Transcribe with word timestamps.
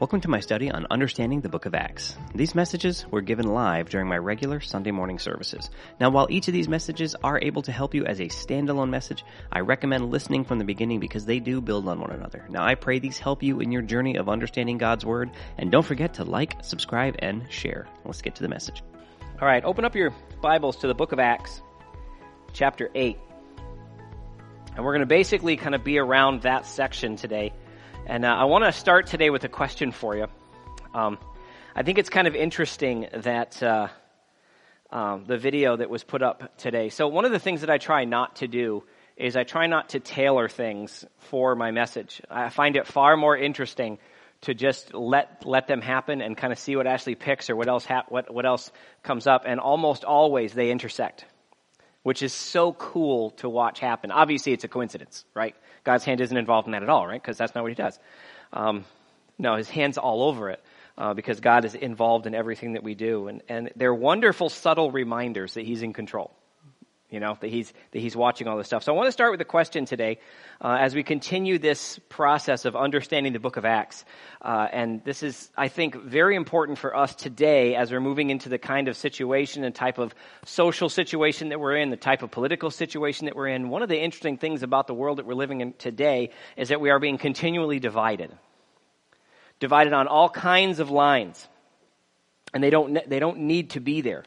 Welcome 0.00 0.22
to 0.22 0.30
my 0.30 0.40
study 0.40 0.70
on 0.70 0.86
understanding 0.90 1.42
the 1.42 1.50
book 1.50 1.66
of 1.66 1.74
Acts. 1.74 2.16
These 2.34 2.54
messages 2.54 3.04
were 3.10 3.20
given 3.20 3.46
live 3.46 3.90
during 3.90 4.08
my 4.08 4.16
regular 4.16 4.58
Sunday 4.58 4.92
morning 4.92 5.18
services. 5.18 5.68
Now, 6.00 6.08
while 6.08 6.26
each 6.30 6.48
of 6.48 6.54
these 6.54 6.70
messages 6.70 7.14
are 7.22 7.38
able 7.42 7.60
to 7.60 7.70
help 7.70 7.94
you 7.94 8.06
as 8.06 8.18
a 8.18 8.28
standalone 8.28 8.88
message, 8.88 9.22
I 9.52 9.60
recommend 9.60 10.10
listening 10.10 10.44
from 10.44 10.58
the 10.58 10.64
beginning 10.64 11.00
because 11.00 11.26
they 11.26 11.38
do 11.38 11.60
build 11.60 11.86
on 11.86 12.00
one 12.00 12.12
another. 12.12 12.46
Now, 12.48 12.64
I 12.64 12.76
pray 12.76 12.98
these 12.98 13.18
help 13.18 13.42
you 13.42 13.60
in 13.60 13.72
your 13.72 13.82
journey 13.82 14.16
of 14.16 14.30
understanding 14.30 14.78
God's 14.78 15.04
Word, 15.04 15.32
and 15.58 15.70
don't 15.70 15.84
forget 15.84 16.14
to 16.14 16.24
like, 16.24 16.64
subscribe, 16.64 17.16
and 17.18 17.52
share. 17.52 17.86
Let's 18.06 18.22
get 18.22 18.36
to 18.36 18.42
the 18.42 18.48
message. 18.48 18.82
All 19.38 19.46
right, 19.46 19.62
open 19.66 19.84
up 19.84 19.94
your 19.94 20.14
Bibles 20.40 20.76
to 20.78 20.86
the 20.86 20.94
book 20.94 21.12
of 21.12 21.18
Acts, 21.18 21.60
chapter 22.54 22.88
8. 22.94 23.18
And 24.76 24.82
we're 24.82 24.92
going 24.92 25.00
to 25.00 25.06
basically 25.06 25.58
kind 25.58 25.74
of 25.74 25.84
be 25.84 25.98
around 25.98 26.40
that 26.40 26.64
section 26.64 27.16
today. 27.16 27.52
And 28.10 28.24
uh, 28.24 28.28
I 28.28 28.42
want 28.46 28.64
to 28.64 28.72
start 28.72 29.06
today 29.06 29.30
with 29.30 29.44
a 29.44 29.48
question 29.48 29.92
for 29.92 30.16
you. 30.16 30.26
Um, 30.92 31.16
I 31.76 31.84
think 31.84 31.96
it's 31.96 32.10
kind 32.10 32.26
of 32.26 32.34
interesting 32.34 33.06
that 33.12 33.62
uh, 33.62 33.86
um, 34.90 35.26
the 35.28 35.38
video 35.38 35.76
that 35.76 35.88
was 35.88 36.02
put 36.02 36.20
up 36.20 36.58
today. 36.58 36.88
So, 36.88 37.06
one 37.06 37.24
of 37.24 37.30
the 37.30 37.38
things 37.38 37.60
that 37.60 37.70
I 37.70 37.78
try 37.78 38.06
not 38.06 38.34
to 38.36 38.48
do 38.48 38.82
is 39.16 39.36
I 39.36 39.44
try 39.44 39.68
not 39.68 39.90
to 39.90 40.00
tailor 40.00 40.48
things 40.48 41.04
for 41.18 41.54
my 41.54 41.70
message. 41.70 42.20
I 42.28 42.48
find 42.48 42.74
it 42.74 42.88
far 42.88 43.16
more 43.16 43.36
interesting 43.36 43.98
to 44.40 44.54
just 44.54 44.92
let 44.92 45.46
let 45.46 45.68
them 45.68 45.80
happen 45.80 46.20
and 46.20 46.36
kind 46.36 46.52
of 46.52 46.58
see 46.58 46.74
what 46.74 46.88
Ashley 46.88 47.14
picks 47.14 47.48
or 47.48 47.54
what 47.54 47.68
else 47.68 47.86
what 48.08 48.34
what 48.34 48.44
else 48.44 48.72
comes 49.04 49.28
up. 49.28 49.44
And 49.46 49.60
almost 49.60 50.02
always 50.02 50.52
they 50.52 50.72
intersect, 50.72 51.26
which 52.02 52.22
is 52.22 52.32
so 52.32 52.72
cool 52.72 53.30
to 53.32 53.48
watch 53.48 53.80
happen. 53.80 54.10
Obviously, 54.10 54.52
it's 54.52 54.64
a 54.64 54.68
coincidence, 54.68 55.24
right? 55.34 55.54
God's 55.84 56.04
hand 56.04 56.20
isn't 56.20 56.36
involved 56.36 56.66
in 56.66 56.72
that 56.72 56.82
at 56.82 56.88
all, 56.88 57.06
right? 57.06 57.20
Because 57.20 57.36
that's 57.36 57.54
not 57.54 57.62
what 57.62 57.70
he 57.70 57.74
does. 57.74 57.98
Um, 58.52 58.84
no, 59.38 59.56
his 59.56 59.68
hand's 59.68 59.98
all 59.98 60.22
over 60.22 60.50
it. 60.50 60.62
Uh, 60.98 61.14
because 61.14 61.40
God 61.40 61.64
is 61.64 61.74
involved 61.74 62.26
in 62.26 62.34
everything 62.34 62.74
that 62.74 62.82
we 62.82 62.94
do. 62.94 63.28
And, 63.28 63.42
and 63.48 63.70
they're 63.74 63.94
wonderful, 63.94 64.50
subtle 64.50 64.90
reminders 64.90 65.54
that 65.54 65.64
He's 65.64 65.82
in 65.82 65.94
control. 65.94 66.30
You 67.10 67.18
know, 67.18 67.36
that 67.40 67.48
He's, 67.48 67.72
that 67.90 67.98
He's 67.98 68.14
watching 68.14 68.46
all 68.46 68.56
this 68.56 68.68
stuff. 68.68 68.84
So 68.84 68.92
I 68.92 68.96
want 68.96 69.08
to 69.08 69.12
start 69.12 69.32
with 69.32 69.40
a 69.40 69.44
question 69.44 69.84
today 69.84 70.20
uh, 70.60 70.76
as 70.80 70.94
we 70.94 71.02
continue 71.02 71.58
this 71.58 71.98
process 72.08 72.64
of 72.64 72.76
understanding 72.76 73.32
the 73.32 73.40
book 73.40 73.56
of 73.56 73.64
Acts. 73.64 74.04
Uh, 74.40 74.68
and 74.70 75.02
this 75.02 75.24
is, 75.24 75.50
I 75.56 75.66
think, 75.66 75.96
very 75.96 76.36
important 76.36 76.78
for 76.78 76.96
us 76.96 77.12
today 77.16 77.74
as 77.74 77.90
we're 77.90 77.98
moving 77.98 78.30
into 78.30 78.48
the 78.48 78.58
kind 78.58 78.86
of 78.86 78.96
situation 78.96 79.64
and 79.64 79.74
type 79.74 79.98
of 79.98 80.14
social 80.44 80.88
situation 80.88 81.48
that 81.48 81.58
we're 81.58 81.76
in, 81.76 81.90
the 81.90 81.96
type 81.96 82.22
of 82.22 82.30
political 82.30 82.70
situation 82.70 83.24
that 83.24 83.34
we're 83.34 83.48
in. 83.48 83.70
One 83.70 83.82
of 83.82 83.88
the 83.88 84.00
interesting 84.00 84.36
things 84.36 84.62
about 84.62 84.86
the 84.86 84.94
world 84.94 85.18
that 85.18 85.26
we're 85.26 85.34
living 85.34 85.62
in 85.62 85.72
today 85.72 86.30
is 86.56 86.68
that 86.68 86.80
we 86.80 86.90
are 86.90 87.00
being 87.00 87.18
continually 87.18 87.80
divided. 87.80 88.30
Divided 89.58 89.92
on 89.94 90.06
all 90.06 90.30
kinds 90.30 90.78
of 90.78 90.90
lines. 90.90 91.48
And 92.54 92.62
they 92.62 92.70
don't, 92.70 93.08
they 93.08 93.18
don't 93.18 93.40
need 93.40 93.70
to 93.70 93.80
be 93.80 94.00
there. 94.00 94.22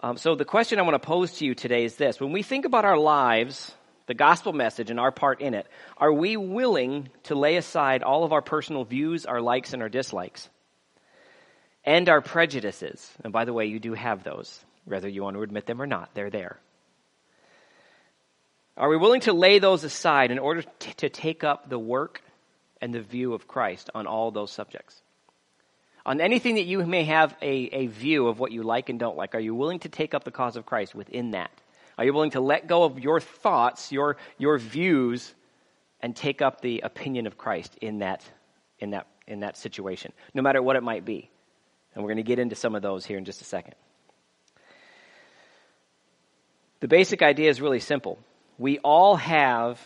Um, 0.00 0.16
so 0.18 0.34
the 0.34 0.44
question 0.44 0.78
I 0.78 0.82
want 0.82 0.94
to 0.94 1.06
pose 1.06 1.32
to 1.38 1.46
you 1.46 1.54
today 1.54 1.84
is 1.84 1.96
this. 1.96 2.20
When 2.20 2.32
we 2.32 2.42
think 2.42 2.64
about 2.64 2.84
our 2.84 2.98
lives, 2.98 3.74
the 4.06 4.14
gospel 4.14 4.52
message 4.52 4.90
and 4.90 5.00
our 5.00 5.10
part 5.10 5.40
in 5.40 5.54
it, 5.54 5.66
are 5.96 6.12
we 6.12 6.36
willing 6.36 7.08
to 7.24 7.34
lay 7.34 7.56
aside 7.56 8.02
all 8.02 8.24
of 8.24 8.32
our 8.32 8.42
personal 8.42 8.84
views, 8.84 9.24
our 9.24 9.40
likes 9.40 9.72
and 9.72 9.82
our 9.82 9.88
dislikes? 9.88 10.48
And 11.84 12.08
our 12.08 12.20
prejudices. 12.20 13.10
And 13.24 13.32
by 13.32 13.44
the 13.44 13.52
way, 13.52 13.66
you 13.66 13.78
do 13.78 13.94
have 13.94 14.22
those, 14.22 14.64
whether 14.84 15.08
you 15.08 15.22
want 15.22 15.36
to 15.36 15.42
admit 15.42 15.66
them 15.66 15.80
or 15.80 15.86
not. 15.86 16.10
They're 16.14 16.30
there. 16.30 16.58
Are 18.76 18.90
we 18.90 18.98
willing 18.98 19.22
to 19.22 19.32
lay 19.32 19.58
those 19.58 19.84
aside 19.84 20.30
in 20.30 20.38
order 20.38 20.62
t- 20.78 20.92
to 20.98 21.08
take 21.08 21.42
up 21.42 21.70
the 21.70 21.78
work 21.78 22.20
and 22.82 22.92
the 22.92 23.00
view 23.00 23.32
of 23.32 23.48
Christ 23.48 23.88
on 23.94 24.06
all 24.06 24.30
those 24.30 24.50
subjects? 24.50 25.00
On 26.06 26.20
anything 26.20 26.54
that 26.54 26.66
you 26.66 26.86
may 26.86 27.02
have 27.04 27.36
a, 27.42 27.68
a 27.72 27.86
view 27.88 28.28
of 28.28 28.38
what 28.38 28.52
you 28.52 28.62
like 28.62 28.88
and 28.88 28.98
don't 28.98 29.16
like, 29.16 29.34
are 29.34 29.40
you 29.40 29.54
willing 29.54 29.80
to 29.80 29.88
take 29.88 30.14
up 30.14 30.22
the 30.22 30.30
cause 30.30 30.56
of 30.56 30.64
Christ 30.64 30.94
within 30.94 31.32
that? 31.32 31.50
Are 31.98 32.04
you 32.04 32.14
willing 32.14 32.30
to 32.30 32.40
let 32.40 32.68
go 32.68 32.84
of 32.84 33.00
your 33.00 33.20
thoughts, 33.20 33.90
your, 33.90 34.16
your 34.38 34.56
views, 34.56 35.34
and 36.00 36.14
take 36.14 36.40
up 36.40 36.60
the 36.60 36.82
opinion 36.84 37.26
of 37.26 37.36
Christ 37.36 37.76
in 37.80 37.98
that, 37.98 38.22
in, 38.78 38.90
that, 38.90 39.08
in 39.26 39.40
that 39.40 39.56
situation, 39.56 40.12
no 40.32 40.42
matter 40.42 40.62
what 40.62 40.76
it 40.76 40.82
might 40.84 41.04
be? 41.04 41.28
And 41.94 42.04
we're 42.04 42.10
going 42.10 42.24
to 42.24 42.28
get 42.28 42.38
into 42.38 42.54
some 42.54 42.76
of 42.76 42.82
those 42.82 43.04
here 43.04 43.18
in 43.18 43.24
just 43.24 43.40
a 43.40 43.44
second. 43.44 43.74
The 46.78 46.88
basic 46.88 47.20
idea 47.20 47.50
is 47.50 47.60
really 47.60 47.80
simple. 47.80 48.18
We 48.58 48.78
all 48.78 49.16
have 49.16 49.80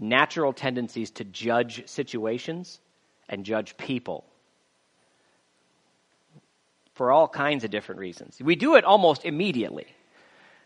natural 0.00 0.52
tendencies 0.52 1.12
to 1.12 1.24
judge 1.24 1.86
situations 1.88 2.80
and 3.32 3.44
judge 3.44 3.76
people 3.76 4.24
for 6.94 7.10
all 7.10 7.26
kinds 7.26 7.64
of 7.64 7.70
different 7.70 7.98
reasons. 7.98 8.38
We 8.40 8.54
do 8.54 8.76
it 8.76 8.84
almost 8.84 9.24
immediately. 9.24 9.86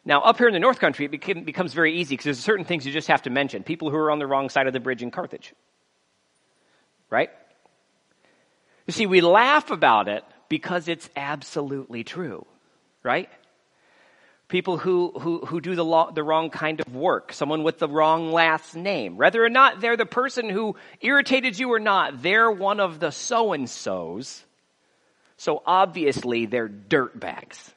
Now, 0.04 0.21
up 0.21 0.37
here 0.38 0.49
in 0.49 0.53
the 0.53 0.60
North 0.60 0.81
Country, 0.81 1.06
it 1.06 1.44
becomes 1.47 1.72
very 1.72 1.99
easy 1.99 2.15
because 2.15 2.25
there's 2.25 2.38
certain 2.41 2.65
things 2.65 2.84
you 2.84 2.93
just 2.93 3.09
have 3.09 3.22
to 3.22 3.31
mention. 3.31 3.62
People 3.62 3.91
who 3.91 3.97
are 3.97 4.10
on 4.10 4.19
the 4.19 4.26
wrong 4.26 4.49
side 4.50 4.66
of 4.66 4.72
the 4.72 4.81
bridge 4.81 5.03
in 5.03 5.10
Carthage. 5.10 5.55
Right? 7.09 7.31
You 8.87 8.93
see, 8.93 9.06
we 9.06 9.21
laugh 9.21 9.71
about 9.71 10.09
it 10.09 10.25
because 10.49 10.88
it's 10.88 11.09
absolutely 11.16 12.03
true. 12.05 12.44
Right? 13.05 13.28
People 14.49 14.79
who, 14.79 15.12
who, 15.19 15.41
who 15.45 15.61
do 15.61 15.75
the, 15.75 16.07
the 16.15 16.23
wrong 16.23 16.51
kind 16.51 16.81
of 16.81 16.95
work, 16.95 17.33
someone 17.33 17.62
with 17.65 17.79
the 17.79 17.89
wrong 17.89 18.33
last 18.33 18.77
name. 18.77 19.17
Whether 19.17 19.45
or 19.45 19.49
not 19.49 19.81
they're 19.81 19.97
the 19.97 20.07
person 20.07 20.49
who 20.49 20.77
irritated 21.01 21.59
you 21.59 21.73
or 21.73 21.81
not, 21.81 22.23
they're 22.23 22.51
one 22.51 22.79
of 22.79 23.01
the 23.01 23.11
so 23.11 23.53
and 23.53 23.69
so's. 23.69 24.45
So 25.37 25.62
obviously 25.67 26.47
they're 26.47 26.69
dirt 26.69 27.19
bags, 27.19 27.75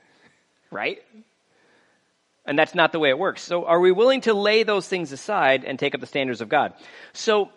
right? 0.71 0.99
And 2.45 2.57
that's 2.57 2.75
not 2.75 2.91
the 2.91 2.99
way 2.99 3.09
it 3.09 3.19
works. 3.19 3.41
So 3.41 3.65
are 3.65 3.79
we 3.79 3.91
willing 3.91 4.21
to 4.21 4.33
lay 4.33 4.63
those 4.63 4.87
things 4.87 5.11
aside 5.11 5.65
and 5.65 5.77
take 5.77 5.93
up 5.95 6.01
the 6.01 6.07
standards 6.07 6.41
of 6.41 6.49
God? 6.49 6.73
So 7.13 7.49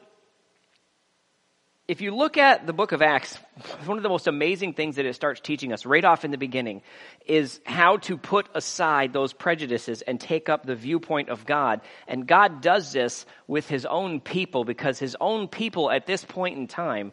if 1.92 2.00
you 2.00 2.16
look 2.16 2.38
at 2.38 2.66
the 2.66 2.72
book 2.72 2.92
of 2.92 3.02
Acts, 3.02 3.36
one 3.84 3.98
of 3.98 4.02
the 4.02 4.08
most 4.08 4.26
amazing 4.26 4.72
things 4.72 4.96
that 4.96 5.04
it 5.04 5.14
starts 5.14 5.42
teaching 5.42 5.74
us 5.74 5.84
right 5.84 6.06
off 6.06 6.24
in 6.24 6.30
the 6.30 6.38
beginning 6.38 6.80
is 7.26 7.60
how 7.66 7.98
to 7.98 8.16
put 8.16 8.48
aside 8.54 9.12
those 9.12 9.34
prejudices 9.34 10.00
and 10.00 10.18
take 10.18 10.48
up 10.48 10.64
the 10.64 10.74
viewpoint 10.74 11.28
of 11.28 11.44
God. 11.44 11.82
And 12.08 12.26
God 12.26 12.62
does 12.62 12.92
this 12.92 13.26
with 13.46 13.68
his 13.68 13.84
own 13.84 14.20
people 14.20 14.64
because 14.64 14.98
his 14.98 15.18
own 15.20 15.48
people 15.48 15.90
at 15.90 16.06
this 16.06 16.24
point 16.24 16.56
in 16.56 16.66
time 16.66 17.12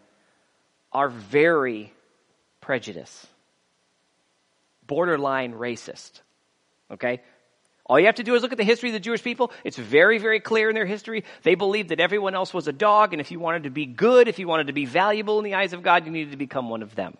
are 0.93 1.09
very 1.09 1.91
prejudiced, 2.61 3.27
borderline 4.87 5.55
racist. 5.55 6.21
Okay? 6.89 7.19
All 7.89 7.99
you 7.99 8.05
have 8.05 8.15
to 8.15 8.23
do 8.23 8.35
is 8.35 8.43
look 8.43 8.51
at 8.51 8.59
the 8.59 8.63
history 8.63 8.89
of 8.89 8.93
the 8.93 8.99
Jewish 8.99 9.23
people. 9.23 9.51
It's 9.63 9.75
very, 9.75 10.19
very 10.19 10.39
clear 10.39 10.69
in 10.69 10.75
their 10.75 10.85
history. 10.85 11.23
They 11.41 11.55
believed 11.55 11.89
that 11.89 11.99
everyone 11.99 12.35
else 12.35 12.53
was 12.53 12.67
a 12.67 12.71
dog, 12.71 13.13
and 13.13 13.19
if 13.19 13.31
you 13.31 13.39
wanted 13.39 13.63
to 13.63 13.71
be 13.71 13.87
good, 13.87 14.27
if 14.27 14.37
you 14.37 14.47
wanted 14.47 14.67
to 14.67 14.73
be 14.73 14.85
valuable 14.85 15.39
in 15.39 15.43
the 15.43 15.55
eyes 15.55 15.73
of 15.73 15.81
God, 15.81 16.05
you 16.05 16.11
needed 16.11 16.29
to 16.31 16.37
become 16.37 16.69
one 16.69 16.83
of 16.83 16.93
them. 16.93 17.17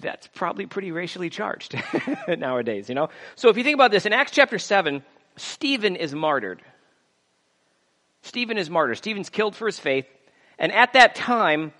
That's 0.00 0.26
probably 0.28 0.66
pretty 0.66 0.92
racially 0.92 1.30
charged 1.30 1.74
nowadays, 2.28 2.90
you 2.90 2.94
know? 2.94 3.08
So 3.36 3.48
if 3.48 3.56
you 3.56 3.64
think 3.64 3.74
about 3.74 3.90
this, 3.90 4.04
in 4.04 4.12
Acts 4.12 4.32
chapter 4.32 4.58
7, 4.58 5.02
Stephen 5.36 5.96
is 5.96 6.14
martyred. 6.14 6.60
Stephen 8.20 8.58
is 8.58 8.68
martyred. 8.68 8.98
Stephen's 8.98 9.30
killed 9.30 9.56
for 9.56 9.64
his 9.64 9.78
faith. 9.78 10.06
And 10.58 10.72
at 10.72 10.92
that 10.92 11.14
time, 11.14 11.72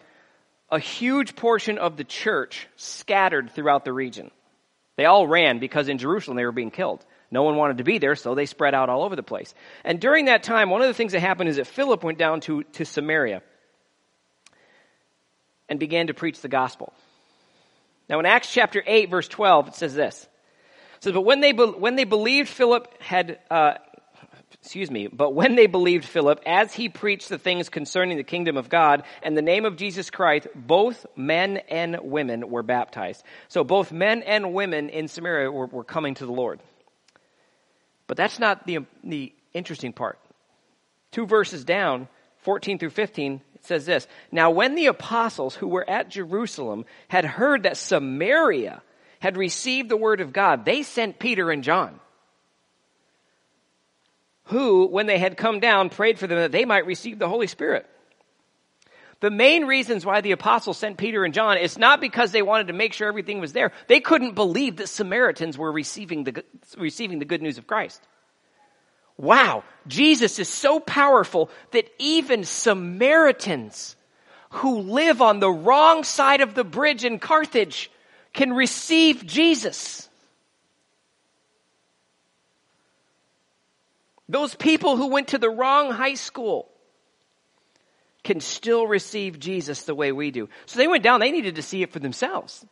a 0.71 0.79
huge 0.79 1.37
portion 1.37 1.77
of 1.77 1.99
the 1.99 2.05
church 2.05 2.67
scattered 2.77 3.51
throughout 3.51 3.85
the 3.85 3.93
region. 3.93 4.31
They 4.99 5.05
all 5.05 5.29
ran 5.29 5.61
because 5.61 5.89
in 5.89 5.99
Jerusalem 5.99 6.37
they 6.37 6.45
were 6.45 6.51
being 6.51 6.73
killed. 6.73 7.05
No 7.31 7.45
one 7.45 7.55
wanted 7.55 7.79
to 7.79 7.85
be 7.85 7.99
there, 7.99 8.17
so 8.17 8.35
they 8.35 8.47
spread 8.47 8.75
out 8.75 8.89
all 8.89 9.05
over 9.05 9.15
the 9.15 9.23
place. 9.23 9.55
And 9.85 10.01
during 10.01 10.25
that 10.25 10.43
time, 10.43 10.71
one 10.71 10.83
of 10.83 10.89
the 10.89 10.95
things 10.95 11.13
that 11.13 11.21
happened 11.21 11.49
is 11.49 11.57
that 11.57 11.69
Philip 11.69 12.03
went 12.03 12.19
down 12.19 12.41
to, 12.43 12.65
to 12.65 12.85
Samaria 12.85 13.43
and 15.69 15.79
began 15.79 16.09
to 16.09 16.15
preach 16.15 16.41
the 16.41 16.49
gospel. 16.49 16.93
Now 18.09 18.19
in 18.19 18.27
Acts 18.27 18.53
chapter 18.53 18.83
8 18.85 19.09
verse 19.09 19.29
12, 19.29 19.69
it 19.69 19.75
says 19.77 19.95
this. 19.95 20.27
It 20.97 21.05
says, 21.05 21.13
but 21.13 21.21
when 21.21 21.39
they, 21.39 21.53
when 21.53 21.95
they 21.95 22.03
believed 22.03 22.49
Philip 22.49 23.01
had, 23.01 23.39
uh, 23.53 23.75
excuse 24.61 24.91
me, 24.91 25.07
but 25.07 25.35
when 25.35 25.55
they 25.55 25.67
believed 25.67 26.05
Philip, 26.05 26.43
as 26.45 26.75
he 26.75 26.89
preached 26.89 27.29
the 27.29 27.39
things 27.39 27.69
concerning 27.69 28.17
the 28.17 28.25
kingdom 28.25 28.57
of 28.57 28.69
God 28.69 29.05
and 29.23 29.37
the 29.37 29.43
name 29.43 29.65
of 29.65 29.77
Jesus 29.77 30.11
Christ, 30.11 30.49
both 30.55 31.07
men 31.17 31.59
and 31.69 31.99
women 32.03 32.51
were 32.51 32.63
baptized. 32.63 33.23
So 33.49 33.65
both 33.65 33.93
men 33.93 34.23
and 34.23 34.53
women 34.53 34.89
in 34.91 35.09
Samaria 35.09 35.51
were, 35.51 35.67
were 35.67 35.85
coming 35.85 36.15
to 36.17 36.27
the 36.27 36.33
Lord. 36.33 36.61
But 38.07 38.17
that's 38.17 38.39
not 38.39 38.67
the, 38.67 38.81
the 39.05 39.33
interesting 39.55 39.93
part. 39.93 40.19
Two 41.13 41.27
verses 41.27 41.65
down, 41.65 42.09
14 42.39 42.79
through 42.79 42.91
15, 42.91 43.41
it 43.55 43.65
says 43.65 43.87
this. 43.87 44.07
Now 44.33 44.51
when 44.51 44.75
the 44.75 44.87
apostles 44.87 45.55
who 45.55 45.69
were 45.69 45.89
at 45.89 46.11
Jerusalem 46.11 46.85
had 47.07 47.25
heard 47.25 47.63
that 47.63 47.77
Samaria 47.77 48.83
had 49.21 49.37
received 49.37 49.89
the 49.89 49.97
word 49.97 50.21
of 50.21 50.33
God, 50.33 50.65
they 50.65 50.83
sent 50.83 51.19
Peter 51.19 51.51
and 51.51 51.63
John 51.63 52.01
who, 54.49 54.87
when 54.87 55.07
they 55.07 55.19
had 55.19 55.37
come 55.37 55.61
down, 55.61 55.91
prayed 55.91 56.19
for 56.19 56.27
them 56.27 56.39
that 56.39 56.53
they 56.53 56.65
might 56.65 56.87
receive 56.87 57.19
the 57.19 57.29
Holy 57.29 57.47
Spirit. 57.47 57.87
The 59.21 59.31
main 59.31 59.65
reasons 59.65 60.07
why 60.07 60.21
the 60.21 60.33
apostles 60.33 60.79
sent 60.79 60.97
Peter 60.97 61.25
and 61.25 61.35
John 61.35 61.59
is 61.59 61.77
not 61.77 62.01
because 62.01 62.31
they 62.31 62.43
wanted 62.43 62.69
to 62.69 62.73
make 62.73 62.93
sure 62.93 63.09
everything 63.09 63.41
was 63.41 63.53
there. 63.53 63.73
They 63.89 64.01
couldn't 64.01 64.35
believe 64.35 64.77
that 64.77 64.89
Samaritans 64.89 65.59
were 65.59 65.73
receiving 65.73 66.25
the, 66.25 66.45
receiving 66.77 67.19
the 67.19 67.25
good 67.25 67.43
news 67.43 67.59
of 67.59 67.67
Christ. 67.67 68.01
Wow, 69.17 69.65
Jesus 69.89 70.39
is 70.39 70.49
so 70.49 70.79
powerful 70.79 71.51
that 71.73 71.91
even 71.99 72.45
Samaritans 72.45 73.97
who 74.51 74.79
live 74.79 75.21
on 75.21 75.41
the 75.41 75.51
wrong 75.51 76.05
side 76.05 76.41
of 76.41 76.55
the 76.55 76.65
bridge 76.65 77.05
in 77.05 77.19
Carthage 77.19 77.91
can 78.33 78.53
receive 78.53 79.27
Jesus. 79.27 80.08
Those 84.29 84.55
people 84.55 84.97
who 84.97 85.09
went 85.09 85.29
to 85.29 85.39
the 85.39 85.51
wrong 85.51 85.91
high 85.91 86.15
school 86.15 86.69
can 88.25 88.41
still 88.41 88.87
receive 88.87 89.39
Jesus 89.39 89.85
the 89.85 89.95
way 89.95 90.13
we 90.13 90.31
do. 90.31 90.49
So 90.67 90.79
they 90.79 90.87
went 90.87 91.03
down, 91.03 91.21
they 91.21 91.31
needed 91.31 91.57
to 91.57 91.63
see 91.63 91.83
it 91.83 91.93
for 91.93 91.99
themselves. 91.99 92.65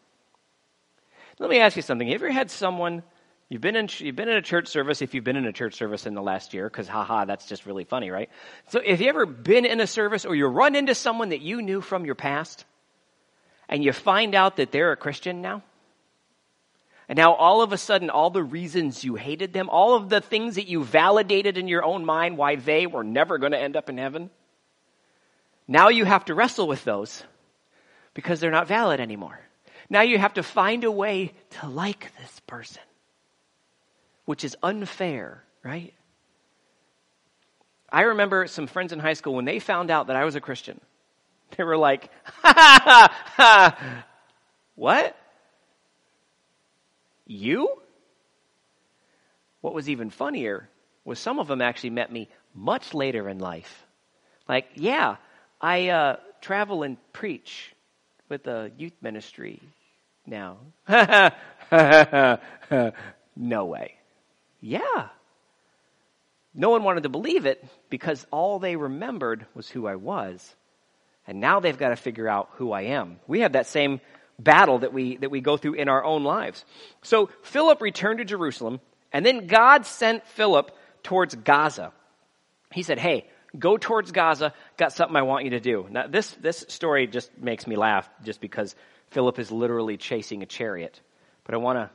Let 1.39 1.49
me 1.51 1.59
ask 1.59 1.77
you 1.77 1.83
something. 1.83 2.09
Have 2.09 2.21
you 2.21 2.27
ever 2.27 2.33
had 2.33 2.51
someone, 2.51 3.03
you've 3.49 3.61
been 3.61 3.77
in, 3.77 3.89
you've 3.99 4.17
been 4.17 4.29
in 4.29 4.37
a 4.37 4.43
church 4.43 4.69
service, 4.69 5.03
if 5.03 5.15
you've 5.15 5.25
been 5.25 5.37
in 5.37 5.47
a 5.47 5.53
church 5.53 5.75
service 5.75 6.07
in 6.07 6.15
the 6.15 6.23
last 6.23 6.53
year, 6.53 6.69
because 6.69 6.89
haha, 6.89 7.25
that's 7.25 7.47
just 7.47 7.65
really 7.65 7.85
funny, 7.85 8.11
right? 8.11 8.29
So 8.69 8.81
if 8.85 9.01
you 9.01 9.09
ever 9.09 9.25
been 9.25 9.65
in 9.65 9.81
a 9.81 9.87
service 9.87 10.25
or 10.25 10.35
you 10.35 10.47
run 10.47 10.75
into 10.75 10.95
someone 10.95 11.31
that 11.31 11.41
you 11.41 11.63
knew 11.63 11.81
from 11.81 12.05
your 12.05 12.15
past, 12.17 12.65
and 13.69 13.83
you 13.83 13.93
find 13.93 14.35
out 14.35 14.57
that 14.57 14.73
they're 14.73 14.93
a 14.93 14.97
Christian 14.97 15.43
now, 15.43 15.63
and 17.09 17.17
now 17.17 17.35
all 17.35 17.63
of 17.63 17.73
a 17.73 17.79
sudden, 17.79 18.11
all 18.11 18.31
the 18.31 18.43
reasons 18.43 19.05
you 19.05 19.15
hated 19.15 19.53
them, 19.53 19.69
all 19.69 19.95
of 19.95 20.09
the 20.09 20.21
things 20.21 20.57
that 20.57 20.67
you 20.67 20.83
validated 20.83 21.57
in 21.57 21.69
your 21.69 21.85
own 21.85 22.05
mind 22.05 22.37
why 22.37 22.57
they 22.57 22.87
were 22.87 23.05
never 23.05 23.39
going 23.39 23.53
to 23.53 23.59
end 23.59 23.77
up 23.77 23.89
in 23.89 23.99
heaven, 23.99 24.31
now 25.69 25.89
you 25.89 26.05
have 26.05 26.25
to 26.27 26.35
wrestle 26.35 26.67
with 26.67 26.83
those 26.85 27.23
because 28.15 28.41
they're 28.41 28.51
not 28.51 28.67
valid 28.67 28.99
anymore. 28.99 29.39
Now 29.89 30.03
you 30.03 30.19
have 30.19 30.35
to 30.35 30.43
find 30.43 30.83
a 30.83 30.91
way 30.91 31.33
to 31.61 31.69
like 31.69 32.13
this 32.19 32.41
person, 32.47 32.83
which 34.25 34.43
is 34.43 34.57
unfair, 34.63 35.45
right? 35.63 35.95
I 37.91 38.03
remember 38.03 38.49
some 38.49 38.67
friends 38.67 38.93
in 38.93 38.99
high 38.99 39.13
school 39.15 39.35
when 39.35 39.45
they 39.45 39.61
found 39.61 39.91
out 39.91 40.09
that 40.09 40.17
I 40.17 40.25
was 40.25 40.35
a 40.35 40.41
Christian. 40.41 40.81
They 41.57 41.63
were 41.63 41.77
like, 41.77 42.11
ha 42.25 42.53
ha 42.53 42.81
ha, 42.85 43.27
ha. 43.37 44.05
what? 44.75 45.17
You? 47.27 47.81
What 49.61 49.75
was 49.75 49.89
even 49.89 50.11
funnier 50.11 50.69
was 51.05 51.19
some 51.19 51.39
of 51.39 51.49
them 51.49 51.61
actually 51.61 51.91
met 51.91 52.13
me 52.13 52.29
much 52.55 52.95
later 52.95 53.29
in 53.29 53.39
life. 53.39 53.85
Like, 54.49 54.67
yeah, 54.75 55.17
I 55.61 55.89
uh, 55.89 56.17
travel 56.41 56.83
and 56.83 56.97
preach 57.13 57.75
with 58.29 58.45
the 58.45 58.71
youth 58.77 58.95
ministry 59.01 59.61
now. 60.27 60.59
no 63.37 63.65
way. 63.65 63.95
Yeah. 64.61 65.09
No 66.55 66.71
one 66.71 66.85
wanted 66.85 67.03
to 67.03 67.09
believe 67.09 67.47
it 67.47 67.65
because 67.91 68.27
all 68.31 68.59
they 68.59 68.77
remembered 68.77 69.47
was 69.55 69.69
who 69.69 69.87
I 69.87 69.97
was. 69.97 70.55
And 71.27 71.41
now 71.41 71.61
they've 71.61 71.77
got 71.77 71.91
to 71.91 71.97
figure 71.97 72.29
out 72.29 72.51
who 72.53 72.73
I 72.73 72.83
am. 72.83 73.19
We 73.27 73.41
have 73.41 73.53
that 73.53 73.67
same 73.67 74.01
battle 74.39 74.81
that 74.81 74.93
we, 74.93 75.17
that 75.17 75.31
we 75.31 75.41
go 75.41 75.57
through 75.57 75.75
in 75.75 75.89
our 75.89 76.05
own 76.05 76.25
lives. 76.25 76.65
So 77.03 77.31
Philip 77.43 77.81
returned 77.81 78.19
to 78.19 78.25
Jerusalem, 78.25 78.81
and 79.13 79.25
then 79.25 79.47
God 79.47 79.87
sent 79.87 80.27
Philip 80.27 80.71
towards 81.03 81.35
Gaza. 81.35 81.93
He 82.73 82.83
said, 82.83 82.99
Hey, 82.99 83.27
go 83.59 83.77
towards 83.77 84.13
Gaza. 84.13 84.53
Got 84.77 84.93
something 84.93 85.17
I 85.17 85.23
want 85.23 85.45
you 85.45 85.51
to 85.51 85.61
do. 85.61 85.87
Now, 85.91 86.07
this, 86.07 86.33
this 86.41 86.65
story 86.69 87.07
just 87.07 87.37
makes 87.39 87.67
me 87.67 87.77
laugh 87.77 88.09
just 88.25 88.41
because 88.41 88.75
Philip 89.11 89.39
is 89.39 89.51
literally 89.51 89.97
chasing 89.97 90.43
a 90.43 90.47
chariot. 90.47 91.01
But 91.45 91.55
I 91.55 91.59
want 91.59 91.79
to, 91.79 91.91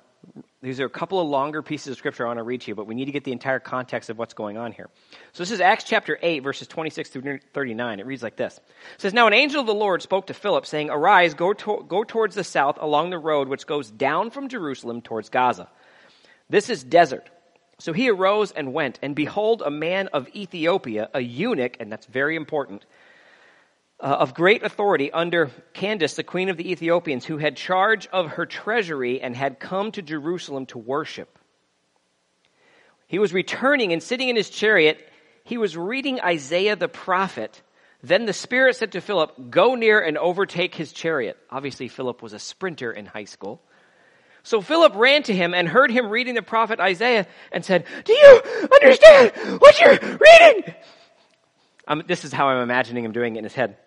these 0.62 0.80
are 0.80 0.86
a 0.86 0.90
couple 0.90 1.20
of 1.20 1.28
longer 1.28 1.64
pieces 1.64 1.88
of 1.88 1.98
scripture 1.98 2.26
I 2.26 2.30
want 2.30 2.38
to 2.38 2.44
read 2.44 2.62
to 2.62 2.68
you, 2.68 2.76
but 2.76 2.86
we 2.86 2.94
need 2.94 3.06
to 3.06 3.12
get 3.12 3.24
the 3.24 3.32
entire 3.32 3.60
context 3.60 4.10
of 4.12 4.18
what's 4.20 4.36
going 4.36 4.58
on 4.58 4.72
here. 4.72 4.90
So 5.34 5.42
this 5.42 5.52
is 5.52 5.60
Acts 5.60 5.86
chapter 5.86 6.20
8, 6.22 6.44
verses 6.44 6.68
26 6.68 7.10
through 7.10 7.40
39. 7.54 8.00
It 8.00 8.06
reads 8.06 8.22
like 8.22 8.36
this. 8.36 8.58
It 8.96 9.02
says, 9.02 9.14
Now 9.14 9.26
an 9.26 9.34
angel 9.34 9.62
of 9.62 9.68
the 9.68 9.74
Lord 9.74 10.04
spoke 10.04 10.28
to 10.28 10.36
Philip, 10.36 10.68
saying, 10.68 10.92
Arise, 10.92 11.34
go, 11.34 11.54
to- 11.54 11.86
go 11.88 12.04
towards 12.04 12.36
the 12.36 12.44
south 12.44 12.78
along 12.80 13.10
the 13.10 13.18
road 13.18 13.48
which 13.48 13.66
goes 13.66 13.90
down 13.90 14.30
from 14.30 14.50
Jerusalem 14.50 15.02
towards 15.02 15.30
Gaza. 15.30 15.68
This 16.50 16.70
is 16.70 16.84
desert. 16.84 17.28
So 17.80 17.94
he 17.94 18.12
arose 18.12 18.52
and 18.52 18.74
went, 18.74 19.00
and 19.02 19.16
behold, 19.16 19.64
a 19.66 19.72
man 19.72 20.10
of 20.10 20.28
Ethiopia, 20.36 21.10
a 21.16 21.20
eunuch, 21.20 21.78
and 21.80 21.92
that's 21.92 22.06
very 22.06 22.36
important, 22.36 22.86
uh, 24.02 24.06
of 24.06 24.34
great 24.34 24.64
authority 24.64 25.12
under 25.12 25.52
Candace, 25.74 26.16
the 26.16 26.24
queen 26.24 26.50
of 26.50 26.58
the 26.58 26.72
Ethiopians, 26.72 27.24
who 27.24 27.38
had 27.38 27.56
charge 27.56 28.08
of 28.08 28.32
her 28.32 28.48
treasury 28.48 29.22
and 29.22 29.36
had 29.36 29.60
come 29.60 29.92
to 29.92 30.02
Jerusalem 30.02 30.66
to 30.68 30.80
worship. 30.80 31.38
He 33.08 33.20
was 33.20 33.32
returning 33.32 33.94
and 33.94 34.02
sitting 34.02 34.30
in 34.30 34.36
his 34.36 34.50
chariot. 34.50 34.98
He 35.44 35.58
was 35.58 35.78
reading 35.78 36.20
Isaiah 36.20 36.76
the 36.76 36.88
prophet. 36.88 37.62
Then 38.02 38.26
the 38.26 38.34
Spirit 38.34 38.76
said 38.76 38.94
to 38.94 39.02
Philip, 39.02 39.52
Go 39.52 39.76
near 39.76 40.00
and 40.00 40.18
overtake 40.18 40.74
his 40.74 40.92
chariot. 40.92 41.38
Obviously, 41.52 41.88
Philip 41.88 42.24
was 42.24 42.34
a 42.34 42.40
sprinter 42.40 42.92
in 42.92 43.06
high 43.06 43.26
school. 43.26 43.62
So 44.44 44.62
Philip 44.62 44.96
ran 44.96 45.22
to 45.24 45.36
him 45.36 45.54
and 45.54 45.68
heard 45.68 45.92
him 45.92 46.10
reading 46.10 46.34
the 46.34 46.42
prophet 46.42 46.80
Isaiah 46.80 47.28
and 47.52 47.64
said, 47.64 47.86
Do 48.06 48.14
you 48.14 48.42
understand 48.82 49.62
what 49.62 49.80
you're 49.80 50.18
reading? 50.18 50.74
Um, 51.88 52.04
this 52.08 52.26
is 52.26 52.34
how 52.34 52.48
I'm 52.48 52.64
imagining 52.64 53.06
him 53.06 53.12
doing 53.12 53.36
it 53.36 53.40
in 53.40 53.44
his 53.44 53.54
head. 53.54 53.78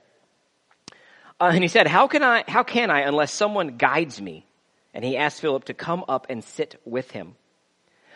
Uh, 1.41 1.51
and 1.53 1.63
he 1.63 1.69
said, 1.69 1.87
how 1.87 2.07
can 2.07 2.23
I, 2.23 2.45
how 2.47 2.63
can 2.63 2.91
I 2.91 3.01
unless 3.01 3.33
someone 3.33 3.77
guides 3.77 4.21
me? 4.21 4.47
And 4.93 5.05
he 5.05 5.17
asked 5.17 5.41
Philip 5.41 5.65
to 5.65 5.75
come 5.75 6.05
up 6.09 6.27
and 6.31 6.45
sit 6.45 6.81
with 6.85 7.11
him. 7.11 7.35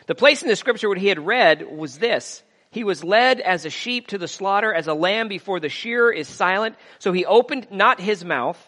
The 0.06 0.14
place 0.14 0.42
in 0.42 0.48
the 0.48 0.56
scripture 0.56 0.88
what 0.88 0.98
he 0.98 1.08
had 1.08 1.26
read 1.26 1.66
was 1.68 1.98
this. 1.98 2.42
He 2.70 2.84
was 2.84 3.02
led 3.02 3.40
as 3.40 3.64
a 3.64 3.70
sheep 3.70 4.08
to 4.08 4.18
the 4.18 4.28
slaughter, 4.28 4.72
as 4.72 4.86
a 4.86 4.94
lamb 4.94 5.28
before 5.28 5.58
the 5.58 5.68
shearer 5.68 6.12
is 6.12 6.28
silent. 6.28 6.76
So 6.98 7.12
he 7.12 7.24
opened 7.24 7.68
not 7.70 8.00
his 8.00 8.24
mouth. 8.24 8.58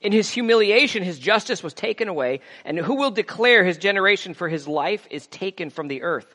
In 0.00 0.12
his 0.12 0.30
humiliation, 0.30 1.02
his 1.02 1.18
justice 1.18 1.62
was 1.62 1.74
taken 1.74 2.08
away, 2.08 2.40
and 2.64 2.78
who 2.78 2.94
will 2.94 3.10
declare 3.10 3.64
his 3.64 3.78
generation 3.78 4.34
for 4.34 4.48
his 4.48 4.66
life 4.68 5.06
is 5.10 5.26
taken 5.26 5.70
from 5.70 5.88
the 5.88 6.02
earth. 6.02 6.34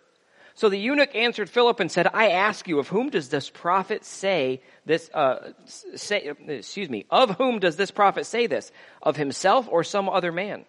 So 0.55 0.69
the 0.69 0.77
eunuch 0.77 1.15
answered 1.15 1.49
Philip 1.49 1.79
and 1.79 1.91
said, 1.91 2.07
I 2.13 2.29
ask 2.31 2.67
you, 2.67 2.79
of 2.79 2.87
whom 2.87 3.09
does 3.09 3.29
this 3.29 3.49
prophet 3.49 4.05
say 4.05 4.61
this, 4.85 5.09
uh, 5.13 5.53
say, 5.65 6.31
excuse 6.47 6.89
me, 6.89 7.05
of 7.09 7.31
whom 7.37 7.59
does 7.59 7.75
this 7.75 7.91
prophet 7.91 8.25
say 8.25 8.45
this? 8.45 8.71
Of 9.01 9.17
himself 9.17 9.67
or 9.69 9.83
some 9.83 10.09
other 10.09 10.31
man? 10.31 10.65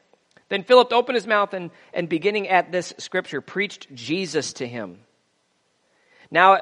Then 0.49 0.63
Philip 0.63 0.93
opened 0.93 1.17
his 1.17 1.27
mouth 1.27 1.53
and, 1.53 1.71
and 1.93 2.09
beginning 2.09 2.49
at 2.49 2.73
this 2.73 2.95
scripture, 2.99 3.41
preached 3.41 3.95
Jesus 3.95 4.55
to 4.55 4.67
him. 4.67 5.01
Now, 6.31 6.61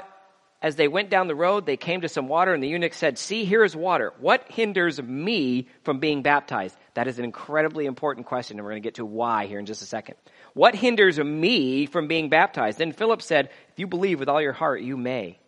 as 0.60 0.76
they 0.76 0.88
went 0.88 1.10
down 1.10 1.26
the 1.26 1.34
road, 1.34 1.66
they 1.66 1.76
came 1.76 2.02
to 2.02 2.08
some 2.08 2.28
water, 2.28 2.54
and 2.54 2.62
the 2.62 2.68
eunuch 2.68 2.94
said, 2.94 3.18
See, 3.18 3.44
here 3.44 3.64
is 3.64 3.74
water. 3.74 4.12
What 4.20 4.50
hinders 4.50 5.02
me 5.02 5.68
from 5.82 5.98
being 5.98 6.22
baptized? 6.22 6.76
That 6.94 7.08
is 7.08 7.18
an 7.18 7.24
incredibly 7.24 7.86
important 7.86 8.26
question, 8.26 8.58
and 8.58 8.64
we're 8.64 8.72
going 8.72 8.82
to 8.82 8.86
get 8.86 8.96
to 8.96 9.04
why 9.04 9.46
here 9.46 9.58
in 9.58 9.66
just 9.66 9.82
a 9.82 9.86
second. 9.86 10.16
What 10.54 10.74
hinders 10.74 11.18
me 11.18 11.86
from 11.86 12.06
being 12.06 12.28
baptized? 12.28 12.78
Then 12.78 12.92
Philip 12.92 13.22
said, 13.22 13.46
If 13.70 13.78
you 13.78 13.86
believe 13.86 14.20
with 14.20 14.28
all 14.28 14.42
your 14.42 14.52
heart, 14.52 14.82
you 14.82 14.96
may. 14.96 15.38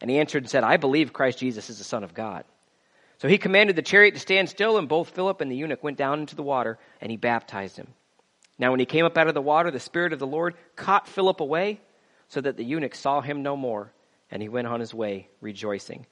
And 0.00 0.10
he 0.10 0.18
answered 0.18 0.42
and 0.42 0.50
said, 0.50 0.64
I 0.64 0.76
believe 0.76 1.12
Christ 1.12 1.38
Jesus 1.38 1.70
is 1.70 1.78
the 1.78 1.84
Son 1.84 2.04
of 2.04 2.14
God. 2.14 2.44
So 3.18 3.28
he 3.28 3.38
commanded 3.38 3.76
the 3.76 3.82
chariot 3.82 4.14
to 4.14 4.20
stand 4.20 4.48
still, 4.48 4.78
and 4.78 4.88
both 4.88 5.10
Philip 5.10 5.40
and 5.40 5.50
the 5.50 5.56
eunuch 5.56 5.82
went 5.82 5.98
down 5.98 6.20
into 6.20 6.36
the 6.36 6.42
water, 6.42 6.78
and 7.00 7.10
he 7.10 7.16
baptized 7.16 7.76
him. 7.76 7.88
Now, 8.58 8.70
when 8.70 8.80
he 8.80 8.86
came 8.86 9.04
up 9.04 9.16
out 9.16 9.28
of 9.28 9.34
the 9.34 9.42
water, 9.42 9.70
the 9.70 9.80
Spirit 9.80 10.12
of 10.12 10.18
the 10.18 10.26
Lord 10.26 10.54
caught 10.74 11.08
Philip 11.08 11.40
away, 11.40 11.80
so 12.28 12.40
that 12.40 12.56
the 12.56 12.64
eunuch 12.64 12.94
saw 12.94 13.20
him 13.20 13.42
no 13.42 13.56
more 13.56 13.92
and 14.30 14.42
he 14.42 14.48
went 14.48 14.66
on 14.66 14.80
his 14.80 14.94
way 14.94 15.28
rejoicing. 15.40 16.06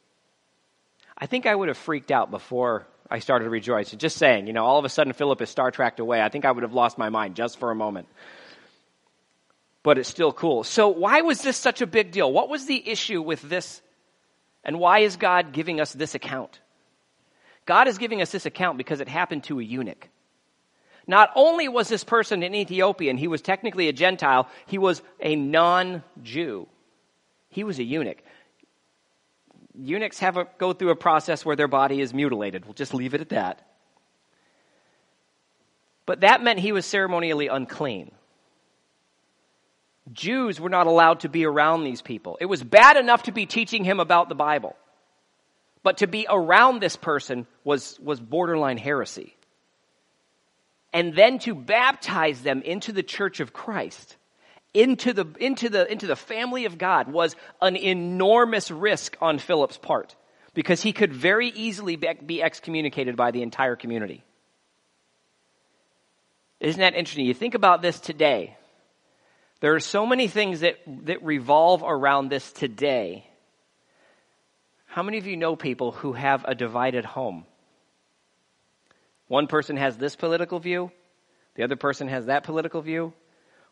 I 1.17 1.27
think 1.27 1.47
I 1.47 1.55
would 1.55 1.69
have 1.69 1.79
freaked 1.79 2.11
out 2.11 2.31
before 2.31 2.87
I 3.11 3.21
started 3.21 3.49
rejoicing. 3.49 3.99
Just 3.99 4.17
saying, 4.17 4.47
you 4.47 4.53
know, 4.53 4.65
all 4.65 4.79
of 4.79 4.85
a 4.85 4.89
sudden 4.89 5.13
Philip 5.13 5.41
is 5.43 5.51
star 5.51 5.71
tracked 5.71 6.01
away. 6.01 6.21
I 6.21 6.29
think 6.29 6.45
I 6.45 6.51
would 6.51 6.63
have 6.63 6.73
lost 6.73 6.99
my 6.99 7.09
mind 7.09 7.37
just 7.37 7.59
for 7.59 7.71
a 7.71 7.75
moment. 7.75 8.09
But 9.83 9.99
it's 9.99 10.09
still 10.09 10.33
cool. 10.33 10.65
So, 10.65 10.89
why 10.89 11.21
was 11.21 11.43
this 11.43 11.57
such 11.57 11.81
a 11.81 11.87
big 11.87 12.11
deal? 12.11 12.33
What 12.33 12.49
was 12.49 12.67
the 12.67 12.89
issue 12.89 13.23
with 13.23 13.43
this? 13.43 13.81
And 14.65 14.81
why 14.81 15.01
is 15.01 15.17
God 15.17 15.53
giving 15.53 15.81
us 15.81 15.93
this 15.93 16.17
account? 16.17 16.59
God 17.67 17.87
is 17.87 17.99
giving 17.99 18.21
us 18.21 18.33
this 18.33 18.47
account 18.47 18.79
because 18.79 19.01
it 19.01 19.09
happened 19.09 19.45
to 19.45 19.61
a 19.61 19.63
eunuch. 19.63 20.09
Not 21.07 21.31
only 21.37 21.69
was 21.69 21.89
this 21.89 22.03
person 22.03 22.43
an 22.43 22.55
Ethiopian, 22.55 23.17
he 23.17 23.29
was 23.29 23.43
technically 23.43 23.89
a 23.89 23.93
Gentile, 23.93 24.49
he 24.67 24.79
was 24.79 25.03
a 25.21 25.37
non 25.37 26.03
Jew. 26.23 26.67
He 27.49 27.63
was 27.63 27.79
a 27.79 27.85
eunuch. 27.85 28.19
Eunuchs 29.79 30.19
have 30.21 30.37
a, 30.37 30.47
go 30.59 30.73
through 30.73 30.91
a 30.91 30.97
process 30.97 31.45
where 31.45 31.57
their 31.57 31.69
body 31.69 32.01
is 32.01 32.15
mutilated. 32.15 32.65
We'll 32.65 32.75
just 32.75 32.95
leave 32.95 33.15
it 33.15 33.21
at 33.21 33.29
that. 33.31 33.67
But 36.07 36.21
that 36.21 36.43
meant 36.43 36.61
he 36.61 36.73
was 36.73 36.87
ceremonially 36.87 37.49
unclean. 37.49 38.13
Jews 40.13 40.61
were 40.61 40.69
not 40.69 40.87
allowed 40.87 41.21
to 41.21 41.29
be 41.29 41.45
around 41.45 41.83
these 41.83 42.01
people. 42.01 42.39
It 42.41 42.47
was 42.47 42.63
bad 42.63 42.97
enough 42.97 43.25
to 43.25 43.33
be 43.33 43.45
teaching 43.45 43.85
him 43.85 43.99
about 43.99 44.29
the 44.29 44.37
Bible. 44.37 44.77
But 45.83 45.99
to 45.99 46.07
be 46.07 46.27
around 46.29 46.81
this 46.81 46.97
person 46.97 47.47
was, 47.65 47.99
was 48.01 48.21
borderline 48.21 48.79
heresy. 48.79 49.37
And 50.93 51.15
then 51.15 51.39
to 51.41 51.55
baptize 51.55 52.41
them 52.43 52.63
into 52.63 52.93
the 52.93 53.03
church 53.03 53.41
of 53.41 53.53
Christ, 53.53 54.17
into 54.77 55.15
the, 55.15 55.27
into 55.41 55.71
the, 55.71 55.91
into 55.91 56.07
the 56.07 56.17
family 56.17 56.67
of 56.67 56.77
God, 56.77 57.11
was 57.11 57.35
an 57.63 57.77
enormous 57.77 58.71
risk 58.71 59.17
on 59.23 59.39
Philip's 59.39 59.79
part 59.79 60.15
because 60.53 60.83
he 60.83 60.93
could 60.93 61.13
very 61.13 61.49
easily 61.49 61.97
be 61.97 62.43
excommunicated 62.43 63.17
by 63.17 63.31
the 63.31 63.43
entire 63.43 63.75
community. 63.75 64.23
Isn't 66.61 66.81
that 66.81 66.95
interesting? 66.95 67.25
You 67.27 67.35
think 67.35 67.55
about 67.55 67.81
this 67.81 67.99
today. 68.01 68.57
There 69.61 69.75
are 69.75 69.81
so 69.81 70.07
many 70.07 70.29
things 70.29 70.61
that, 70.61 70.77
that 71.05 71.25
revolve 71.25 71.83
around 71.83 72.29
this 72.29 72.53
today. 72.53 73.27
How 74.87 75.03
many 75.03 75.19
of 75.19 75.27
you 75.27 75.37
know 75.37 75.57
people 75.57 75.93
who 75.93 76.13
have 76.13 76.45
a 76.45 76.55
divided 76.55 77.05
home? 77.07 77.47
One 79.29 79.47
person 79.47 79.77
has 79.77 79.97
this 79.97 80.17
political 80.17 80.59
view, 80.59 80.93
the 81.55 81.65
other 81.65 81.77
person 81.77 82.09
has 82.09 82.27
that 82.27 82.45
political 82.45 82.83
view, 82.83 83.15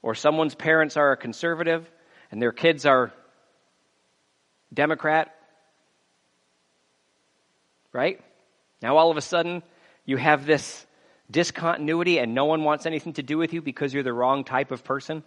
or 0.05 0.15
someone's 0.15 0.55
parents 0.55 0.99
are 0.99 1.13
a 1.13 1.17
conservative 1.17 1.91
and 2.31 2.41
their 2.41 2.53
kids 2.53 2.85
are 2.85 3.11
Democrat, 4.73 5.35
right? 7.91 8.21
Now 8.83 8.99
all 8.99 9.11
of 9.11 9.17
a 9.17 9.23
sudden, 9.23 9.63
you 10.05 10.19
have 10.19 10.45
this 10.45 10.87
discontinuity 11.31 12.19
and 12.19 12.35
no 12.35 12.45
one 12.45 12.65
wants 12.65 12.85
anything 12.85 13.15
to 13.15 13.23
do 13.23 13.39
with 13.39 13.55
you 13.55 13.63
because 13.63 13.95
you're 13.95 14.03
the 14.03 14.13
wrong 14.13 14.45
type 14.45 14.73
of 14.73 14.85
person. 14.85 15.25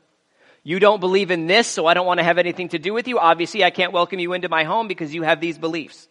You 0.62 0.77
don't 0.77 1.00
believe 1.00 1.31
in 1.31 1.48
this, 1.48 1.65
so 1.65 1.88
I 1.88 1.96
don't 1.96 2.05
want 2.05 2.19
to 2.19 2.24
have 2.24 2.38
anything 2.38 2.69
to 2.69 2.77
do 2.77 2.93
with 2.93 3.07
you. 3.07 3.17
Obviously, 3.17 3.63
I 3.63 3.72
can't 3.72 3.93
welcome 3.93 4.19
you 4.19 4.34
into 4.34 4.48
my 4.48 4.63
home 4.63 4.88
because 4.88 5.12
you 5.12 5.24
have 5.24 5.41
these 5.41 5.57
beliefs. 5.57 6.07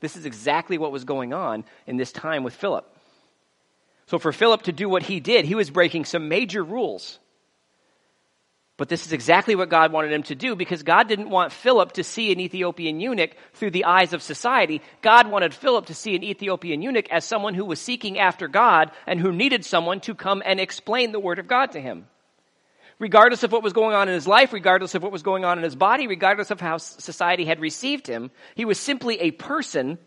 This 0.00 0.18
is 0.18 0.26
exactly 0.26 0.76
what 0.76 0.92
was 0.92 1.04
going 1.04 1.32
on 1.32 1.64
in 1.86 1.96
this 1.96 2.12
time 2.12 2.44
with 2.44 2.52
Philip. 2.52 2.86
So, 4.08 4.18
for 4.18 4.32
Philip 4.32 4.62
to 4.62 4.72
do 4.72 4.90
what 4.90 5.04
he 5.04 5.20
did, 5.20 5.46
he 5.46 5.54
was 5.54 5.70
breaking 5.70 6.04
some 6.04 6.28
major 6.28 6.62
rules. 6.62 7.18
But 8.80 8.88
this 8.88 9.04
is 9.04 9.12
exactly 9.12 9.54
what 9.54 9.68
God 9.68 9.92
wanted 9.92 10.10
him 10.10 10.22
to 10.22 10.34
do 10.34 10.56
because 10.56 10.82
God 10.82 11.06
didn't 11.06 11.28
want 11.28 11.52
Philip 11.52 11.92
to 11.92 12.02
see 12.02 12.32
an 12.32 12.40
Ethiopian 12.40 12.98
eunuch 12.98 13.32
through 13.52 13.72
the 13.72 13.84
eyes 13.84 14.14
of 14.14 14.22
society. 14.22 14.80
God 15.02 15.30
wanted 15.30 15.52
Philip 15.52 15.84
to 15.88 15.94
see 15.94 16.16
an 16.16 16.24
Ethiopian 16.24 16.80
eunuch 16.80 17.10
as 17.10 17.26
someone 17.26 17.52
who 17.52 17.66
was 17.66 17.78
seeking 17.78 18.18
after 18.18 18.48
God 18.48 18.90
and 19.06 19.20
who 19.20 19.32
needed 19.32 19.66
someone 19.66 20.00
to 20.00 20.14
come 20.14 20.42
and 20.46 20.58
explain 20.58 21.12
the 21.12 21.20
Word 21.20 21.38
of 21.38 21.46
God 21.46 21.72
to 21.72 21.80
him. 21.80 22.06
Regardless 22.98 23.42
of 23.42 23.52
what 23.52 23.62
was 23.62 23.74
going 23.74 23.94
on 23.94 24.08
in 24.08 24.14
his 24.14 24.26
life, 24.26 24.54
regardless 24.54 24.94
of 24.94 25.02
what 25.02 25.12
was 25.12 25.22
going 25.22 25.44
on 25.44 25.58
in 25.58 25.64
his 25.64 25.76
body, 25.76 26.06
regardless 26.06 26.50
of 26.50 26.62
how 26.62 26.78
society 26.78 27.44
had 27.44 27.60
received 27.60 28.06
him, 28.06 28.30
he 28.54 28.64
was 28.64 28.80
simply 28.80 29.20
a 29.20 29.30
person 29.30 29.98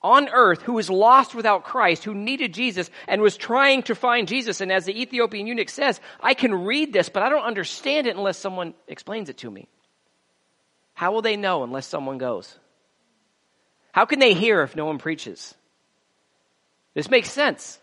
on 0.00 0.28
earth 0.28 0.62
who 0.62 0.74
was 0.74 0.88
lost 0.88 1.34
without 1.34 1.64
Christ, 1.64 2.04
who 2.04 2.14
needed 2.14 2.54
Jesus 2.54 2.90
and 3.06 3.20
was 3.20 3.36
trying 3.36 3.82
to 3.84 3.94
find 3.94 4.28
Jesus. 4.28 4.60
And 4.60 4.70
as 4.70 4.84
the 4.84 5.00
Ethiopian 5.00 5.46
eunuch 5.46 5.68
says, 5.68 6.00
I 6.20 6.34
can 6.34 6.64
read 6.64 6.92
this, 6.92 7.08
but 7.08 7.22
I 7.22 7.28
don't 7.28 7.44
understand 7.44 8.06
it 8.06 8.16
unless 8.16 8.38
someone 8.38 8.74
explains 8.86 9.28
it 9.28 9.38
to 9.38 9.50
me. 9.50 9.68
How 10.94 11.12
will 11.12 11.22
they 11.22 11.36
know 11.36 11.64
unless 11.64 11.86
someone 11.86 12.18
goes? 12.18 12.56
How 13.92 14.04
can 14.04 14.18
they 14.18 14.34
hear 14.34 14.62
if 14.62 14.76
no 14.76 14.84
one 14.84 14.98
preaches? 14.98 15.54
This 16.94 17.10
makes 17.10 17.30
sense. 17.30 17.78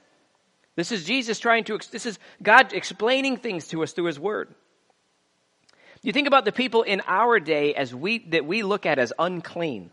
This 0.75 0.91
is 0.91 1.05
Jesus 1.05 1.39
trying 1.39 1.63
to, 1.65 1.79
this 1.91 2.05
is 2.05 2.19
God 2.41 2.73
explaining 2.73 3.37
things 3.37 3.67
to 3.69 3.83
us 3.83 3.93
through 3.93 4.05
His 4.05 4.19
Word. 4.19 4.53
You 6.01 6.11
think 6.11 6.27
about 6.27 6.45
the 6.45 6.51
people 6.51 6.83
in 6.83 7.01
our 7.07 7.39
day 7.39 7.73
as 7.73 7.95
we, 7.95 8.19
that 8.29 8.45
we 8.45 8.61
look 8.61 8.85
at 8.85 8.99
as 8.99 9.11
unclean 9.17 9.91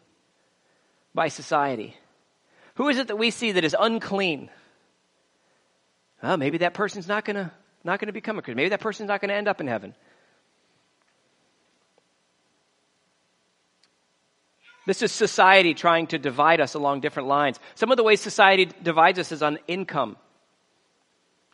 by 1.15 1.29
society. 1.29 1.97
Who 2.75 2.89
is 2.89 2.99
it 2.99 3.09
that 3.09 3.17
we 3.17 3.31
see 3.31 3.53
that 3.53 3.65
is 3.65 3.77
unclean? 3.79 4.51
Well, 6.23 6.37
maybe 6.37 6.59
that 6.59 6.75
person's 6.75 7.09
not 7.09 7.25
gonna, 7.25 7.53
not 7.85 8.01
gonna 8.01 8.13
become 8.13 8.39
a 8.39 8.43
Christian. 8.43 8.57
Maybe 8.57 8.71
that 8.71 8.81
person's 8.81 9.09
not 9.09 9.21
gonna 9.21 9.35
end 9.35 9.49
up 9.49 9.61
in 9.61 9.67
heaven. 9.67 9.95
This 14.85 15.03
is 15.03 15.13
society 15.13 15.75
trying 15.75 16.09
to 16.09 16.19
divide 16.19 16.61
us 16.61 16.75
along 16.75 17.01
different 17.01 17.29
lines. 17.29 17.61
Some 17.77 17.91
of 17.91 17.97
the 17.97 18.03
ways 18.03 18.21
society 18.21 18.69
divides 18.83 19.19
us 19.19 19.31
is 19.31 19.43
on 19.43 19.59
income. 19.69 20.17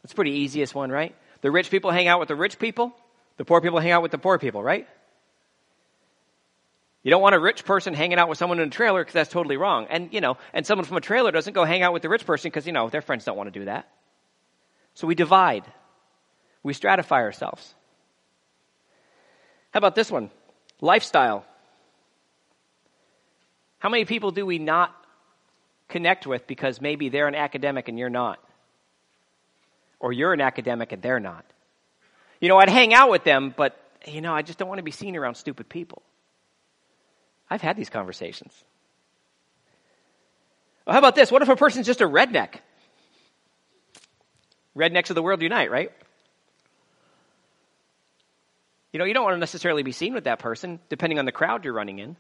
That's 0.03 0.15
pretty 0.15 0.33
easiest 0.33 0.75
one, 0.75 0.91
right? 0.91 1.15
The 1.43 1.51
rich 1.51 1.71
people 1.71 1.91
hang 1.91 2.09
out 2.09 2.21
with 2.21 2.29
the 2.29 2.37
rich 2.37 2.59
people, 2.59 2.95
the 3.37 3.45
poor 3.45 3.61
people 3.61 3.79
hang 3.81 3.91
out 3.91 4.03
with 4.03 4.13
the 4.13 4.19
poor 4.19 4.39
people, 4.39 4.63
right? 4.63 4.89
You 7.09 7.11
don't 7.11 7.23
want 7.23 7.35
a 7.35 7.39
rich 7.39 7.65
person 7.65 7.95
hanging 7.95 8.19
out 8.19 8.29
with 8.29 8.37
someone 8.37 8.61
in 8.61 8.69
a 8.69 8.71
trailer 8.71 9.01
because 9.01 9.15
that's 9.15 9.31
totally 9.31 9.57
wrong. 9.57 9.87
And, 9.89 10.13
you 10.13 10.21
know, 10.21 10.37
and 10.53 10.67
someone 10.67 10.85
from 10.85 10.99
a 10.99 11.01
trailer 11.01 11.33
doesn't 11.33 11.55
go 11.55 11.65
hang 11.65 11.83
out 11.83 11.95
with 11.95 12.03
the 12.03 12.11
rich 12.11 12.27
person 12.27 12.51
because, 12.51 12.67
you 12.67 12.73
know, 12.75 12.91
their 12.91 13.01
friends 13.01 13.25
don't 13.25 13.35
want 13.35 13.51
to 13.51 13.59
do 13.61 13.65
that. 13.65 13.89
So 14.93 15.07
we 15.07 15.15
divide. 15.15 15.65
We 16.63 16.75
stratify 16.75 17.23
ourselves. 17.23 17.75
How 19.71 19.79
about 19.79 19.95
this 19.95 20.11
one? 20.11 20.31
Lifestyle. 20.83 21.47
How 23.79 23.89
many 23.89 24.05
people 24.05 24.31
do 24.31 24.45
we 24.45 24.59
not 24.59 24.95
connect 25.89 26.27
with 26.27 26.47
because 26.47 26.79
maybe 26.79 27.09
they're 27.09 27.27
an 27.27 27.35
academic 27.35 27.89
and 27.89 27.99
you're 27.99 28.11
not? 28.11 28.39
Or 29.99 30.13
you're 30.13 30.35
an 30.35 30.43
academic 30.43 30.93
and 30.93 31.01
they're 31.01 31.21
not? 31.21 31.47
You 32.39 32.51
know, 32.51 32.59
I'd 32.59 32.69
hang 32.69 32.93
out 32.93 33.09
with 33.09 33.25
them, 33.25 33.55
but, 33.57 33.83
you 34.07 34.21
know, 34.21 34.35
I 34.35 34.43
just 34.43 34.59
don't 34.59 34.69
want 34.69 34.81
to 34.81 34.83
be 34.83 34.91
seen 34.91 35.17
around 35.17 35.37
stupid 35.37 35.71
people. 35.71 36.03
I've 37.51 37.63
had 37.63 37.77
these 37.77 37.91
conversations. 37.91 38.53
Well, 40.87 40.95
how 40.95 40.99
about 40.99 41.15
this? 41.15 41.31
What 41.31 41.43
if 41.43 41.49
a 41.49 41.57
person's 41.57 41.87
just 41.87 42.01
a 42.01 42.09
redneck? 42.09 42.57
Rednecks 44.77 45.11
of 45.11 45.15
the 45.15 45.23
world 45.23 45.43
unite, 45.43 45.71
right? 45.71 45.93
You 48.93 48.99
know, 48.99 49.05
you 49.05 49.15
don't 49.15 49.25
want 49.25 49.35
to 49.35 49.41
necessarily 49.41 49.83
be 49.83 49.93
seen 49.93 50.15
with 50.15 50.25
that 50.25 50.39
person, 50.39 50.81
depending 50.89 51.19
on 51.19 51.25
the 51.25 51.33
crowd 51.33 51.65
you're 51.65 51.75
running 51.75 51.99
in. 51.99 52.17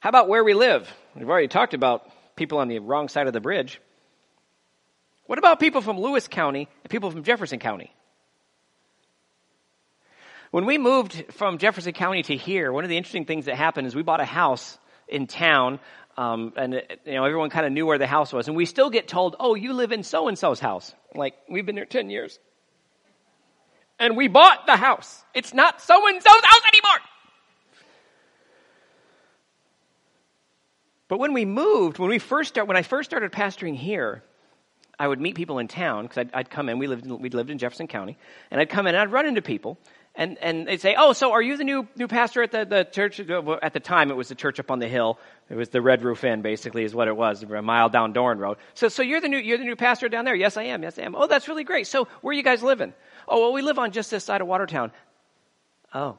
How 0.00 0.10
about 0.10 0.28
where 0.28 0.44
we 0.44 0.54
live? 0.54 0.92
We've 1.16 1.28
already 1.28 1.48
talked 1.48 1.74
about 1.74 2.08
people 2.36 2.58
on 2.58 2.68
the 2.68 2.78
wrong 2.78 3.08
side 3.08 3.26
of 3.26 3.32
the 3.32 3.40
bridge. 3.40 3.80
What 5.26 5.38
about 5.38 5.60
people 5.60 5.80
from 5.80 5.98
Lewis 5.98 6.28
County 6.28 6.68
and 6.84 6.90
people 6.90 7.10
from 7.10 7.24
Jefferson 7.24 7.58
County? 7.58 7.92
When 10.50 10.64
we 10.64 10.78
moved 10.78 11.24
from 11.32 11.58
Jefferson 11.58 11.92
County 11.92 12.22
to 12.22 12.36
here, 12.36 12.72
one 12.72 12.84
of 12.84 12.90
the 12.90 12.96
interesting 12.96 13.26
things 13.26 13.44
that 13.46 13.56
happened 13.56 13.86
is 13.86 13.94
we 13.94 14.02
bought 14.02 14.20
a 14.20 14.24
house 14.24 14.78
in 15.06 15.26
town, 15.26 15.78
um, 16.16 16.54
and 16.56 16.82
you 17.04 17.14
know 17.14 17.24
everyone 17.24 17.50
kind 17.50 17.66
of 17.66 17.72
knew 17.72 17.84
where 17.84 17.98
the 17.98 18.06
house 18.06 18.32
was, 18.32 18.48
and 18.48 18.56
we 18.56 18.64
still 18.64 18.88
get 18.88 19.08
told, 19.08 19.36
"Oh, 19.38 19.54
you 19.54 19.74
live 19.74 19.92
in 19.92 20.02
so 20.02 20.28
and 20.28 20.38
so's 20.38 20.58
house." 20.58 20.94
Like 21.14 21.34
we've 21.50 21.66
been 21.66 21.74
there 21.74 21.84
ten 21.84 22.08
years, 22.08 22.38
and 23.98 24.16
we 24.16 24.28
bought 24.28 24.64
the 24.66 24.76
house. 24.76 25.22
It's 25.34 25.52
not 25.52 25.82
so 25.82 26.08
and 26.08 26.22
so's 26.22 26.44
house 26.44 26.62
anymore. 26.72 27.08
But 31.08 31.18
when 31.18 31.32
we 31.32 31.44
moved, 31.44 31.98
when 31.98 32.10
we 32.10 32.18
first 32.18 32.50
start, 32.50 32.68
when 32.68 32.76
I 32.76 32.82
first 32.82 33.08
started 33.08 33.32
pastoring 33.32 33.76
here, 33.76 34.22
I 34.98 35.08
would 35.08 35.20
meet 35.20 35.36
people 35.36 35.58
in 35.58 35.68
town 35.68 36.04
because 36.04 36.18
I'd, 36.18 36.30
I'd, 36.34 36.50
come 36.50 36.68
in. 36.68 36.78
We 36.78 36.86
lived 36.86 37.06
in, 37.06 37.18
we 37.18 37.30
lived 37.30 37.50
in 37.50 37.58
Jefferson 37.58 37.86
County, 37.86 38.18
and 38.50 38.60
I'd 38.60 38.68
come 38.68 38.86
in 38.86 38.94
and 38.94 39.02
I'd 39.02 39.12
run 39.12 39.26
into 39.26 39.40
people, 39.40 39.78
and, 40.18 40.36
and 40.38 40.66
they'd 40.66 40.80
say, 40.80 40.96
Oh, 40.98 41.12
so 41.12 41.30
are 41.30 41.40
you 41.40 41.56
the 41.56 41.62
new, 41.62 41.86
new 41.94 42.08
pastor 42.08 42.42
at 42.42 42.50
the, 42.50 42.64
the 42.64 42.84
church? 42.84 43.20
At 43.20 43.72
the 43.72 43.80
time, 43.80 44.10
it 44.10 44.16
was 44.16 44.28
the 44.28 44.34
church 44.34 44.58
up 44.58 44.70
on 44.72 44.80
the 44.80 44.88
hill. 44.88 45.18
It 45.48 45.54
was 45.54 45.68
the 45.68 45.80
Red 45.80 46.02
Roof 46.02 46.24
Inn, 46.24 46.42
basically, 46.42 46.82
is 46.82 46.92
what 46.92 47.06
it 47.06 47.16
was, 47.16 47.44
a 47.44 47.62
mile 47.62 47.88
down 47.88 48.12
Doran 48.12 48.38
Road. 48.38 48.58
So, 48.74 48.88
so 48.88 49.02
you're 49.02 49.20
the 49.20 49.28
new, 49.28 49.38
you're 49.38 49.58
the 49.58 49.64
new 49.64 49.76
pastor 49.76 50.08
down 50.08 50.24
there? 50.24 50.34
Yes, 50.34 50.56
I 50.56 50.64
am. 50.64 50.82
Yes, 50.82 50.98
I 50.98 51.02
am. 51.02 51.14
Oh, 51.14 51.28
that's 51.28 51.46
really 51.46 51.62
great. 51.62 51.86
So, 51.86 52.08
where 52.20 52.32
are 52.32 52.34
you 52.34 52.42
guys 52.42 52.64
living? 52.64 52.94
Oh, 53.28 53.40
well, 53.40 53.52
we 53.52 53.62
live 53.62 53.78
on 53.78 53.92
just 53.92 54.10
this 54.10 54.24
side 54.24 54.40
of 54.40 54.48
Watertown. 54.48 54.90
Oh. 55.94 56.18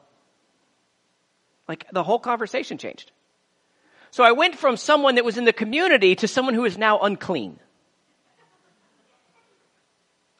Like, 1.68 1.86
the 1.92 2.02
whole 2.02 2.18
conversation 2.18 2.78
changed. 2.78 3.12
So 4.12 4.24
I 4.24 4.32
went 4.32 4.56
from 4.56 4.78
someone 4.78 5.16
that 5.16 5.24
was 5.24 5.36
in 5.36 5.44
the 5.44 5.52
community 5.52 6.16
to 6.16 6.26
someone 6.26 6.54
who 6.54 6.64
is 6.64 6.78
now 6.78 7.00
unclean. 7.00 7.60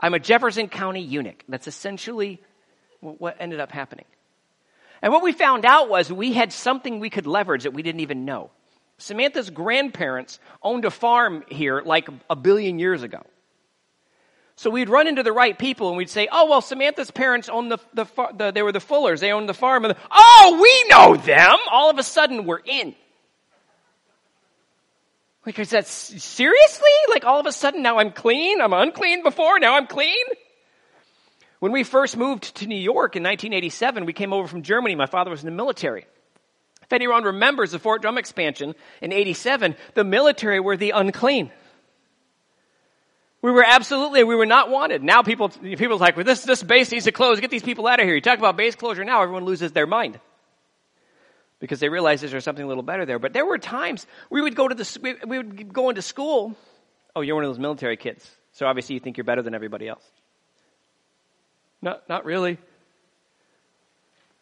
I'm 0.00 0.14
a 0.14 0.18
Jefferson 0.18 0.68
County 0.68 1.02
eunuch. 1.02 1.44
That's 1.46 1.68
essentially 1.68 2.42
what 3.00 3.36
ended 3.40 3.60
up 3.60 3.72
happening. 3.72 4.06
And 5.02 5.12
what 5.12 5.22
we 5.22 5.32
found 5.32 5.64
out 5.64 5.88
was 5.88 6.12
we 6.12 6.32
had 6.32 6.52
something 6.52 7.00
we 7.00 7.10
could 7.10 7.26
leverage 7.26 7.64
that 7.64 7.72
we 7.72 7.82
didn't 7.82 8.00
even 8.00 8.24
know. 8.24 8.50
Samantha's 8.98 9.48
grandparents 9.48 10.38
owned 10.62 10.84
a 10.84 10.90
farm 10.90 11.42
here 11.48 11.82
like 11.84 12.08
a 12.28 12.36
billion 12.36 12.78
years 12.78 13.02
ago. 13.02 13.22
So 14.56 14.68
we'd 14.68 14.90
run 14.90 15.06
into 15.06 15.22
the 15.22 15.32
right 15.32 15.58
people 15.58 15.88
and 15.88 15.96
we'd 15.96 16.10
say, 16.10 16.28
oh, 16.30 16.50
well, 16.50 16.60
Samantha's 16.60 17.10
parents 17.10 17.48
owned 17.48 17.72
the, 17.72 17.78
the, 17.94 18.06
the 18.34 18.50
they 18.50 18.62
were 18.62 18.72
the 18.72 18.80
Fullers. 18.80 19.20
They 19.20 19.32
owned 19.32 19.48
the 19.48 19.54
farm. 19.54 19.84
The, 19.84 19.96
oh, 20.10 20.58
we 20.62 20.88
know 20.90 21.16
them. 21.16 21.56
All 21.70 21.88
of 21.88 21.98
a 21.98 22.02
sudden 22.02 22.44
we're 22.44 22.58
in. 22.58 22.94
Like, 25.46 25.58
is 25.58 25.70
that 25.70 25.86
seriously? 25.86 26.90
Like 27.08 27.24
all 27.24 27.40
of 27.40 27.46
a 27.46 27.52
sudden 27.52 27.82
now 27.82 27.98
I'm 27.98 28.12
clean? 28.12 28.60
I'm 28.60 28.74
unclean 28.74 29.22
before, 29.22 29.58
now 29.58 29.76
I'm 29.76 29.86
clean? 29.86 30.26
When 31.60 31.72
we 31.72 31.84
first 31.84 32.16
moved 32.16 32.56
to 32.56 32.66
New 32.66 32.78
York 32.78 33.16
in 33.16 33.22
1987, 33.22 34.06
we 34.06 34.14
came 34.14 34.32
over 34.32 34.48
from 34.48 34.62
Germany. 34.62 34.94
My 34.94 35.06
father 35.06 35.30
was 35.30 35.40
in 35.40 35.46
the 35.46 35.54
military. 35.56 36.06
If 36.82 36.92
anyone 36.92 37.22
remembers 37.22 37.70
the 37.70 37.78
Fort 37.78 38.02
Drum 38.02 38.18
expansion 38.18 38.74
in 39.00 39.12
87, 39.12 39.76
the 39.94 40.02
military 40.02 40.58
were 40.58 40.76
the 40.76 40.90
unclean. 40.90 41.50
We 43.42 43.50
were 43.50 43.64
absolutely, 43.64 44.24
we 44.24 44.34
were 44.34 44.46
not 44.46 44.70
wanted. 44.70 45.02
Now 45.02 45.22
people, 45.22 45.50
people's 45.50 46.00
like, 46.00 46.16
well, 46.16 46.24
this, 46.24 46.42
this 46.42 46.62
base 46.62 46.90
needs 46.90 47.04
to 47.04 47.12
close. 47.12 47.40
Get 47.40 47.50
these 47.50 47.62
people 47.62 47.86
out 47.86 48.00
of 48.00 48.06
here. 48.06 48.14
You 48.14 48.20
talk 48.20 48.38
about 48.38 48.56
base 48.56 48.74
closure 48.74 49.04
now, 49.04 49.22
everyone 49.22 49.44
loses 49.44 49.72
their 49.72 49.86
mind. 49.86 50.18
Because 51.58 51.78
they 51.78 51.90
realize 51.90 52.22
there's 52.22 52.42
something 52.42 52.64
a 52.64 52.68
little 52.68 52.82
better 52.82 53.04
there. 53.04 53.18
But 53.18 53.34
there 53.34 53.44
were 53.44 53.58
times 53.58 54.06
we 54.30 54.40
would 54.40 54.56
go 54.56 54.66
to 54.66 54.74
the, 54.74 54.98
we, 55.02 55.14
we 55.26 55.36
would 55.38 55.72
go 55.72 55.90
into 55.90 56.00
school. 56.00 56.56
Oh, 57.14 57.20
you're 57.20 57.34
one 57.34 57.44
of 57.44 57.50
those 57.50 57.58
military 57.58 57.98
kids. 57.98 58.28
So 58.52 58.66
obviously 58.66 58.94
you 58.94 59.00
think 59.00 59.18
you're 59.18 59.24
better 59.24 59.42
than 59.42 59.54
everybody 59.54 59.88
else. 59.88 60.02
No, 61.82 61.98
not 62.08 62.24
really. 62.24 62.58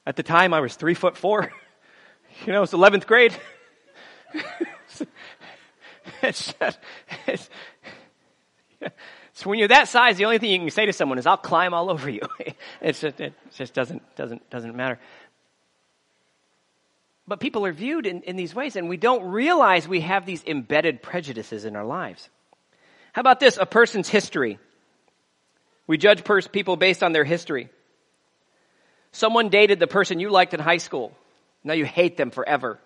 At 0.06 0.16
the 0.16 0.22
time 0.22 0.54
I 0.54 0.60
was 0.60 0.74
three 0.74 0.94
foot 0.94 1.16
four. 1.16 1.52
you 2.46 2.52
know, 2.52 2.62
it's 2.62 2.72
11th 2.72 3.06
grade. 3.06 3.34
it's, 6.22 6.54
it's, 7.26 7.50
so 9.32 9.48
when 9.48 9.58
you're 9.60 9.68
that 9.68 9.88
size, 9.88 10.16
the 10.16 10.24
only 10.24 10.38
thing 10.38 10.50
you 10.50 10.58
can 10.58 10.70
say 10.70 10.86
to 10.86 10.92
someone 10.92 11.18
is, 11.18 11.26
"I'll 11.26 11.36
climb 11.36 11.72
all 11.72 11.90
over 11.90 12.10
you." 12.10 12.20
just, 12.82 13.04
it 13.20 13.32
just 13.54 13.72
doesn't 13.72 14.02
doesn't 14.16 14.50
doesn't 14.50 14.74
matter. 14.74 14.98
But 17.28 17.40
people 17.40 17.64
are 17.66 17.72
viewed 17.72 18.06
in, 18.06 18.22
in 18.22 18.36
these 18.36 18.54
ways, 18.54 18.74
and 18.74 18.88
we 18.88 18.96
don't 18.96 19.30
realize 19.30 19.86
we 19.86 20.00
have 20.00 20.26
these 20.26 20.42
embedded 20.44 21.02
prejudices 21.02 21.66
in 21.66 21.76
our 21.76 21.84
lives. 21.84 22.28
How 23.12 23.20
about 23.20 23.38
this? 23.38 23.58
A 23.58 23.66
person's 23.66 24.08
history. 24.08 24.58
We 25.88 25.96
judge 25.98 26.22
pers- 26.22 26.46
people 26.46 26.76
based 26.76 27.02
on 27.02 27.12
their 27.12 27.24
history. 27.24 27.70
Someone 29.10 29.48
dated 29.48 29.80
the 29.80 29.86
person 29.88 30.20
you 30.20 30.30
liked 30.30 30.54
in 30.54 30.60
high 30.60 30.76
school. 30.76 31.16
Now 31.64 31.72
you 31.72 31.86
hate 31.86 32.16
them 32.16 32.30
forever. 32.30 32.78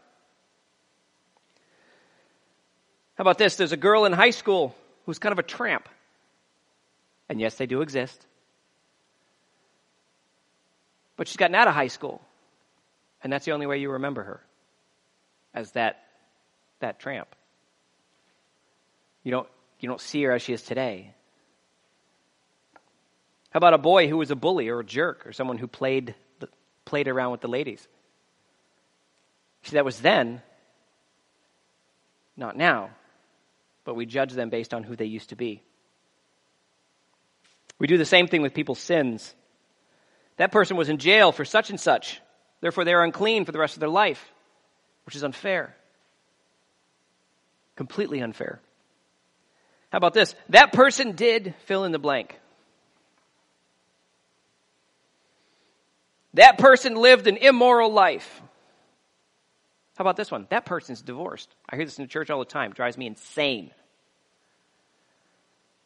How 3.16 3.22
about 3.22 3.38
this? 3.38 3.56
There's 3.56 3.72
a 3.72 3.76
girl 3.76 4.06
in 4.06 4.12
high 4.12 4.30
school 4.30 4.74
who's 5.04 5.18
kind 5.18 5.32
of 5.32 5.38
a 5.38 5.42
tramp. 5.42 5.88
And 7.28 7.40
yes, 7.40 7.56
they 7.56 7.66
do 7.66 7.82
exist. 7.82 8.26
But 11.16 11.28
she's 11.28 11.36
gotten 11.36 11.54
out 11.54 11.68
of 11.68 11.74
high 11.74 11.88
school. 11.88 12.22
And 13.22 13.32
that's 13.32 13.44
the 13.44 13.52
only 13.52 13.66
way 13.66 13.78
you 13.78 13.92
remember 13.92 14.22
her 14.22 14.40
as 15.54 15.72
that, 15.72 16.02
that 16.80 17.00
tramp. 17.00 17.28
You 19.22 19.32
don't, 19.32 19.48
you 19.80 19.88
don't 19.88 20.00
see 20.00 20.22
her 20.22 20.32
as 20.32 20.42
she 20.42 20.52
is 20.52 20.62
today. 20.62 21.14
How 23.52 23.58
about 23.58 23.74
a 23.74 23.78
boy 23.78 24.08
who 24.08 24.16
was 24.16 24.30
a 24.30 24.36
bully 24.36 24.68
or 24.68 24.80
a 24.80 24.84
jerk 24.84 25.26
or 25.26 25.32
someone 25.32 25.58
who 25.58 25.66
played, 25.66 26.14
played 26.84 27.08
around 27.08 27.32
with 27.32 27.42
the 27.42 27.48
ladies? 27.48 27.86
See, 29.64 29.76
that 29.76 29.84
was 29.84 30.00
then, 30.00 30.42
not 32.36 32.56
now 32.56 32.90
but 33.84 33.94
we 33.94 34.06
judge 34.06 34.32
them 34.32 34.50
based 34.50 34.74
on 34.74 34.82
who 34.82 34.96
they 34.96 35.06
used 35.06 35.30
to 35.30 35.36
be. 35.36 35.62
We 37.78 37.86
do 37.86 37.98
the 37.98 38.04
same 38.04 38.28
thing 38.28 38.42
with 38.42 38.54
people's 38.54 38.78
sins. 38.78 39.34
That 40.36 40.52
person 40.52 40.76
was 40.76 40.88
in 40.88 40.98
jail 40.98 41.32
for 41.32 41.44
such 41.44 41.70
and 41.70 41.80
such, 41.80 42.20
therefore 42.60 42.84
they 42.84 42.94
are 42.94 43.04
unclean 43.04 43.44
for 43.44 43.52
the 43.52 43.58
rest 43.58 43.74
of 43.76 43.80
their 43.80 43.88
life, 43.88 44.32
which 45.04 45.16
is 45.16 45.24
unfair. 45.24 45.74
Completely 47.76 48.20
unfair. 48.20 48.60
How 49.90 49.98
about 49.98 50.14
this? 50.14 50.34
That 50.50 50.72
person 50.72 51.12
did 51.12 51.54
fill 51.66 51.84
in 51.84 51.92
the 51.92 51.98
blank. 51.98 52.38
That 56.34 56.58
person 56.58 56.96
lived 56.96 57.26
an 57.26 57.36
immoral 57.36 57.92
life. 57.92 58.42
How 59.96 60.02
about 60.02 60.16
this 60.16 60.30
one? 60.30 60.46
That 60.50 60.64
person's 60.64 61.02
divorced. 61.02 61.54
I 61.68 61.76
hear 61.76 61.84
this 61.84 61.98
in 61.98 62.04
the 62.04 62.08
church 62.08 62.30
all 62.30 62.38
the 62.38 62.44
time. 62.44 62.70
It 62.70 62.76
drives 62.76 62.96
me 62.96 63.06
insane. 63.06 63.70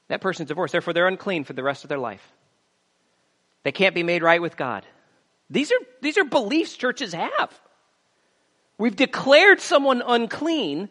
That 0.09 0.20
person's 0.20 0.48
divorced. 0.48 0.72
Therefore, 0.72 0.92
they're 0.92 1.09
unclean 1.09 1.44
for 1.44 1.52
the 1.52 1.64
rest 1.64 1.85
of 1.85 1.88
their 1.88 1.98
life. 1.98 2.22
They 3.64 3.72
can't 3.72 3.94
be 3.94 4.04
made 4.04 4.22
right 4.22 4.40
with 4.40 4.56
God. 4.56 4.87
These 5.50 5.72
are, 5.72 5.78
these 6.00 6.18
are 6.18 6.24
beliefs 6.24 6.76
churches 6.76 7.12
have. 7.12 7.61
We've 8.78 8.94
declared 8.94 9.61
someone 9.61 10.02
unclean 10.06 10.88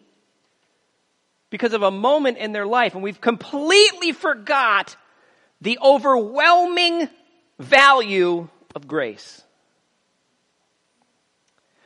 because 1.49 1.73
of 1.73 1.83
a 1.83 1.91
moment 1.91 2.37
in 2.37 2.51
their 2.51 2.65
life, 2.65 2.95
and 2.95 3.03
we've 3.03 3.21
completely 3.21 4.11
forgot 4.11 4.97
the 5.61 5.79
overwhelming 5.81 7.07
value 7.59 8.49
of 8.75 8.87
grace. 8.87 9.41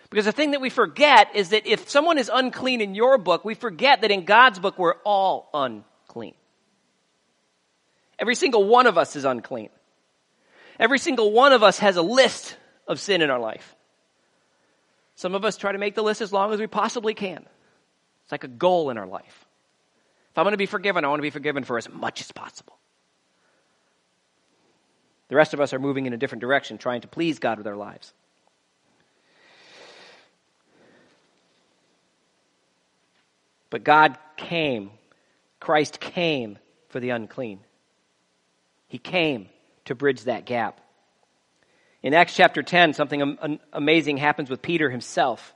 Because 0.09 0.25
the 0.25 0.31
thing 0.31 0.51
that 0.51 0.61
we 0.61 0.69
forget 0.69 1.35
is 1.35 1.49
that 1.49 1.67
if 1.67 1.89
someone 1.89 2.17
is 2.17 2.31
unclean 2.33 2.81
in 2.81 2.95
your 2.95 3.17
book, 3.17 3.45
we 3.45 3.53
forget 3.53 4.01
that 4.01 4.11
in 4.11 4.25
God's 4.25 4.57
book 4.57 4.79
we're 4.79 4.95
all 5.05 5.49
unclean. 5.53 6.33
Every 8.17 8.35
single 8.35 8.65
one 8.65 8.87
of 8.87 8.97
us 8.97 9.15
is 9.15 9.23
unclean. 9.23 9.69
Every 10.79 10.97
single 10.97 11.31
one 11.31 11.53
of 11.53 11.61
us 11.61 11.79
has 11.79 11.95
a 11.95 12.01
list 12.01 12.57
of 12.87 12.99
sin 12.99 13.21
in 13.21 13.29
our 13.29 13.39
life. 13.39 13.75
Some 15.15 15.35
of 15.35 15.45
us 15.45 15.57
try 15.57 15.71
to 15.71 15.77
make 15.77 15.95
the 15.95 16.01
list 16.01 16.21
as 16.21 16.33
long 16.33 16.53
as 16.53 16.59
we 16.59 16.67
possibly 16.67 17.13
can. 17.13 17.45
It's 18.23 18.31
like 18.31 18.45
a 18.45 18.49
goal 18.49 18.89
in 18.89 18.97
our 18.97 19.07
life. 19.07 19.45
If 20.31 20.37
I'm 20.37 20.43
going 20.43 20.53
to 20.53 20.57
be 20.57 20.65
forgiven, 20.65 21.03
I 21.03 21.09
want 21.09 21.19
to 21.19 21.23
be 21.23 21.29
forgiven 21.29 21.63
for 21.63 21.77
as 21.77 21.89
much 21.89 22.21
as 22.21 22.31
possible. 22.31 22.77
The 25.27 25.35
rest 25.35 25.53
of 25.53 25.61
us 25.61 25.73
are 25.73 25.79
moving 25.79 26.05
in 26.05 26.13
a 26.13 26.17
different 26.17 26.41
direction, 26.41 26.77
trying 26.77 27.01
to 27.01 27.07
please 27.07 27.39
God 27.39 27.57
with 27.57 27.67
our 27.67 27.75
lives. 27.75 28.13
But 33.69 33.83
God 33.83 34.17
came, 34.37 34.91
Christ 35.59 35.99
came 35.99 36.57
for 36.89 36.99
the 36.99 37.11
unclean. 37.11 37.59
He 38.87 38.97
came 38.97 39.49
to 39.85 39.95
bridge 39.95 40.23
that 40.23 40.45
gap. 40.45 40.81
In 42.01 42.13
Acts 42.13 42.35
chapter 42.35 42.63
10, 42.63 42.93
something 42.93 43.59
amazing 43.73 44.17
happens 44.17 44.49
with 44.49 44.61
Peter 44.61 44.89
himself. 44.89 45.53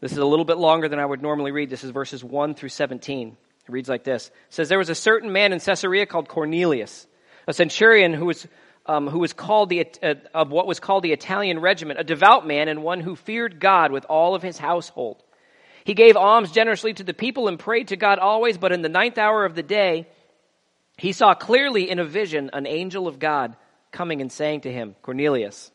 This 0.00 0.12
is 0.12 0.18
a 0.18 0.24
little 0.24 0.44
bit 0.44 0.56
longer 0.56 0.88
than 0.88 0.98
I 0.98 1.06
would 1.06 1.22
normally 1.22 1.52
read. 1.52 1.68
This 1.68 1.84
is 1.84 1.90
verses 1.90 2.24
1 2.24 2.54
through 2.54 2.70
17. 2.70 3.28
It 3.28 3.70
reads 3.70 3.88
like 3.88 4.04
this. 4.04 4.28
It 4.28 4.32
says, 4.50 4.68
There 4.68 4.78
was 4.78 4.88
a 4.88 4.94
certain 4.94 5.32
man 5.32 5.52
in 5.52 5.60
Caesarea 5.60 6.06
called 6.06 6.28
Cornelius, 6.28 7.06
a 7.46 7.52
centurion 7.52 8.12
who 8.12 8.26
was, 8.26 8.46
um, 8.86 9.08
who 9.08 9.18
was 9.18 9.32
called 9.32 9.68
the, 9.68 9.86
uh, 10.02 10.14
of 10.34 10.50
what 10.50 10.66
was 10.66 10.80
called 10.80 11.04
the 11.04 11.12
Italian 11.12 11.60
regiment, 11.60 12.00
a 12.00 12.04
devout 12.04 12.46
man 12.46 12.68
and 12.68 12.82
one 12.82 13.00
who 13.00 13.14
feared 13.14 13.60
God 13.60 13.92
with 13.92 14.04
all 14.06 14.34
of 14.34 14.42
his 14.42 14.58
household. 14.58 15.22
He 15.84 15.94
gave 15.94 16.16
alms 16.16 16.52
generously 16.52 16.94
to 16.94 17.04
the 17.04 17.14
people 17.14 17.48
and 17.48 17.58
prayed 17.58 17.88
to 17.88 17.96
God 17.96 18.18
always, 18.18 18.58
but 18.58 18.72
in 18.72 18.82
the 18.82 18.88
ninth 18.88 19.18
hour 19.18 19.44
of 19.44 19.54
the 19.54 19.62
day, 19.62 20.06
he 20.96 21.12
saw 21.12 21.34
clearly 21.34 21.90
in 21.90 21.98
a 21.98 22.04
vision 22.04 22.50
an 22.52 22.66
angel 22.66 23.08
of 23.08 23.18
God 23.18 23.56
coming 23.90 24.20
and 24.20 24.30
saying 24.30 24.62
to 24.62 24.72
him, 24.72 24.94
Cornelius. 25.02 25.70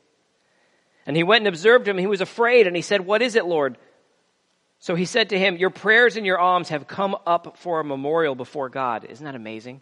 And 1.05 1.15
he 1.15 1.23
went 1.23 1.41
and 1.41 1.47
observed 1.47 1.87
him. 1.87 1.97
He 1.97 2.07
was 2.07 2.21
afraid 2.21 2.67
and 2.67 2.75
he 2.75 2.81
said, 2.81 3.01
What 3.01 3.21
is 3.21 3.35
it, 3.35 3.45
Lord? 3.45 3.77
So 4.79 4.95
he 4.95 5.05
said 5.05 5.29
to 5.29 5.39
him, 5.39 5.57
Your 5.57 5.69
prayers 5.69 6.17
and 6.17 6.25
your 6.25 6.39
alms 6.39 6.69
have 6.69 6.87
come 6.87 7.15
up 7.25 7.57
for 7.57 7.79
a 7.79 7.83
memorial 7.83 8.35
before 8.35 8.69
God. 8.69 9.05
Isn't 9.05 9.25
that 9.25 9.35
amazing? 9.35 9.81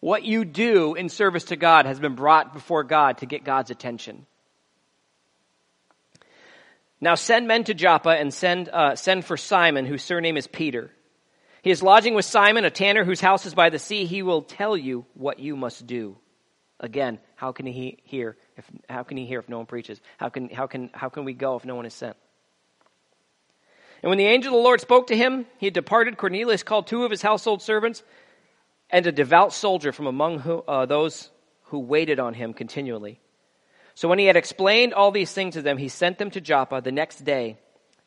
What 0.00 0.24
you 0.24 0.44
do 0.44 0.94
in 0.94 1.08
service 1.08 1.44
to 1.44 1.56
God 1.56 1.86
has 1.86 2.00
been 2.00 2.16
brought 2.16 2.52
before 2.52 2.82
God 2.82 3.18
to 3.18 3.26
get 3.26 3.44
God's 3.44 3.70
attention. 3.70 4.26
Now 7.02 7.16
send 7.16 7.48
men 7.48 7.64
to 7.64 7.74
Joppa 7.74 8.10
and 8.10 8.32
send, 8.32 8.68
uh, 8.68 8.94
send 8.94 9.24
for 9.24 9.36
Simon, 9.36 9.86
whose 9.86 10.04
surname 10.04 10.36
is 10.36 10.46
Peter. 10.46 10.92
He 11.62 11.72
is 11.72 11.82
lodging 11.82 12.14
with 12.14 12.24
Simon, 12.24 12.64
a 12.64 12.70
tanner 12.70 13.04
whose 13.04 13.20
house 13.20 13.44
is 13.44 13.54
by 13.54 13.70
the 13.70 13.80
sea. 13.80 14.06
He 14.06 14.22
will 14.22 14.42
tell 14.42 14.76
you 14.76 15.04
what 15.14 15.40
you 15.40 15.56
must 15.56 15.84
do. 15.84 16.16
Again, 16.78 17.18
how 17.34 17.50
can 17.50 17.66
he 17.66 17.98
hear 18.04 18.36
if, 18.56 18.64
how 18.88 19.02
can 19.02 19.16
he 19.16 19.26
hear 19.26 19.40
if 19.40 19.48
no 19.48 19.56
one 19.56 19.66
preaches? 19.66 20.00
How 20.16 20.28
can, 20.28 20.48
how 20.48 20.68
can, 20.68 20.90
how 20.94 21.08
can 21.08 21.24
we 21.24 21.32
go 21.32 21.56
if 21.56 21.64
no 21.64 21.74
one 21.74 21.86
is 21.86 21.94
sent? 21.94 22.16
And 24.04 24.08
when 24.08 24.18
the 24.18 24.26
angel 24.26 24.52
of 24.52 24.58
the 24.58 24.62
Lord 24.62 24.80
spoke 24.80 25.08
to 25.08 25.16
him, 25.16 25.46
he 25.58 25.66
had 25.66 25.74
departed. 25.74 26.16
Cornelius 26.16 26.62
called 26.62 26.86
two 26.86 27.02
of 27.02 27.10
his 27.10 27.22
household 27.22 27.62
servants 27.62 28.04
and 28.90 29.04
a 29.08 29.12
devout 29.12 29.52
soldier 29.52 29.90
from 29.90 30.06
among 30.06 30.38
who, 30.38 30.58
uh, 30.68 30.86
those 30.86 31.30
who 31.64 31.80
waited 31.80 32.20
on 32.20 32.34
him 32.34 32.54
continually. 32.54 33.18
So 34.02 34.08
when 34.08 34.18
he 34.18 34.26
had 34.26 34.34
explained 34.34 34.94
all 34.94 35.12
these 35.12 35.32
things 35.32 35.54
to 35.54 35.62
them, 35.62 35.78
he 35.78 35.86
sent 35.86 36.18
them 36.18 36.32
to 36.32 36.40
Joppa 36.40 36.80
the 36.80 36.90
next 36.90 37.24
day. 37.24 37.56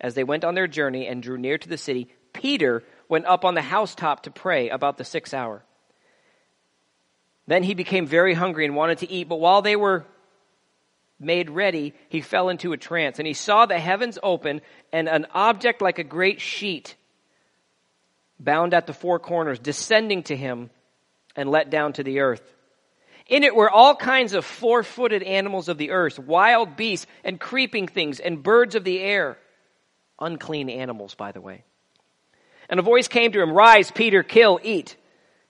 As 0.01 0.13
they 0.13 0.25
went 0.25 0.43
on 0.43 0.53
their 0.53 0.67
journey 0.67 1.08
and 1.08 1.23
drew 1.23 1.38
near 1.38 1.58
to 1.58 1.69
the 1.69 1.77
city, 1.77 2.10
Peter 2.34 2.84
went 3.08 3.25
up 3.27 3.45
on 3.45 3.53
the 3.53 3.62
housetop 3.62 4.23
to 4.23 4.29
pray 4.29 4.67
about 4.67 4.97
the 4.97 5.05
sixth 5.05 5.34
hour. 5.34 5.63
Then 7.47 7.63
he 7.63 7.75
became 7.75 8.05
very 8.08 8.34
hungry 8.34 8.65
and 8.65 8.75
wanted 8.75 8.97
to 8.97 9.10
eat, 9.10 9.29
but 9.29 9.39
while 9.39 9.62
they 9.62 9.77
were 9.77 10.05
made 11.17 11.49
ready, 11.49 11.93
he 12.10 12.19
fell 12.19 12.49
into 12.49 12.73
a 12.73 12.77
trance, 12.77 13.17
and 13.17 13.25
he 13.25 13.34
saw 13.34 13.65
the 13.65 13.79
heavens 13.79 14.19
open 14.21 14.60
and 14.91 15.08
an 15.08 15.27
object 15.34 15.81
like 15.81 15.97
a 15.97 16.03
great 16.03 16.41
sheet 16.41 16.97
bound 18.38 18.73
at 18.73 18.86
the 18.86 18.93
four 18.93 19.17
corners 19.17 19.60
descending 19.60 20.23
to 20.23 20.36
him 20.36 20.71
and 21.38 21.49
let 21.49 21.69
down 21.69 21.93
to 21.93 22.03
the 22.03 22.19
earth. 22.19 22.41
In 23.27 23.43
it 23.43 23.55
were 23.55 23.69
all 23.69 23.95
kinds 23.95 24.33
of 24.33 24.45
four 24.45 24.83
footed 24.83 25.23
animals 25.23 25.67
of 25.67 25.77
the 25.77 25.91
earth, 25.91 26.19
wild 26.19 26.75
beasts, 26.75 27.07
and 27.23 27.39
creeping 27.39 27.88
things, 27.88 28.19
and 28.19 28.43
birds 28.43 28.75
of 28.75 28.83
the 28.83 28.99
air. 28.99 29.38
Unclean 30.19 30.69
animals, 30.69 31.15
by 31.15 31.31
the 31.31 31.41
way. 31.41 31.63
And 32.69 32.79
a 32.79 32.83
voice 32.83 33.07
came 33.07 33.31
to 33.31 33.41
him, 33.41 33.51
Rise, 33.51 33.91
Peter, 33.91 34.21
kill, 34.23 34.59
eat. 34.63 34.95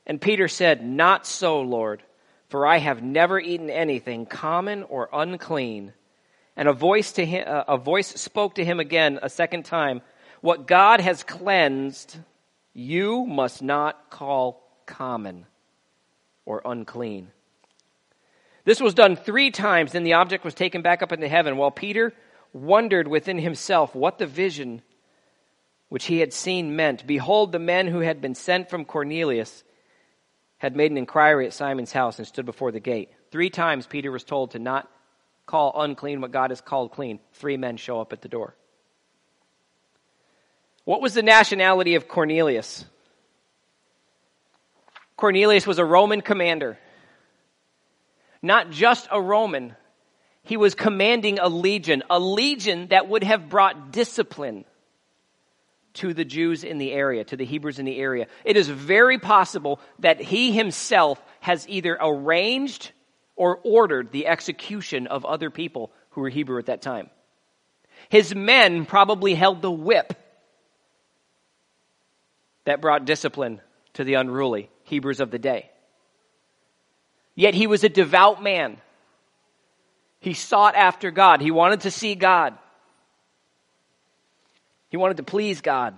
And 0.08 0.22
Peter 0.22 0.48
said, 0.48 0.86
Not 0.86 1.28
so, 1.28 1.62
Lord, 1.62 2.02
for 2.48 2.66
I 2.66 2.78
have 2.78 3.04
never 3.04 3.40
eaten 3.40 3.70
anything 3.70 4.26
common 4.26 4.84
or 4.84 5.10
unclean. 5.12 5.94
And 6.56 6.70
a 6.70 6.74
voice, 6.74 7.12
to 7.14 7.26
him, 7.26 7.46
uh, 7.46 7.66
a 7.68 7.78
voice 7.78 8.08
spoke 8.08 8.56
to 8.56 8.66
him 8.66 8.80
again 8.80 9.20
a 9.22 9.30
second 9.30 9.64
time, 9.64 10.02
What 10.40 10.66
God 10.66 11.02
has 11.02 11.24
cleansed, 11.24 12.18
you 12.74 13.26
must 13.26 13.62
not 13.62 14.10
call 14.10 14.64
common 14.86 15.46
or 16.46 16.62
unclean. 16.64 17.32
This 18.66 18.82
was 18.82 18.96
done 18.96 19.16
three 19.16 19.52
times, 19.52 19.92
then 19.92 20.04
the 20.04 20.14
object 20.14 20.44
was 20.44 20.56
taken 20.56 20.82
back 20.82 21.02
up 21.02 21.12
into 21.12 21.28
heaven, 21.28 21.56
while 21.56 21.72
Peter 21.72 22.14
wondered 22.52 23.08
within 23.08 23.38
himself 23.38 23.96
what 23.96 24.18
the 24.18 24.26
vision 24.26 24.82
which 25.88 26.06
he 26.06 26.20
had 26.20 26.34
seen 26.34 26.76
meant. 26.76 27.06
Behold, 27.06 27.52
the 27.52 27.60
men 27.60 27.88
who 27.88 28.00
had 28.00 28.22
been 28.22 28.34
sent 28.34 28.70
from 28.70 28.84
Cornelius 28.86 29.64
had 30.58 30.76
made 30.76 30.90
an 30.90 30.98
inquiry 30.98 31.46
at 31.46 31.54
Simon's 31.54 31.92
house 31.92 32.18
and 32.18 32.28
stood 32.28 32.46
before 32.46 32.72
the 32.72 32.80
gate. 32.80 33.12
Three 33.32 33.52
times 33.52 33.86
Peter 33.86 34.12
was 34.12 34.24
told 34.24 34.52
to 34.52 34.60
not 34.60 34.90
call 35.46 35.80
unclean 35.80 36.22
what 36.22 36.32
God 36.32 36.50
has 36.50 36.60
called 36.60 36.92
clean. 36.92 37.20
Three 37.34 37.58
men 37.58 37.78
show 37.78 38.02
up 38.02 38.14
at 38.14 38.22
the 38.22 38.28
door. 38.28 38.56
What 40.86 41.02
was 41.02 41.14
the 41.14 41.22
nationality 41.22 41.96
of 41.96 42.08
Cornelius? 42.08 42.86
Cornelius 45.18 45.68
was 45.68 45.78
a 45.78 45.86
Roman 45.86 46.22
commander 46.22 46.80
not 48.46 48.70
just 48.70 49.08
a 49.12 49.20
Roman. 49.20 49.76
He 50.44 50.58
was 50.58 50.76
commanding 50.76 51.40
a 51.40 51.50
legion, 51.50 52.04
a 52.10 52.20
legion 52.20 52.88
that 52.88 53.10
would 53.10 53.24
have 53.24 53.50
brought 53.50 53.92
discipline 53.92 54.64
to 55.96 56.14
the 56.14 56.26
Jews 56.26 56.64
in 56.64 56.78
the 56.78 56.92
area, 56.92 57.24
to 57.24 57.38
the 57.38 57.46
Hebrews 57.46 57.80
in 57.80 57.86
the 57.86 57.98
area. 57.98 58.28
It 58.44 58.58
is 58.58 58.70
very 58.70 59.18
possible 59.18 59.80
that 60.00 60.22
he 60.22 60.52
himself 60.52 61.22
has 61.40 61.68
either 61.68 61.98
arranged 62.00 62.92
or 63.36 63.60
ordered 63.64 64.12
the 64.12 64.28
execution 64.28 65.08
of 65.08 65.26
other 65.26 65.50
people 65.50 65.92
who 66.12 66.22
were 66.22 66.30
Hebrew 66.30 66.60
at 66.60 66.68
that 66.68 66.82
time. 66.82 67.10
His 68.10 68.36
men 68.36 68.86
probably 68.86 69.36
held 69.36 69.62
the 69.62 69.72
whip 69.72 70.14
that 72.66 72.82
brought 72.82 73.06
discipline 73.06 73.62
to 73.94 74.04
the 74.04 74.16
unruly 74.16 74.70
Hebrews 74.84 75.20
of 75.20 75.32
the 75.32 75.40
day. 75.40 75.70
Yet 77.36 77.54
he 77.54 77.68
was 77.68 77.84
a 77.84 77.90
devout 77.90 78.42
man. 78.42 78.78
He 80.22 80.34
sought 80.34 80.76
after 80.76 81.12
God. 81.12 81.42
He 81.42 81.52
wanted 81.52 81.82
to 81.82 81.92
see 81.92 82.16
God. 82.16 82.58
He 84.90 84.98
wanted 84.98 85.18
to 85.18 85.24
please 85.24 85.62
God. 85.62 85.94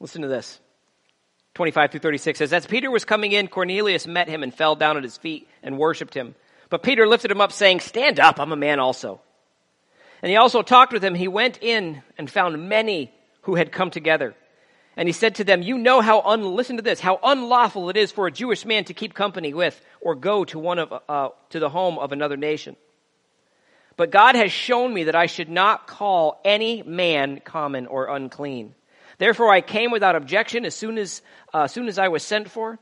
Listen 0.00 0.22
to 0.22 0.28
this. 0.28 0.60
25 1.54 1.90
through 1.90 2.00
36 2.00 2.38
says, 2.38 2.52
As 2.52 2.66
Peter 2.66 2.90
was 2.90 3.04
coming 3.04 3.32
in, 3.32 3.48
Cornelius 3.48 4.06
met 4.06 4.28
him 4.28 4.42
and 4.42 4.52
fell 4.52 4.76
down 4.76 4.96
at 4.96 5.02
his 5.02 5.16
feet 5.16 5.48
and 5.62 5.78
worshiped 5.78 6.12
him. 6.12 6.34
But 6.68 6.82
Peter 6.82 7.06
lifted 7.06 7.30
him 7.30 7.40
up, 7.40 7.52
saying, 7.52 7.80
Stand 7.80 8.20
up, 8.20 8.38
I'm 8.38 8.52
a 8.52 8.56
man 8.56 8.78
also. 8.78 9.20
And 10.22 10.30
he 10.30 10.36
also 10.36 10.62
talked 10.62 10.92
with 10.92 11.02
them. 11.02 11.14
He 11.14 11.28
went 11.28 11.58
in 11.62 12.02
and 12.18 12.30
found 12.30 12.68
many 12.68 13.12
who 13.42 13.54
had 13.54 13.72
come 13.72 13.90
together. 13.90 14.34
And 14.96 15.08
he 15.08 15.12
said 15.12 15.36
to 15.36 15.44
them, 15.44 15.62
You 15.62 15.76
know 15.76 16.00
how, 16.00 16.22
un- 16.22 16.54
listen 16.54 16.76
to 16.76 16.82
this, 16.82 17.00
how 17.00 17.20
unlawful 17.22 17.90
it 17.90 17.96
is 17.96 18.12
for 18.12 18.26
a 18.26 18.32
Jewish 18.32 18.64
man 18.64 18.84
to 18.84 18.94
keep 18.94 19.12
company 19.14 19.52
with 19.52 19.80
or 20.00 20.14
go 20.14 20.44
to, 20.46 20.58
one 20.58 20.78
of, 20.78 21.02
uh, 21.08 21.28
to 21.50 21.60
the 21.60 21.68
home 21.68 21.98
of 21.98 22.12
another 22.12 22.36
nation. 22.36 22.76
But 23.96 24.10
God 24.10 24.34
has 24.34 24.52
shown 24.52 24.92
me 24.92 25.04
that 25.04 25.14
I 25.14 25.26
should 25.26 25.48
not 25.48 25.86
call 25.86 26.40
any 26.44 26.82
man 26.82 27.40
common 27.40 27.86
or 27.86 28.14
unclean. 28.14 28.74
Therefore 29.18 29.50
I 29.50 29.60
came 29.60 29.90
without 29.90 30.16
objection 30.16 30.64
as 30.64 30.74
soon 30.74 30.98
as, 30.98 31.22
uh, 31.52 31.62
as 31.62 31.72
soon 31.72 31.88
as 31.88 31.98
I 31.98 32.08
was 32.08 32.22
sent 32.22 32.50
for. 32.50 32.78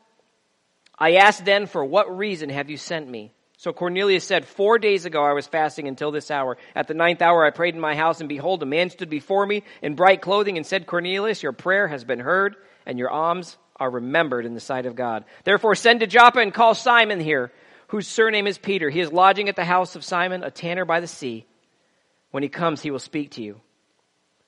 I 0.99 1.15
asked 1.15 1.45
then, 1.45 1.67
For 1.67 1.85
what 1.85 2.17
reason 2.17 2.49
have 2.49 2.71
you 2.71 2.77
sent 2.77 3.09
me? 3.09 3.33
So 3.65 3.73
Cornelius 3.73 4.27
said, 4.27 4.45
Four 4.45 4.79
days 4.79 5.07
ago 5.07 5.25
I 5.25 5.33
was 5.33 5.47
fasting 5.47 5.89
until 5.89 6.11
this 6.11 6.31
hour. 6.31 6.59
At 6.75 6.87
the 6.87 6.93
ninth 6.93 7.23
hour 7.23 7.47
I 7.47 7.51
prayed 7.51 7.75
in 7.75 7.81
my 7.81 7.97
house, 7.97 8.21
and 8.21 8.29
behold, 8.29 8.63
a 8.63 8.67
man 8.67 8.91
stood 8.91 9.09
before 9.09 9.47
me 9.47 9.63
in 9.81 9.95
bright 9.95 10.21
clothing 10.21 10.59
and 10.59 10.67
said, 10.67 10.87
Cornelius, 10.87 11.43
your 11.43 11.53
prayer 11.53 11.89
has 11.89 12.05
been 12.05 12.21
heard, 12.21 12.57
and 12.85 12.99
your 12.99 13.09
alms 13.09 13.57
are 13.77 13.89
remembered 13.89 14.45
in 14.45 14.53
the 14.53 14.61
sight 14.61 14.85
of 14.85 14.97
God. 14.97 15.25
Therefore 15.45 15.75
send 15.77 16.01
to 16.01 16.07
Joppa 16.07 16.41
and 16.41 16.53
call 16.53 16.75
Simon 16.75 17.21
here, 17.21 17.53
whose 17.87 18.07
surname 18.07 18.47
is 18.47 18.59
Peter. 18.59 18.91
He 18.91 19.01
is 19.01 19.11
lodging 19.11 19.49
at 19.49 19.57
the 19.57 19.65
house 19.65 19.97
of 19.97 20.05
Simon, 20.05 20.45
a 20.45 20.51
tanner 20.51 20.85
by 20.85 21.01
the 21.01 21.07
sea. 21.07 21.47
When 22.33 22.43
he 22.43 22.51
comes, 22.51 22.83
he 22.83 22.91
will 22.91 22.99
speak 22.99 23.31
to 23.31 23.43
you. 23.43 23.63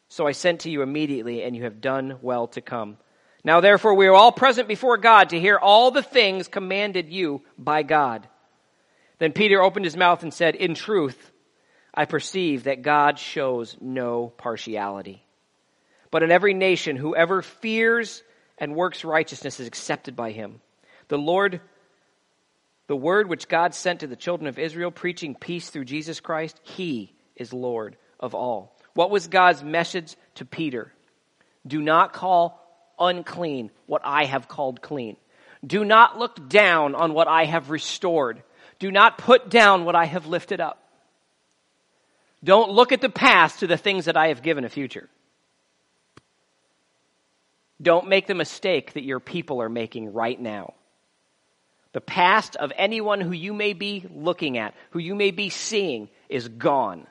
So 0.08 0.26
I 0.26 0.32
sent 0.32 0.60
to 0.60 0.70
you 0.70 0.82
immediately, 0.82 1.42
and 1.42 1.56
you 1.56 1.64
have 1.64 1.80
done 1.80 2.18
well 2.20 2.48
to 2.48 2.60
come. 2.60 2.98
Now 3.42 3.62
therefore 3.62 3.94
we 3.94 4.08
are 4.08 4.14
all 4.14 4.30
present 4.30 4.68
before 4.68 4.98
God 4.98 5.30
to 5.30 5.40
hear 5.40 5.56
all 5.56 5.90
the 5.90 6.02
things 6.02 6.48
commanded 6.48 7.08
you 7.08 7.40
by 7.56 7.82
God. 7.82 8.28
Then 9.18 9.32
Peter 9.32 9.62
opened 9.62 9.84
his 9.84 9.96
mouth 9.96 10.22
and 10.22 10.32
said, 10.32 10.54
In 10.54 10.74
truth, 10.74 11.32
I 11.94 12.04
perceive 12.04 12.64
that 12.64 12.82
God 12.82 13.18
shows 13.18 13.76
no 13.80 14.28
partiality. 14.36 15.24
But 16.10 16.22
in 16.22 16.30
every 16.30 16.54
nation, 16.54 16.96
whoever 16.96 17.42
fears 17.42 18.22
and 18.58 18.74
works 18.74 19.04
righteousness 19.04 19.60
is 19.60 19.66
accepted 19.66 20.16
by 20.16 20.32
him. 20.32 20.60
The 21.08 21.18
Lord, 21.18 21.60
the 22.86 22.96
word 22.96 23.28
which 23.28 23.48
God 23.48 23.74
sent 23.74 24.00
to 24.00 24.06
the 24.06 24.16
children 24.16 24.48
of 24.48 24.58
Israel, 24.58 24.90
preaching 24.90 25.34
peace 25.34 25.70
through 25.70 25.84
Jesus 25.84 26.20
Christ, 26.20 26.60
he 26.62 27.14
is 27.34 27.52
Lord 27.52 27.96
of 28.20 28.34
all. 28.34 28.76
What 28.94 29.10
was 29.10 29.28
God's 29.28 29.62
message 29.62 30.16
to 30.36 30.44
Peter? 30.44 30.92
Do 31.66 31.80
not 31.82 32.12
call 32.12 32.62
unclean 32.98 33.70
what 33.86 34.02
I 34.04 34.24
have 34.24 34.48
called 34.48 34.80
clean. 34.80 35.16
Do 35.66 35.84
not 35.84 36.18
look 36.18 36.48
down 36.48 36.94
on 36.94 37.12
what 37.12 37.28
I 37.28 37.44
have 37.44 37.70
restored. 37.70 38.42
Do 38.78 38.90
not 38.90 39.18
put 39.18 39.48
down 39.48 39.84
what 39.84 39.96
I 39.96 40.04
have 40.04 40.26
lifted 40.26 40.60
up. 40.60 40.82
Don't 42.44 42.70
look 42.70 42.92
at 42.92 43.00
the 43.00 43.08
past 43.08 43.60
to 43.60 43.66
the 43.66 43.76
things 43.76 44.04
that 44.04 44.16
I 44.16 44.28
have 44.28 44.42
given 44.42 44.64
a 44.64 44.68
future. 44.68 45.08
Don't 47.80 48.08
make 48.08 48.26
the 48.26 48.34
mistake 48.34 48.94
that 48.94 49.04
your 49.04 49.20
people 49.20 49.60
are 49.60 49.68
making 49.68 50.12
right 50.12 50.40
now. 50.40 50.74
The 51.92 52.00
past 52.00 52.56
of 52.56 52.72
anyone 52.76 53.20
who 53.20 53.32
you 53.32 53.54
may 53.54 53.72
be 53.72 54.04
looking 54.14 54.58
at, 54.58 54.74
who 54.90 54.98
you 54.98 55.14
may 55.14 55.30
be 55.30 55.48
seeing, 55.50 56.08
is 56.28 56.48
gone. 56.48 57.06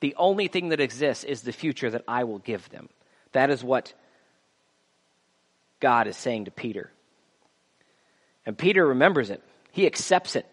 The 0.00 0.14
only 0.16 0.48
thing 0.48 0.68
that 0.68 0.80
exists 0.80 1.24
is 1.24 1.42
the 1.42 1.52
future 1.52 1.90
that 1.90 2.04
I 2.06 2.24
will 2.24 2.38
give 2.38 2.68
them. 2.70 2.88
That 3.32 3.50
is 3.50 3.64
what 3.64 3.92
God 5.80 6.06
is 6.06 6.16
saying 6.16 6.44
to 6.44 6.50
Peter. 6.50 6.90
And 8.46 8.56
Peter 8.56 8.86
remembers 8.86 9.30
it, 9.30 9.42
he 9.72 9.86
accepts 9.86 10.36
it. 10.36 10.46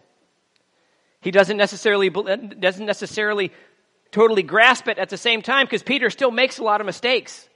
He 1.21 1.31
doesn't 1.31 1.57
necessarily, 1.57 2.10
uh, 2.13 2.36
doesn't 2.36 2.86
necessarily 2.86 3.51
totally 4.12 4.43
grasp 4.43 4.88
it 4.88 4.97
at 4.97 5.10
the 5.10 5.17
same 5.17 5.41
time 5.41 5.65
because 5.65 5.84
Peter 5.84 6.10
still 6.10 6.31
makes 6.31 6.57
a 6.57 6.63
lot 6.63 6.81
of 6.81 6.86
mistakes. 6.86 7.47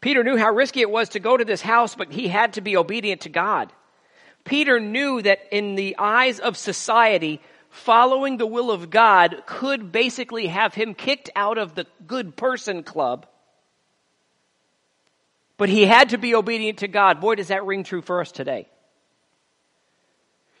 Peter 0.00 0.22
knew 0.22 0.36
how 0.36 0.52
risky 0.52 0.80
it 0.80 0.90
was 0.90 1.10
to 1.10 1.20
go 1.20 1.36
to 1.36 1.44
this 1.44 1.62
house, 1.62 1.94
but 1.94 2.12
he 2.12 2.28
had 2.28 2.54
to 2.54 2.60
be 2.60 2.76
obedient 2.76 3.22
to 3.22 3.28
God. 3.28 3.72
Peter 4.44 4.78
knew 4.78 5.22
that 5.22 5.38
in 5.50 5.76
the 5.76 5.96
eyes 5.98 6.40
of 6.40 6.56
society, 6.56 7.40
following 7.70 8.36
the 8.36 8.46
will 8.46 8.70
of 8.70 8.90
God 8.90 9.42
could 9.46 9.90
basically 9.90 10.48
have 10.48 10.74
him 10.74 10.94
kicked 10.94 11.30
out 11.34 11.56
of 11.56 11.74
the 11.74 11.86
good 12.06 12.36
person 12.36 12.82
club. 12.82 13.26
But 15.56 15.68
he 15.68 15.86
had 15.86 16.10
to 16.10 16.18
be 16.18 16.34
obedient 16.34 16.80
to 16.80 16.88
God. 16.88 17.20
Boy, 17.20 17.36
does 17.36 17.48
that 17.48 17.64
ring 17.64 17.84
true 17.84 18.02
for 18.02 18.20
us 18.20 18.32
today. 18.32 18.68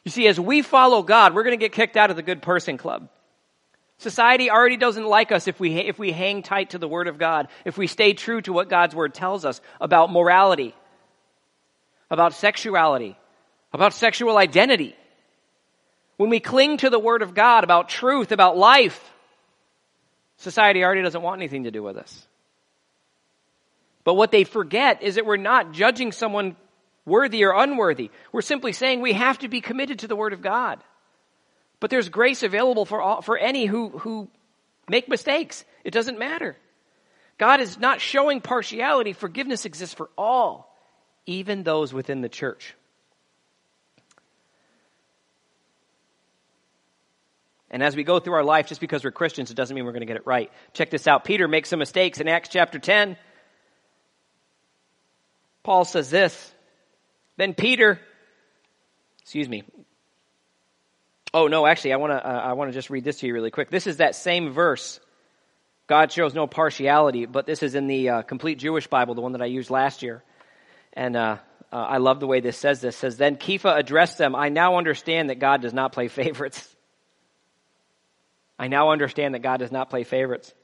You 0.04 0.10
see, 0.10 0.26
as 0.26 0.38
we 0.38 0.62
follow 0.62 1.02
God, 1.02 1.34
we're 1.34 1.44
going 1.44 1.58
to 1.58 1.64
get 1.64 1.72
kicked 1.72 1.96
out 1.96 2.10
of 2.10 2.16
the 2.16 2.22
good 2.22 2.42
person 2.42 2.76
club. 2.76 3.08
Society 3.98 4.50
already 4.50 4.76
doesn't 4.76 5.06
like 5.06 5.32
us 5.32 5.48
if 5.48 5.58
we, 5.58 5.74
if 5.76 5.98
we 5.98 6.12
hang 6.12 6.42
tight 6.42 6.70
to 6.70 6.78
the 6.78 6.88
Word 6.88 7.08
of 7.08 7.18
God, 7.18 7.48
if 7.64 7.78
we 7.78 7.86
stay 7.86 8.12
true 8.12 8.42
to 8.42 8.52
what 8.52 8.68
God's 8.68 8.94
Word 8.94 9.14
tells 9.14 9.44
us 9.44 9.60
about 9.80 10.12
morality, 10.12 10.74
about 12.10 12.34
sexuality, 12.34 13.16
about 13.72 13.94
sexual 13.94 14.36
identity. 14.36 14.94
When 16.16 16.28
we 16.28 16.38
cling 16.38 16.76
to 16.78 16.90
the 16.90 16.98
Word 16.98 17.22
of 17.22 17.34
God 17.34 17.64
about 17.64 17.88
truth, 17.88 18.30
about 18.30 18.58
life, 18.58 19.12
society 20.36 20.84
already 20.84 21.02
doesn't 21.02 21.22
want 21.22 21.40
anything 21.40 21.64
to 21.64 21.70
do 21.70 21.82
with 21.82 21.96
us. 21.96 22.26
But 24.04 24.14
what 24.14 24.30
they 24.30 24.44
forget 24.44 25.02
is 25.02 25.14
that 25.14 25.24
we're 25.24 25.38
not 25.38 25.72
judging 25.72 26.12
someone 26.12 26.56
worthy 27.06 27.44
or 27.44 27.52
unworthy. 27.52 28.10
We're 28.32 28.42
simply 28.42 28.72
saying 28.72 29.00
we 29.00 29.12
have 29.12 29.38
to 29.38 29.48
be 29.48 29.60
committed 29.60 30.00
to 30.00 30.08
the 30.08 30.16
Word 30.16 30.32
of 30.32 30.42
God. 30.42 30.82
But 31.80 31.90
there's 31.90 32.08
grace 32.08 32.42
available 32.42 32.86
for 32.86 33.02
all, 33.02 33.22
for 33.22 33.36
any 33.36 33.66
who, 33.66 33.90
who 33.90 34.28
make 34.88 35.08
mistakes. 35.08 35.64
It 35.84 35.92
doesn't 35.92 36.18
matter. 36.18 36.56
God 37.36 37.60
is 37.60 37.78
not 37.78 38.00
showing 38.00 38.40
partiality. 38.40 39.12
Forgiveness 39.12 39.64
exists 39.64 39.94
for 39.94 40.08
all, 40.16 40.74
even 41.26 41.62
those 41.62 41.92
within 41.92 42.20
the 42.20 42.28
church. 42.28 42.74
And 47.70 47.82
as 47.82 47.96
we 47.96 48.04
go 48.04 48.20
through 48.20 48.34
our 48.34 48.44
life, 48.44 48.68
just 48.68 48.80
because 48.80 49.02
we're 49.02 49.10
Christians, 49.10 49.50
it 49.50 49.54
doesn't 49.54 49.74
mean 49.74 49.84
we're 49.84 49.90
going 49.90 50.02
to 50.02 50.06
get 50.06 50.16
it 50.16 50.26
right. 50.26 50.52
Check 50.74 50.90
this 50.90 51.08
out. 51.08 51.24
Peter 51.24 51.48
makes 51.48 51.68
some 51.68 51.80
mistakes 51.80 52.20
in 52.20 52.28
Acts 52.28 52.48
chapter 52.48 52.78
10. 52.78 53.16
Paul 55.64 55.84
says 55.84 56.08
this. 56.08 56.53
Then 57.36 57.54
Peter, 57.54 58.00
excuse 59.22 59.48
me. 59.48 59.64
Oh 61.32 61.48
no, 61.48 61.66
actually, 61.66 61.94
I 61.94 61.96
want 61.96 62.12
to 62.12 62.24
uh, 62.24 62.40
I 62.40 62.52
want 62.52 62.70
to 62.70 62.74
just 62.74 62.90
read 62.90 63.02
this 63.02 63.18
to 63.18 63.26
you 63.26 63.34
really 63.34 63.50
quick. 63.50 63.70
This 63.70 63.86
is 63.86 63.96
that 63.96 64.14
same 64.14 64.52
verse. 64.52 65.00
God 65.86 66.12
shows 66.12 66.32
no 66.32 66.46
partiality, 66.46 67.26
but 67.26 67.44
this 67.44 67.62
is 67.62 67.74
in 67.74 67.88
the 67.88 68.08
uh, 68.08 68.22
complete 68.22 68.58
Jewish 68.58 68.86
Bible, 68.86 69.14
the 69.14 69.20
one 69.20 69.32
that 69.32 69.42
I 69.42 69.46
used 69.46 69.68
last 69.68 70.02
year. 70.02 70.22
And 70.92 71.16
uh, 71.16 71.38
uh 71.72 71.76
I 71.76 71.98
love 71.98 72.20
the 72.20 72.28
way 72.28 72.40
this 72.40 72.56
says 72.56 72.80
this. 72.80 72.94
It 72.94 72.98
says 72.98 73.16
then 73.16 73.36
Kepha 73.36 73.76
addressed 73.76 74.16
them. 74.16 74.36
I 74.36 74.48
now 74.48 74.78
understand 74.78 75.30
that 75.30 75.40
God 75.40 75.60
does 75.60 75.74
not 75.74 75.92
play 75.92 76.08
favorites. 76.08 76.68
I 78.58 78.68
now 78.68 78.92
understand 78.92 79.34
that 79.34 79.40
God 79.40 79.58
does 79.58 79.72
not 79.72 79.90
play 79.90 80.04
favorites. 80.04 80.54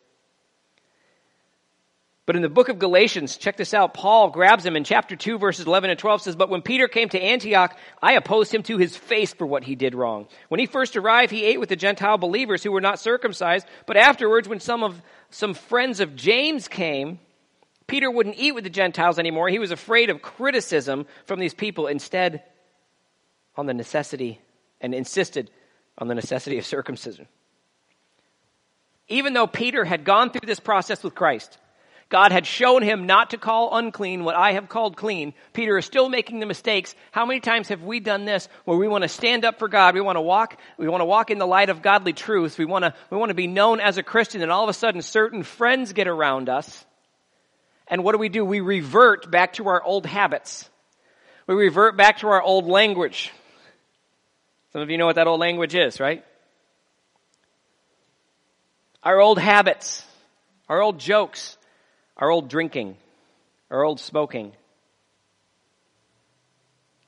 But 2.30 2.36
in 2.36 2.42
the 2.42 2.48
book 2.48 2.68
of 2.68 2.78
Galatians, 2.78 3.36
check 3.36 3.56
this 3.56 3.74
out. 3.74 3.92
Paul 3.92 4.30
grabs 4.30 4.64
him 4.64 4.76
in 4.76 4.84
chapter 4.84 5.16
2 5.16 5.36
verses 5.36 5.66
11 5.66 5.90
and 5.90 5.98
12 5.98 6.22
says, 6.22 6.36
But 6.36 6.48
when 6.48 6.62
Peter 6.62 6.86
came 6.86 7.08
to 7.08 7.20
Antioch, 7.20 7.76
I 8.00 8.12
opposed 8.12 8.54
him 8.54 8.62
to 8.62 8.78
his 8.78 8.96
face 8.96 9.32
for 9.32 9.48
what 9.48 9.64
he 9.64 9.74
did 9.74 9.96
wrong. 9.96 10.28
When 10.46 10.60
he 10.60 10.66
first 10.66 10.96
arrived, 10.96 11.32
he 11.32 11.42
ate 11.42 11.58
with 11.58 11.70
the 11.70 11.74
Gentile 11.74 12.18
believers 12.18 12.62
who 12.62 12.70
were 12.70 12.80
not 12.80 13.00
circumcised. 13.00 13.66
But 13.84 13.96
afterwards, 13.96 14.48
when 14.48 14.60
some 14.60 14.84
of, 14.84 15.02
some 15.30 15.54
friends 15.54 15.98
of 15.98 16.14
James 16.14 16.68
came, 16.68 17.18
Peter 17.88 18.08
wouldn't 18.08 18.38
eat 18.38 18.52
with 18.52 18.62
the 18.62 18.70
Gentiles 18.70 19.18
anymore. 19.18 19.48
He 19.48 19.58
was 19.58 19.72
afraid 19.72 20.08
of 20.08 20.22
criticism 20.22 21.06
from 21.26 21.40
these 21.40 21.52
people 21.52 21.88
instead 21.88 22.44
on 23.56 23.66
the 23.66 23.74
necessity 23.74 24.40
and 24.80 24.94
insisted 24.94 25.50
on 25.98 26.06
the 26.06 26.14
necessity 26.14 26.58
of 26.58 26.64
circumcision 26.64 27.26
even 29.10 29.32
though 29.32 29.48
Peter 29.48 29.84
had 29.84 30.04
gone 30.04 30.30
through 30.30 30.46
this 30.46 30.60
process 30.60 31.02
with 31.02 31.16
Christ, 31.16 31.58
God 32.10 32.32
had 32.32 32.44
shown 32.44 32.82
him 32.82 33.06
not 33.06 33.30
to 33.30 33.38
call 33.38 33.76
unclean 33.76 34.24
what 34.24 34.34
I 34.34 34.52
have 34.52 34.68
called 34.68 34.96
clean. 34.96 35.32
Peter 35.54 35.78
is 35.78 35.86
still 35.86 36.08
making 36.10 36.40
the 36.40 36.46
mistakes. 36.46 36.94
How 37.12 37.24
many 37.24 37.40
times 37.40 37.68
have 37.68 37.82
we 37.82 38.00
done 38.00 38.26
this 38.26 38.48
where 38.64 38.76
we 38.76 38.88
want 38.88 39.02
to 39.02 39.08
stand 39.08 39.44
up 39.44 39.58
for 39.58 39.68
God? 39.68 39.94
We 39.94 40.02
want 40.02 40.16
to 40.16 40.20
walk, 40.20 40.58
we 40.76 40.88
want 40.88 41.00
to 41.00 41.06
walk 41.06 41.30
in 41.30 41.38
the 41.38 41.46
light 41.46 41.70
of 41.70 41.80
godly 41.80 42.12
truth. 42.12 42.58
We 42.58 42.66
want 42.66 42.84
to, 42.84 42.94
we 43.10 43.16
want 43.16 43.30
to 43.30 43.34
be 43.34 43.46
known 43.46 43.80
as 43.80 43.96
a 43.96 44.02
Christian 44.02 44.42
and 44.42 44.50
all 44.50 44.64
of 44.64 44.68
a 44.68 44.74
sudden 44.74 45.00
certain 45.00 45.42
friends 45.42 45.92
get 45.92 46.08
around 46.08 46.48
us. 46.48 46.84
And 47.86 48.04
what 48.04 48.12
do 48.12 48.18
we 48.18 48.28
do? 48.28 48.44
We 48.44 48.60
revert 48.60 49.30
back 49.30 49.54
to 49.54 49.68
our 49.68 49.82
old 49.82 50.04
habits. 50.04 50.68
We 51.46 51.54
revert 51.54 51.96
back 51.96 52.18
to 52.18 52.28
our 52.28 52.42
old 52.42 52.66
language. 52.66 53.32
Some 54.72 54.82
of 54.82 54.90
you 54.90 54.98
know 54.98 55.06
what 55.06 55.16
that 55.16 55.26
old 55.26 55.40
language 55.40 55.74
is, 55.74 55.98
right? 55.98 56.24
our 59.02 59.20
old 59.20 59.38
habits, 59.38 60.04
our 60.68 60.80
old 60.80 60.98
jokes, 60.98 61.56
our 62.20 62.30
old 62.30 62.48
drinking, 62.48 62.96
our 63.70 63.82
old 63.82 63.98
smoking, 63.98 64.52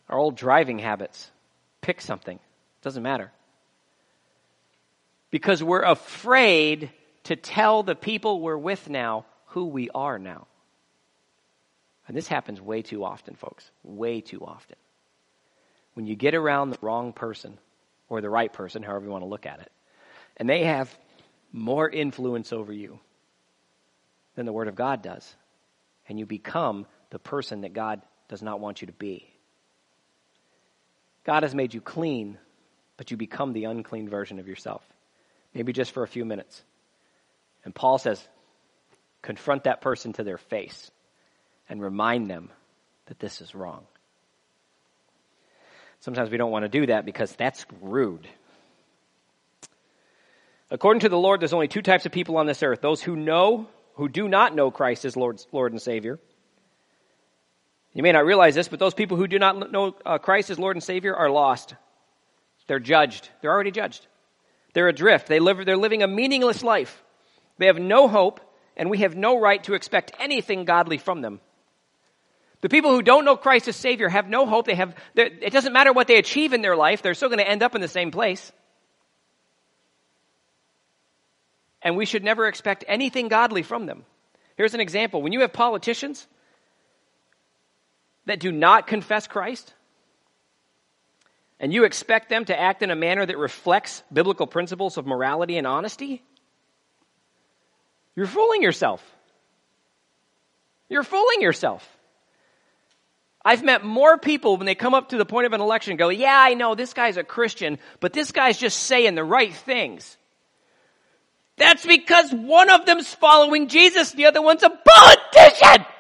our 0.09 0.19
old 0.19 0.37
driving 0.37 0.79
habits. 0.79 1.31
Pick 1.83 2.01
something. 2.01 2.39
Doesn't 2.81 3.03
matter. 3.03 3.31
Because 5.31 5.63
we're 5.63 5.83
afraid 5.83 6.91
to 7.25 7.37
tell 7.37 7.83
the 7.83 7.95
people 7.95 8.41
we're 8.41 8.57
with 8.57 8.89
now 8.89 9.27
who 9.47 9.67
we 9.67 9.91
are 9.95 10.19
now. 10.19 10.47
And 12.09 12.17
this 12.17 12.27
happens 12.27 12.61
way 12.61 12.83
too 12.83 13.05
often, 13.05 13.35
folks. 13.35 13.71
Way 13.83 14.21
too 14.21 14.45
often. 14.45 14.77
When 15.95 16.07
you 16.07 16.17
get 16.17 16.35
around 16.35 16.71
the 16.71 16.79
wrong 16.81 17.13
person, 17.13 17.59
or 18.09 18.21
the 18.21 18.31
right 18.31 18.53
person, 18.53 18.83
however 18.83 19.05
you 19.07 19.11
want 19.11 19.23
to 19.23 19.29
look 19.29 19.47
at 19.47 19.61
it, 19.61 19.71
and 20.37 20.49
they 20.49 20.65
have 20.65 20.95
more 21.53 21.89
influence 21.89 22.53
over 22.53 22.73
you 22.73 22.99
than 24.35 24.47
the 24.47 24.53
Word 24.53 24.69
of 24.69 24.75
God 24.75 25.03
does. 25.03 25.35
And 26.09 26.19
you 26.19 26.27
become 26.27 26.87
the 27.11 27.19
person 27.19 27.63
that 27.63 27.73
God 27.73 28.03
does 28.29 28.43
not 28.43 28.61
want 28.61 28.81
you 28.81 28.87
to 28.87 28.93
be. 28.93 29.29
God 31.25 31.43
has 31.43 31.55
made 31.55 31.75
you 31.75 31.81
clean, 31.81 32.39
but 32.97 33.11
you 33.11 33.17
become 33.17 33.53
the 33.53 33.65
unclean 33.65 34.09
version 34.09 34.39
of 34.39 34.49
yourself. 34.49 34.83
Maybe 35.55 35.73
just 35.73 35.93
for 35.93 36.03
a 36.03 36.09
few 36.09 36.25
minutes. 36.25 36.63
And 37.65 37.75
Paul 37.75 37.99
says, 37.99 38.27
confront 39.21 39.65
that 39.65 39.81
person 39.81 40.13
to 40.15 40.25
their 40.25 40.39
face 40.39 40.91
and 41.69 41.81
remind 41.81 42.29
them 42.29 42.51
that 43.07 43.19
this 43.19 43.41
is 43.41 43.55
wrong. 43.55 43.85
Sometimes 46.01 46.31
we 46.31 46.37
don't 46.37 46.51
want 46.51 46.65
to 46.65 46.69
do 46.69 46.87
that 46.87 47.05
because 47.05 47.33
that's 47.37 47.65
rude. 47.81 48.27
According 50.71 51.01
to 51.01 51.09
the 51.09 51.19
Lord, 51.19 51.41
there's 51.41 51.53
only 51.53 51.69
two 51.69 51.83
types 51.83 52.07
of 52.07 52.13
people 52.13 52.39
on 52.39 52.47
this 52.47 52.63
earth 52.63 52.81
those 52.81 53.03
who 53.03 53.15
know, 53.15 53.69
who 53.95 54.09
do 54.09 54.29
not 54.29 54.55
know 54.55 54.71
Christ 54.71 55.05
as 55.05 55.17
Lord, 55.17 55.43
Lord 55.53 55.73
and 55.73 55.81
Savior. 55.81 56.19
You 57.95 58.03
may 58.03 58.13
not 58.13 58.25
realize 58.25 58.55
this, 58.55 58.69
but 58.69 58.79
those 58.79 58.95
people 58.95 59.17
who 59.17 59.27
do 59.27 59.39
not 59.39 59.71
know 59.71 59.95
uh, 60.05 60.19
Christ 60.19 60.51
as 60.51 60.59
Lord 60.59 60.77
and 60.77 60.83
Savior 60.83 61.15
are 61.15 61.31
lost. 61.31 61.75
They're 62.67 62.79
judged. 62.79 63.29
They're 63.41 63.51
already 63.51 63.71
judged. 63.71 64.07
They're 64.73 64.89
adrift. 64.89 65.27
They 65.27 65.41
live, 65.41 65.65
they're 65.67 65.77
living 65.77 66.03
a 66.03 66.09
meaningless 66.09 66.63
life. 66.63 67.03
They 67.59 67.67
have 67.67 67.79
no 67.79 68.09
hope, 68.09 68.41
and 68.77 68.89
we 68.89 68.99
have 68.99 69.15
no 69.15 69.39
right 69.39 69.63
to 69.65 69.75
expect 69.75 70.13
anything 70.19 70.65
godly 70.65 70.99
from 70.99 71.21
them. 71.21 71.41
The 72.63 72.69
people 72.69 72.93
who 72.93 73.03
don't 73.03 73.25
know 73.25 73.37
Christ 73.37 73.69
as 73.69 73.77
Savior 73.77 74.09
have 74.09 74.29
no 74.29 74.47
hope. 74.47 74.67
They 74.67 74.77
have, 74.77 74.95
it 75.15 75.53
doesn't 75.53 75.73
matter 75.73 75.93
what 75.93 76.07
they 76.07 76.17
achieve 76.17 76.53
in 76.53 76.63
their 76.63 76.77
life, 76.77 77.03
they're 77.03 77.15
still 77.15 77.29
going 77.29 77.41
to 77.41 77.49
end 77.49 77.63
up 77.63 77.75
in 77.75 77.81
the 77.81 77.89
same 77.89 78.11
place. 78.11 78.53
And 81.83 81.97
we 81.97 82.07
should 82.07 82.25
never 82.25 82.47
expect 82.47 82.85
anything 82.87 83.29
godly 83.29 83.63
from 83.63 83.87
them. 83.87 84.05
Here's 84.57 84.75
an 84.75 84.81
example. 84.81 85.23
When 85.23 85.33
you 85.33 85.41
have 85.41 85.53
politicians 85.53 86.27
that 88.27 88.39
do 88.39 88.53
not 88.53 88.87
confess 88.87 89.27
Christ, 89.27 89.73
and 91.59 91.73
you 91.73 91.85
expect 91.85 92.29
them 92.29 92.45
to 92.47 92.59
act 92.59 92.83
in 92.83 92.91
a 92.91 92.97
manner 92.97 93.25
that 93.25 93.39
reflects 93.39 94.03
biblical 94.13 94.47
principles 94.47 94.97
of 94.97 95.07
morality 95.07 95.59
and 95.59 95.67
honesty, 95.67 96.23
you're 98.15 98.27
fooling 98.27 98.63
yourself. 98.63 99.03
You're 100.89 101.05
fooling 101.05 101.41
yourself. 101.41 101.89
I've 103.45 103.65
met 103.65 103.85
more 103.85 104.19
people 104.19 104.57
when 104.57 104.67
they 104.67 104.75
come 104.75 104.95
up 104.95 105.09
to 105.09 105.17
the 105.17 105.25
point 105.25 105.47
of 105.47 105.53
an 105.53 105.61
election 105.61 105.97
go, 105.97 106.11
yeah, 106.11 106.37
I 106.37 106.55
know 106.55 106.75
this 106.75 106.93
guy's 106.93 107.17
a 107.17 107.25
Christian, 107.25 107.79
but 107.99 108.13
this 108.13 108.31
guy's 108.31 108.59
just 108.59 108.79
saying 108.79 109.15
the 109.15 109.25
right 109.25 109.55
things. 109.55 110.17
That's 111.57 111.85
because 111.87 112.33
one 112.33 112.71
of 112.71 112.87
them's 112.87 113.13
following 113.15 113.69
Jesus, 113.69 114.13
the 114.13 114.27
other 114.27 114.43
one's 114.43 114.63
a 114.63 114.71
politician! 114.71 115.87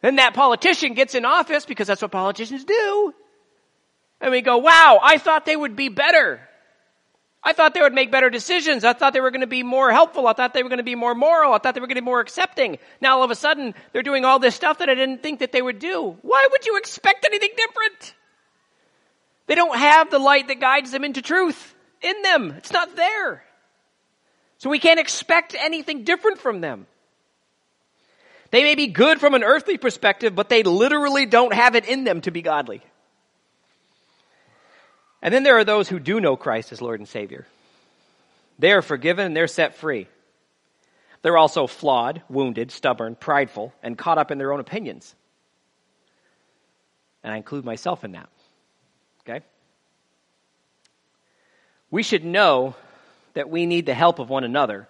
Then 0.00 0.14
that 0.16 0.32
politician 0.32 0.94
gets 0.94 1.16
in 1.16 1.24
office 1.24 1.66
because 1.66 1.88
that's 1.88 2.00
what 2.00 2.12
politicians 2.12 2.64
do. 2.64 3.12
And 4.20 4.30
we 4.30 4.42
go, 4.42 4.58
wow, 4.58 5.00
I 5.02 5.18
thought 5.18 5.44
they 5.44 5.56
would 5.56 5.74
be 5.74 5.88
better. 5.88 6.40
I 7.42 7.52
thought 7.52 7.74
they 7.74 7.80
would 7.80 7.94
make 7.94 8.10
better 8.10 8.30
decisions. 8.30 8.84
I 8.84 8.92
thought 8.92 9.12
they 9.12 9.20
were 9.20 9.30
going 9.30 9.42
to 9.42 9.46
be 9.46 9.62
more 9.62 9.90
helpful. 9.92 10.26
I 10.26 10.34
thought 10.34 10.54
they 10.54 10.62
were 10.62 10.68
going 10.68 10.78
to 10.78 10.84
be 10.84 10.96
more 10.96 11.14
moral. 11.14 11.52
I 11.52 11.58
thought 11.58 11.74
they 11.74 11.80
were 11.80 11.86
going 11.86 11.96
to 11.96 12.02
be 12.02 12.04
more 12.04 12.20
accepting. 12.20 12.78
Now 13.00 13.18
all 13.18 13.24
of 13.24 13.30
a 13.30 13.36
sudden, 13.36 13.74
they're 13.92 14.02
doing 14.02 14.24
all 14.24 14.38
this 14.38 14.54
stuff 14.54 14.78
that 14.78 14.88
I 14.88 14.94
didn't 14.94 15.22
think 15.22 15.40
that 15.40 15.52
they 15.52 15.62
would 15.62 15.78
do. 15.78 16.16
Why 16.22 16.46
would 16.50 16.66
you 16.66 16.76
expect 16.78 17.24
anything 17.24 17.50
different? 17.56 18.14
They 19.48 19.54
don't 19.54 19.76
have 19.76 20.10
the 20.10 20.18
light 20.18 20.46
that 20.48 20.60
guides 20.60 20.92
them 20.92 21.04
into 21.04 21.22
truth 21.22 21.74
in 22.00 22.22
them. 22.22 22.52
It's 22.58 22.72
not 22.72 22.94
there. 22.94 23.42
So 24.58 24.70
we 24.70 24.78
can't 24.78 25.00
expect 25.00 25.56
anything 25.58 26.04
different 26.04 26.38
from 26.38 26.60
them. 26.60 26.86
They 28.50 28.62
may 28.62 28.74
be 28.74 28.86
good 28.88 29.20
from 29.20 29.34
an 29.34 29.42
earthly 29.42 29.78
perspective, 29.78 30.34
but 30.34 30.48
they 30.48 30.62
literally 30.62 31.26
don't 31.26 31.52
have 31.52 31.74
it 31.74 31.86
in 31.86 32.04
them 32.04 32.20
to 32.22 32.30
be 32.30 32.42
godly. 32.42 32.82
And 35.22 35.32
then 35.32 35.42
there 35.42 35.58
are 35.58 35.64
those 35.64 35.88
who 35.88 35.98
do 35.98 36.20
know 36.20 36.36
Christ 36.36 36.70
as 36.70 36.80
Lord 36.80 37.00
and 37.00 37.08
Savior. 37.08 37.46
They 38.58 38.72
are 38.72 38.82
forgiven 38.82 39.26
and 39.26 39.36
they're 39.36 39.46
set 39.46 39.76
free. 39.76 40.08
They're 41.22 41.36
also 41.36 41.66
flawed, 41.66 42.22
wounded, 42.28 42.70
stubborn, 42.70 43.16
prideful, 43.16 43.72
and 43.82 43.96
caught 43.96 44.18
up 44.18 44.30
in 44.30 44.38
their 44.38 44.52
own 44.52 44.60
opinions. 44.60 45.14
And 47.24 47.32
I 47.32 47.36
include 47.36 47.64
myself 47.64 48.04
in 48.04 48.12
that. 48.12 48.28
Okay? 49.28 49.44
We 51.90 52.02
should 52.02 52.24
know 52.24 52.74
that 53.34 53.48
we 53.48 53.66
need 53.66 53.86
the 53.86 53.94
help 53.94 54.18
of 54.18 54.28
one 54.28 54.44
another 54.44 54.88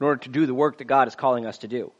in 0.00 0.06
order 0.06 0.20
to 0.22 0.28
do 0.28 0.46
the 0.46 0.54
work 0.54 0.78
that 0.78 0.86
God 0.86 1.08
is 1.08 1.14
calling 1.14 1.46
us 1.46 1.58
to 1.58 1.68
do. 1.68 1.92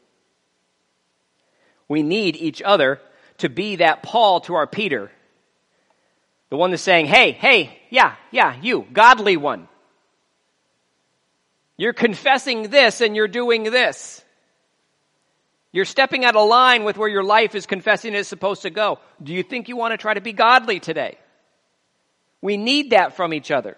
We 1.87 2.03
need 2.03 2.35
each 2.35 2.61
other 2.61 2.99
to 3.39 3.49
be 3.49 3.77
that 3.77 4.03
Paul 4.03 4.41
to 4.41 4.55
our 4.55 4.67
Peter. 4.67 5.11
The 6.49 6.57
one 6.57 6.71
that's 6.71 6.83
saying, 6.83 7.05
hey, 7.05 7.31
hey, 7.31 7.79
yeah, 7.89 8.15
yeah, 8.31 8.55
you, 8.61 8.85
godly 8.91 9.37
one. 9.37 9.67
You're 11.77 11.93
confessing 11.93 12.69
this 12.69 13.01
and 13.01 13.15
you're 13.15 13.27
doing 13.27 13.63
this. 13.63 14.23
You're 15.71 15.85
stepping 15.85 16.25
out 16.25 16.35
of 16.35 16.49
line 16.49 16.83
with 16.83 16.97
where 16.97 17.07
your 17.07 17.23
life 17.23 17.55
is 17.55 17.65
confessing 17.65 18.13
is 18.13 18.27
supposed 18.27 18.63
to 18.63 18.69
go. 18.69 18.99
Do 19.23 19.33
you 19.33 19.41
think 19.41 19.69
you 19.69 19.77
want 19.77 19.93
to 19.93 19.97
try 19.97 20.13
to 20.13 20.21
be 20.21 20.33
godly 20.33 20.79
today? 20.79 21.17
We 22.41 22.57
need 22.57 22.91
that 22.91 23.15
from 23.15 23.33
each 23.33 23.51
other. 23.51 23.77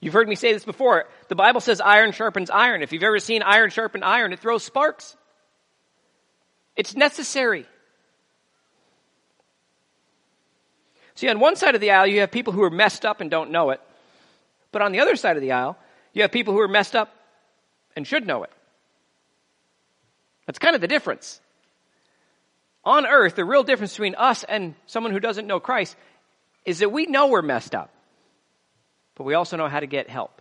You've 0.00 0.14
heard 0.14 0.28
me 0.28 0.34
say 0.34 0.52
this 0.52 0.64
before. 0.64 1.06
The 1.28 1.34
Bible 1.34 1.60
says 1.60 1.80
iron 1.80 2.12
sharpens 2.12 2.50
iron. 2.50 2.82
If 2.82 2.92
you've 2.92 3.02
ever 3.02 3.18
seen 3.18 3.42
iron 3.42 3.70
sharpen 3.70 4.02
iron, 4.02 4.32
it 4.32 4.40
throws 4.40 4.64
sparks. 4.64 5.16
It's 6.74 6.96
necessary. 6.96 7.66
See, 11.14 11.28
on 11.28 11.38
one 11.38 11.56
side 11.56 11.74
of 11.74 11.82
the 11.82 11.90
aisle, 11.90 12.06
you 12.06 12.20
have 12.20 12.30
people 12.30 12.54
who 12.54 12.62
are 12.62 12.70
messed 12.70 13.04
up 13.04 13.20
and 13.20 13.30
don't 13.30 13.50
know 13.50 13.70
it. 13.70 13.80
But 14.72 14.80
on 14.80 14.92
the 14.92 15.00
other 15.00 15.16
side 15.16 15.36
of 15.36 15.42
the 15.42 15.52
aisle, 15.52 15.76
you 16.14 16.22
have 16.22 16.32
people 16.32 16.54
who 16.54 16.60
are 16.60 16.68
messed 16.68 16.96
up 16.96 17.14
and 17.94 18.06
should 18.06 18.26
know 18.26 18.44
it. 18.44 18.50
That's 20.46 20.58
kind 20.58 20.74
of 20.74 20.80
the 20.80 20.88
difference. 20.88 21.40
On 22.84 23.06
earth, 23.06 23.34
the 23.34 23.44
real 23.44 23.62
difference 23.62 23.92
between 23.92 24.14
us 24.14 24.44
and 24.44 24.74
someone 24.86 25.12
who 25.12 25.20
doesn't 25.20 25.46
know 25.46 25.60
Christ 25.60 25.94
is 26.64 26.78
that 26.78 26.90
we 26.90 27.04
know 27.04 27.26
we're 27.26 27.42
messed 27.42 27.74
up, 27.74 27.92
but 29.20 29.26
we 29.26 29.34
also 29.34 29.58
know 29.58 29.68
how 29.68 29.80
to 29.80 29.86
get 29.86 30.08
help. 30.08 30.40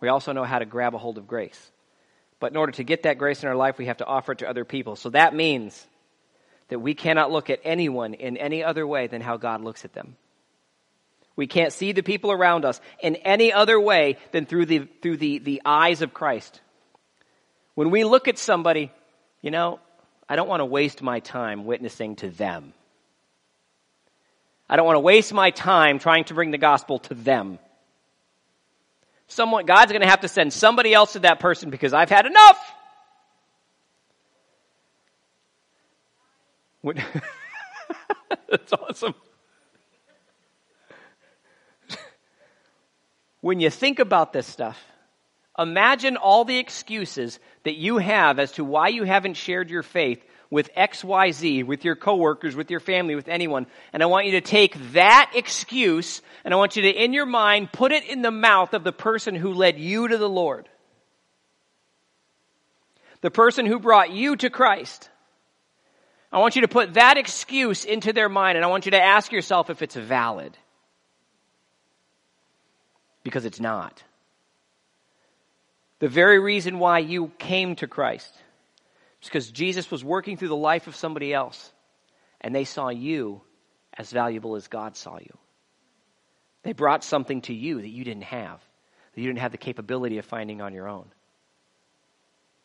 We 0.00 0.06
also 0.06 0.30
know 0.30 0.44
how 0.44 0.60
to 0.60 0.64
grab 0.64 0.94
a 0.94 0.98
hold 0.98 1.18
of 1.18 1.26
grace. 1.26 1.60
But 2.38 2.52
in 2.52 2.56
order 2.56 2.70
to 2.70 2.84
get 2.84 3.02
that 3.02 3.18
grace 3.18 3.42
in 3.42 3.48
our 3.48 3.56
life, 3.56 3.78
we 3.78 3.86
have 3.86 3.96
to 3.96 4.06
offer 4.06 4.30
it 4.30 4.38
to 4.38 4.48
other 4.48 4.64
people. 4.64 4.94
So 4.94 5.10
that 5.10 5.34
means 5.34 5.88
that 6.68 6.78
we 6.78 6.94
cannot 6.94 7.32
look 7.32 7.50
at 7.50 7.58
anyone 7.64 8.14
in 8.14 8.36
any 8.36 8.62
other 8.62 8.86
way 8.86 9.08
than 9.08 9.22
how 9.22 9.38
God 9.38 9.60
looks 9.60 9.84
at 9.84 9.92
them. 9.92 10.14
We 11.34 11.48
can't 11.48 11.72
see 11.72 11.90
the 11.90 12.04
people 12.04 12.30
around 12.30 12.64
us 12.64 12.80
in 13.02 13.16
any 13.16 13.52
other 13.52 13.80
way 13.80 14.16
than 14.30 14.46
through 14.46 14.66
the, 14.66 14.86
through 15.02 15.16
the, 15.16 15.38
the 15.40 15.62
eyes 15.64 16.02
of 16.02 16.14
Christ. 16.14 16.60
When 17.74 17.90
we 17.90 18.04
look 18.04 18.28
at 18.28 18.38
somebody, 18.38 18.92
you 19.42 19.50
know, 19.50 19.80
I 20.28 20.36
don't 20.36 20.48
want 20.48 20.60
to 20.60 20.64
waste 20.64 21.02
my 21.02 21.18
time 21.18 21.64
witnessing 21.64 22.14
to 22.22 22.30
them. 22.30 22.72
I 24.70 24.76
don't 24.76 24.86
want 24.86 24.94
to 24.94 25.00
waste 25.00 25.34
my 25.34 25.50
time 25.50 25.98
trying 25.98 26.22
to 26.24 26.34
bring 26.34 26.52
the 26.52 26.58
gospel 26.58 27.00
to 27.00 27.14
them. 27.14 27.58
Someone, 29.26 29.66
God's 29.66 29.90
going 29.90 30.02
to 30.02 30.08
have 30.08 30.20
to 30.20 30.28
send 30.28 30.52
somebody 30.52 30.94
else 30.94 31.14
to 31.14 31.18
that 31.20 31.40
person 31.40 31.70
because 31.70 31.92
I've 31.92 32.08
had 32.08 32.24
enough. 32.24 32.74
That's 38.48 38.72
awesome. 38.72 39.14
when 43.40 43.58
you 43.58 43.70
think 43.70 43.98
about 43.98 44.32
this 44.32 44.46
stuff, 44.46 44.80
imagine 45.58 46.16
all 46.16 46.44
the 46.44 46.58
excuses 46.58 47.40
that 47.64 47.74
you 47.74 47.98
have 47.98 48.38
as 48.38 48.52
to 48.52 48.64
why 48.64 48.86
you 48.86 49.02
haven't 49.02 49.34
shared 49.34 49.68
your 49.68 49.82
faith 49.82 50.24
with 50.50 50.74
XYZ, 50.74 51.64
with 51.64 51.84
your 51.84 51.94
coworkers, 51.94 52.56
with 52.56 52.70
your 52.70 52.80
family, 52.80 53.14
with 53.14 53.28
anyone. 53.28 53.66
And 53.92 54.02
I 54.02 54.06
want 54.06 54.26
you 54.26 54.32
to 54.32 54.40
take 54.40 54.74
that 54.92 55.32
excuse 55.34 56.22
and 56.44 56.52
I 56.52 56.56
want 56.56 56.74
you 56.74 56.82
to, 56.82 56.90
in 56.90 57.12
your 57.12 57.26
mind, 57.26 57.72
put 57.72 57.92
it 57.92 58.04
in 58.08 58.22
the 58.22 58.32
mouth 58.32 58.74
of 58.74 58.82
the 58.82 58.92
person 58.92 59.36
who 59.36 59.52
led 59.52 59.78
you 59.78 60.08
to 60.08 60.18
the 60.18 60.28
Lord. 60.28 60.68
The 63.20 63.30
person 63.30 63.64
who 63.64 63.78
brought 63.78 64.10
you 64.10 64.34
to 64.36 64.50
Christ. 64.50 65.08
I 66.32 66.38
want 66.38 66.56
you 66.56 66.62
to 66.62 66.68
put 66.68 66.94
that 66.94 67.16
excuse 67.16 67.84
into 67.84 68.12
their 68.12 68.28
mind 68.28 68.56
and 68.56 68.64
I 68.64 68.68
want 68.68 68.86
you 68.86 68.92
to 68.92 69.02
ask 69.02 69.30
yourself 69.30 69.70
if 69.70 69.82
it's 69.82 69.96
valid 69.96 70.56
because 73.22 73.44
it's 73.44 73.60
not. 73.60 74.02
The 76.00 76.08
very 76.08 76.40
reason 76.40 76.78
why 76.78 77.00
you 77.00 77.30
came 77.38 77.76
to 77.76 77.86
Christ 77.86 78.34
is 79.22 79.28
because 79.28 79.50
Jesus 79.50 79.90
was 79.90 80.04
working 80.04 80.36
through 80.36 80.48
the 80.48 80.56
life 80.56 80.86
of 80.86 80.96
somebody 80.96 81.32
else, 81.32 81.72
and 82.40 82.54
they 82.54 82.64
saw 82.64 82.88
you 82.88 83.42
as 83.96 84.10
valuable 84.10 84.56
as 84.56 84.68
God 84.68 84.96
saw 84.96 85.18
you. 85.18 85.36
They 86.62 86.72
brought 86.72 87.04
something 87.04 87.40
to 87.42 87.54
you 87.54 87.80
that 87.80 87.88
you 87.88 88.04
didn't 88.04 88.24
have, 88.24 88.60
that 89.14 89.20
you 89.20 89.26
didn't 89.26 89.40
have 89.40 89.52
the 89.52 89.58
capability 89.58 90.18
of 90.18 90.24
finding 90.24 90.60
on 90.60 90.74
your 90.74 90.88
own. 90.88 91.06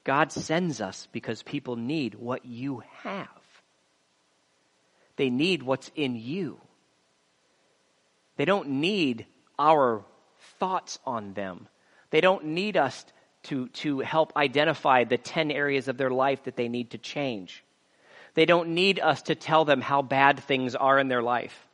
God 0.04 0.32
sends 0.32 0.82
us 0.82 1.08
because 1.12 1.41
people 1.41 1.76
need 1.76 2.15
what 2.15 2.46
you 2.46 2.84
have. 3.04 3.28
They 5.15 5.30
need 5.30 5.63
what's 5.63 5.89
in 5.96 6.15
you. 6.15 6.60
They 8.38 8.46
don't 8.46 8.70
need 8.70 9.26
our 9.58 10.04
thoughts 10.60 11.00
on 11.06 11.34
them. 11.34 11.68
They 12.12 12.22
don't 12.22 12.46
need 12.46 12.78
us 12.78 13.06
to, 13.45 13.67
to 13.69 13.99
help 13.99 14.36
identify 14.36 15.03
the 15.03 15.17
10 15.17 15.51
areas 15.51 15.88
of 15.88 15.97
their 15.97 16.10
life 16.10 16.43
that 16.43 16.55
they 16.55 16.67
need 16.67 16.91
to 16.91 16.97
change. 16.97 17.63
They 18.34 18.45
don't 18.45 18.69
need 18.69 18.99
us 18.99 19.23
to 19.23 19.36
tell 19.36 19.65
them 19.65 19.81
how 19.81 20.01
bad 20.01 20.39
things 20.41 20.75
are 20.75 20.99
in 20.99 21.08
their 21.08 21.23
life. 21.23 21.67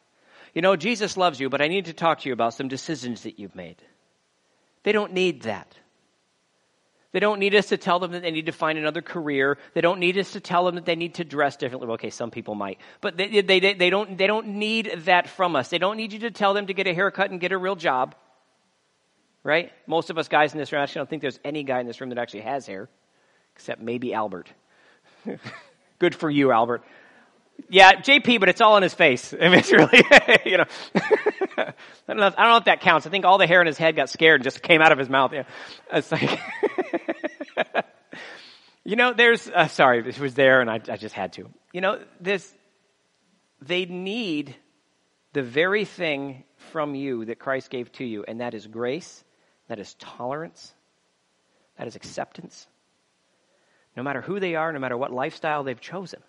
You 0.54 0.62
know, 0.62 0.76
Jesus 0.76 1.18
loves 1.18 1.40
you, 1.40 1.50
but 1.50 1.62
I 1.62 1.68
need 1.68 1.86
to 1.86 1.94
talk 1.94 2.20
to 2.20 2.30
you 2.30 2.34
about 2.34 2.54
some 2.54 2.68
decisions 2.68 3.24
that 3.24 3.40
you've 3.40 3.56
made. 3.56 3.78
They 4.84 4.92
don't 4.92 5.14
need 5.14 5.44
that. 5.44 5.76
They 7.14 7.20
don't 7.20 7.40
need 7.40 7.56
us 7.56 7.68
to 7.68 7.78
tell 7.78 8.00
them 8.00 8.12
that 8.12 8.22
they 8.22 8.32
need 8.32 8.46
to 8.46 8.54
find 8.54 8.78
another 8.78 9.02
career. 9.02 9.58
They 9.74 9.82
don't 9.82 10.00
need 10.00 10.18
us 10.18 10.32
to 10.32 10.40
tell 10.40 10.66
them 10.66 10.76
that 10.76 10.86
they 10.86 10.96
need 10.96 11.16
to 11.16 11.26
dress 11.26 11.58
differently. 11.58 11.90
Okay, 11.94 12.10
some 12.10 12.32
people 12.32 12.56
might. 12.56 12.80
But 13.02 13.18
they, 13.18 13.42
they, 13.42 13.60
they, 13.60 13.74
they, 13.74 13.90
don't, 13.90 14.18
they 14.18 14.28
don't 14.28 14.48
need 14.48 14.92
that 15.06 15.28
from 15.28 15.56
us. 15.56 15.68
They 15.68 15.78
don't 15.78 15.98
need 15.98 16.14
you 16.14 16.20
to 16.20 16.32
tell 16.32 16.54
them 16.54 16.68
to 16.68 16.74
get 16.74 16.88
a 16.88 16.94
haircut 16.94 17.32
and 17.32 17.40
get 17.40 17.52
a 17.52 17.58
real 17.58 17.76
job 17.76 18.16
right? 19.44 19.72
Most 19.88 20.10
of 20.10 20.18
us 20.18 20.28
guys 20.28 20.54
in 20.54 20.60
this 20.60 20.72
room, 20.72 20.82
actually, 20.82 21.00
I 21.00 21.02
don't 21.02 21.10
think 21.10 21.22
there's 21.22 21.40
any 21.44 21.64
guy 21.64 21.80
in 21.80 21.88
this 21.88 22.00
room 22.02 22.10
that 22.10 22.18
actually 22.18 22.42
has 22.42 22.68
hair, 22.68 22.90
except 23.56 23.82
maybe 23.82 24.14
Albert. 24.14 24.52
Good 26.00 26.16
for 26.16 26.30
you, 26.30 26.52
Albert. 26.52 26.84
Yeah, 27.70 27.94
JP, 27.94 28.40
but 28.40 28.50
it's 28.50 28.62
all 28.62 28.78
in 28.78 28.84
his 28.84 28.94
face. 28.94 29.34
I 29.40 29.50
mean, 29.50 29.60
it's 29.60 29.72
really, 29.72 30.04
you 30.46 30.58
know. 30.58 30.66
I 31.58 31.74
don't 32.08 32.18
know. 32.18 32.28
If, 32.28 32.34
I 32.38 32.44
don't 32.44 32.52
know 32.52 32.58
if 32.58 32.66
that 32.66 32.82
counts. 32.82 33.06
I 33.06 33.10
think 33.10 33.26
all 33.26 33.38
the 33.38 33.48
hair 33.48 33.62
in 33.62 33.68
his 33.68 33.78
head 33.78 33.96
got 33.96 34.10
scared 34.10 34.42
and 34.42 34.44
just 34.44 34.62
came 34.62 34.82
out 34.82 34.92
of 34.92 34.98
his 34.98 35.10
mouth. 35.10 35.32
Yeah, 35.34 35.44
it's 35.92 36.12
like, 36.12 36.40
you 38.84 38.96
know, 38.96 39.14
there's. 39.14 39.48
Uh, 39.48 39.68
sorry, 39.68 40.00
it 40.08 40.20
was 40.20 40.34
there, 40.34 40.62
and 40.62 40.70
I, 40.70 40.76
I 40.90 40.98
just 40.98 41.14
had 41.14 41.34
to. 41.34 41.50
You 41.72 41.82
know, 41.82 42.00
this. 42.20 42.52
They 43.62 43.86
need 43.86 44.56
the 45.34 45.44
very 45.44 45.86
thing 45.86 46.44
from 46.72 46.96
you 46.96 47.26
that 47.26 47.38
Christ 47.38 47.70
gave 47.70 47.92
to 47.94 48.04
you, 48.04 48.26
and 48.28 48.42
that 48.42 48.56
is 48.56 48.66
grace 48.66 49.24
that 49.72 49.80
is 49.80 49.94
tolerance. 50.00 50.74
That 51.78 51.88
is 51.88 51.96
acceptance. 51.96 52.68
No 53.96 54.04
matter 54.04 54.20
who 54.20 54.38
they 54.38 54.56
are, 54.56 54.74
no 54.74 54.80
matter 54.80 54.98
what 54.98 55.14
lifestyle 55.14 55.64
they've 55.64 55.80
chosen. 55.80 56.20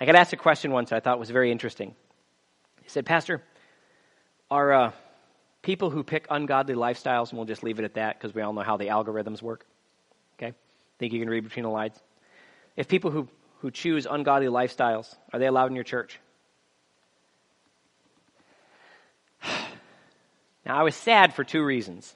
I 0.00 0.06
got 0.06 0.14
asked 0.14 0.32
a 0.32 0.38
question 0.38 0.72
once 0.72 0.92
I 0.92 1.00
thought 1.00 1.18
was 1.18 1.28
very 1.28 1.52
interesting. 1.52 1.94
He 2.82 2.88
said, 2.88 3.04
Pastor, 3.04 3.42
are 4.50 4.72
uh, 4.72 4.92
people 5.60 5.90
who 5.90 6.02
pick 6.02 6.26
ungodly 6.30 6.74
lifestyles, 6.74 7.28
and 7.28 7.38
we'll 7.38 7.44
just 7.44 7.62
leave 7.62 7.78
it 7.78 7.84
at 7.84 7.94
that 7.94 8.18
because 8.18 8.34
we 8.34 8.40
all 8.40 8.54
know 8.54 8.62
how 8.62 8.78
the 8.78 8.86
algorithms 8.86 9.42
work. 9.42 9.66
Okay? 10.38 10.54
Think 10.98 11.12
you 11.12 11.20
can 11.20 11.28
read 11.28 11.44
between 11.44 11.64
the 11.64 11.68
lines? 11.68 12.00
If 12.78 12.88
people 12.88 13.10
who, 13.10 13.28
who 13.58 13.70
choose 13.70 14.06
ungodly 14.10 14.48
lifestyles, 14.48 15.14
are 15.34 15.38
they 15.38 15.48
allowed 15.48 15.66
in 15.66 15.74
your 15.74 15.84
church? 15.84 16.18
Now, 20.64 20.78
I 20.78 20.82
was 20.82 20.94
sad 20.94 21.34
for 21.34 21.44
two 21.44 21.64
reasons. 21.64 22.14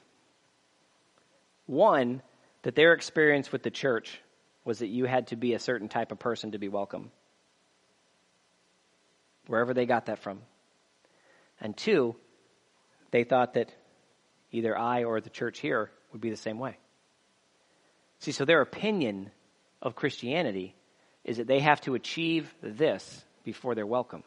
One, 1.65 2.21
that 2.63 2.75
their 2.75 2.93
experience 2.93 3.51
with 3.51 3.63
the 3.63 3.71
church 3.71 4.19
was 4.63 4.79
that 4.79 4.87
you 4.87 5.05
had 5.05 5.27
to 5.27 5.35
be 5.35 5.53
a 5.53 5.59
certain 5.59 5.89
type 5.89 6.11
of 6.11 6.19
person 6.19 6.51
to 6.51 6.57
be 6.57 6.67
welcome, 6.67 7.11
wherever 9.47 9.73
they 9.73 9.85
got 9.85 10.07
that 10.07 10.19
from. 10.19 10.39
And 11.59 11.75
two, 11.75 12.15
they 13.11 13.23
thought 13.23 13.53
that 13.53 13.73
either 14.51 14.77
I 14.77 15.03
or 15.03 15.21
the 15.21 15.29
church 15.29 15.59
here 15.59 15.91
would 16.11 16.21
be 16.21 16.29
the 16.29 16.37
same 16.37 16.59
way. 16.59 16.77
See, 18.19 18.31
so 18.31 18.45
their 18.45 18.61
opinion 18.61 19.31
of 19.81 19.95
Christianity 19.95 20.75
is 21.23 21.37
that 21.37 21.47
they 21.47 21.59
have 21.59 21.81
to 21.81 21.95
achieve 21.95 22.53
this 22.61 23.23
before 23.43 23.75
they're 23.75 23.85
welcome. 23.85 24.23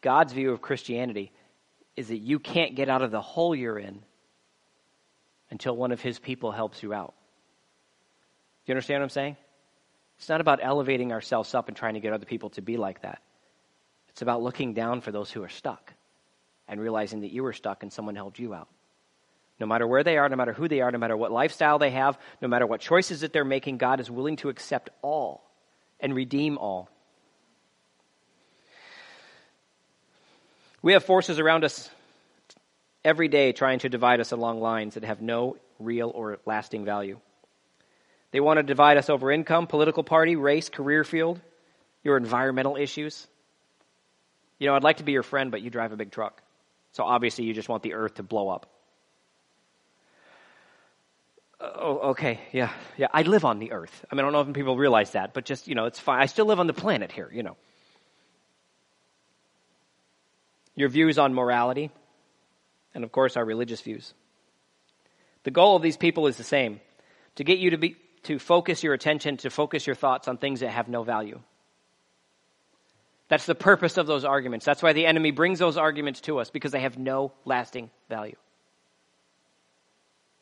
God's 0.00 0.32
view 0.32 0.52
of 0.52 0.60
Christianity 0.60 1.32
is 1.96 2.08
that 2.08 2.18
you 2.18 2.38
can't 2.38 2.74
get 2.74 2.88
out 2.88 3.02
of 3.02 3.10
the 3.10 3.20
hole 3.20 3.54
you're 3.54 3.78
in 3.78 4.02
until 5.50 5.76
one 5.76 5.92
of 5.92 6.00
his 6.00 6.18
people 6.18 6.50
helps 6.50 6.82
you 6.82 6.94
out. 6.94 7.14
Do 8.64 8.72
you 8.72 8.74
understand 8.74 9.00
what 9.00 9.04
I'm 9.04 9.10
saying? 9.10 9.36
It's 10.18 10.28
not 10.28 10.40
about 10.40 10.60
elevating 10.62 11.12
ourselves 11.12 11.54
up 11.54 11.68
and 11.68 11.76
trying 11.76 11.94
to 11.94 12.00
get 12.00 12.12
other 12.12 12.24
people 12.24 12.50
to 12.50 12.62
be 12.62 12.76
like 12.76 13.02
that. 13.02 13.20
It's 14.08 14.22
about 14.22 14.42
looking 14.42 14.72
down 14.72 15.00
for 15.00 15.10
those 15.10 15.30
who 15.30 15.42
are 15.42 15.48
stuck 15.48 15.92
and 16.68 16.80
realizing 16.80 17.22
that 17.22 17.32
you 17.32 17.42
were 17.42 17.52
stuck 17.52 17.82
and 17.82 17.92
someone 17.92 18.14
helped 18.14 18.38
you 18.38 18.54
out. 18.54 18.68
No 19.58 19.66
matter 19.66 19.86
where 19.86 20.04
they 20.04 20.16
are, 20.16 20.28
no 20.28 20.36
matter 20.36 20.52
who 20.52 20.68
they 20.68 20.80
are, 20.80 20.90
no 20.90 20.98
matter 20.98 21.16
what 21.16 21.32
lifestyle 21.32 21.78
they 21.78 21.90
have, 21.90 22.18
no 22.40 22.48
matter 22.48 22.66
what 22.66 22.80
choices 22.80 23.20
that 23.20 23.32
they're 23.32 23.44
making, 23.44 23.78
God 23.78 24.00
is 24.00 24.10
willing 24.10 24.36
to 24.36 24.48
accept 24.48 24.90
all 25.02 25.50
and 26.00 26.14
redeem 26.14 26.58
all. 26.58 26.88
We 30.82 30.94
have 30.94 31.04
forces 31.04 31.38
around 31.38 31.64
us 31.64 31.88
every 33.04 33.28
day 33.28 33.52
trying 33.52 33.78
to 33.80 33.88
divide 33.88 34.20
us 34.20 34.32
along 34.32 34.60
lines 34.60 34.94
that 34.94 35.04
have 35.04 35.22
no 35.22 35.56
real 35.78 36.10
or 36.12 36.38
lasting 36.44 36.84
value. 36.84 37.18
They 38.32 38.40
want 38.40 38.58
to 38.58 38.62
divide 38.62 38.96
us 38.96 39.08
over 39.08 39.30
income, 39.30 39.66
political 39.66 40.02
party, 40.02 40.36
race, 40.36 40.68
career 40.68 41.04
field, 41.04 41.40
your 42.02 42.16
environmental 42.16 42.76
issues. 42.76 43.26
You 44.58 44.66
know, 44.68 44.74
I'd 44.74 44.82
like 44.82 44.96
to 44.98 45.04
be 45.04 45.12
your 45.12 45.22
friend, 45.22 45.50
but 45.50 45.62
you 45.62 45.70
drive 45.70 45.92
a 45.92 45.96
big 45.96 46.10
truck. 46.10 46.42
So 46.92 47.04
obviously 47.04 47.44
you 47.44 47.54
just 47.54 47.68
want 47.68 47.82
the 47.82 47.94
earth 47.94 48.14
to 48.14 48.22
blow 48.22 48.48
up. 48.48 48.66
Oh, 51.60 52.10
okay, 52.10 52.40
yeah, 52.50 52.72
yeah. 52.96 53.06
I 53.12 53.22
live 53.22 53.44
on 53.44 53.60
the 53.60 53.70
earth. 53.70 54.04
I 54.10 54.14
mean, 54.16 54.20
I 54.20 54.22
don't 54.24 54.32
know 54.32 54.40
if 54.40 54.52
people 54.52 54.76
realize 54.76 55.12
that, 55.12 55.32
but 55.32 55.44
just, 55.44 55.68
you 55.68 55.76
know, 55.76 55.84
it's 55.84 56.00
fine. 56.00 56.20
I 56.20 56.26
still 56.26 56.46
live 56.46 56.58
on 56.58 56.66
the 56.66 56.72
planet 56.72 57.12
here, 57.12 57.30
you 57.32 57.44
know. 57.44 57.56
Your 60.74 60.88
views 60.88 61.18
on 61.18 61.34
morality, 61.34 61.90
and 62.94 63.04
of 63.04 63.12
course, 63.12 63.36
our 63.36 63.44
religious 63.44 63.80
views. 63.80 64.14
The 65.44 65.50
goal 65.50 65.76
of 65.76 65.82
these 65.82 65.96
people 65.96 66.26
is 66.26 66.36
the 66.36 66.44
same 66.44 66.80
to 67.36 67.44
get 67.44 67.58
you 67.58 67.70
to, 67.70 67.78
be, 67.78 67.96
to 68.24 68.38
focus 68.38 68.82
your 68.82 68.94
attention, 68.94 69.36
to 69.38 69.50
focus 69.50 69.86
your 69.86 69.96
thoughts 69.96 70.28
on 70.28 70.36
things 70.36 70.60
that 70.60 70.70
have 70.70 70.88
no 70.88 71.02
value. 71.02 71.40
That's 73.28 73.46
the 73.46 73.54
purpose 73.54 73.96
of 73.96 74.06
those 74.06 74.24
arguments. 74.24 74.66
That's 74.66 74.82
why 74.82 74.92
the 74.92 75.06
enemy 75.06 75.30
brings 75.30 75.58
those 75.58 75.76
arguments 75.76 76.20
to 76.22 76.38
us, 76.38 76.50
because 76.50 76.72
they 76.72 76.80
have 76.80 76.98
no 76.98 77.32
lasting 77.44 77.90
value. 78.08 78.36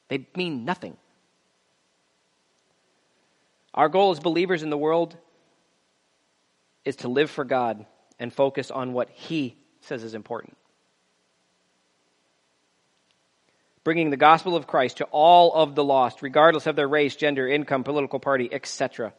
They 0.09 0.27
mean 0.35 0.65
nothing. 0.65 0.97
Our 3.73 3.89
goal 3.89 4.11
as 4.11 4.19
believers 4.19 4.65
in 4.65 4.71
the 4.71 4.77
world 4.77 5.17
is 6.85 6.97
to 6.97 7.09
live 7.09 7.31
for 7.31 7.45
God 7.45 7.87
and 8.19 8.33
focus 8.33 8.73
on 8.73 8.93
what 8.93 9.09
He 9.11 9.57
says 9.83 10.05
is 10.05 10.15
important. 10.15 10.57
bringing 13.85 14.11
the 14.11 14.17
gospel 14.17 14.57
of 14.57 14.67
Christ 14.67 14.99
to 14.99 15.05
all 15.05 15.55
of 15.55 15.75
the 15.75 15.85
lost, 15.85 16.23
regardless 16.23 16.67
of 16.67 16.77
their 16.77 16.89
race, 16.89 17.17
gender, 17.17 17.49
income, 17.49 17.85
political 17.85 18.21
party, 18.21 18.49
etc. 18.53 19.13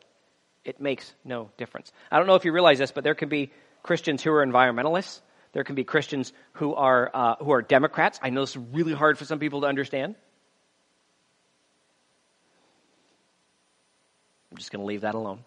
It 0.63 0.79
makes 0.79 1.13
no 1.25 1.49
difference. 1.57 1.91
I 2.11 2.17
don't 2.17 2.27
know 2.27 2.35
if 2.35 2.45
you 2.45 2.51
realize 2.51 2.77
this, 2.77 2.91
but 2.91 3.03
there 3.03 3.15
can 3.15 3.29
be 3.29 3.51
Christians 3.83 4.21
who 4.21 4.31
are 4.31 4.45
environmentalists. 4.45 5.21
There 5.53 5.63
can 5.63 5.75
be 5.75 5.83
Christians 5.83 6.31
who 6.53 6.73
are 6.75 7.11
uh, 7.13 7.35
who 7.39 7.51
are 7.51 7.61
Democrats. 7.61 8.19
I 8.21 8.29
know 8.29 8.41
this 8.41 8.51
is 8.51 8.57
really 8.71 8.93
hard 8.93 9.17
for 9.17 9.25
some 9.25 9.39
people 9.39 9.61
to 9.61 9.67
understand. 9.67 10.15
I'm 14.51 14.57
just 14.57 14.71
going 14.71 14.81
to 14.81 14.85
leave 14.85 15.01
that 15.01 15.15
alone. 15.15 15.43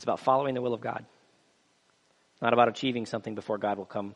It's 0.00 0.04
about 0.06 0.20
following 0.20 0.54
the 0.54 0.62
will 0.62 0.72
of 0.72 0.80
God, 0.80 1.04
not 2.40 2.54
about 2.54 2.68
achieving 2.70 3.04
something 3.04 3.34
before 3.34 3.58
God 3.58 3.76
will 3.76 3.84
come 3.84 4.14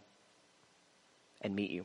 and 1.43 1.55
meet 1.55 1.71
you. 1.71 1.85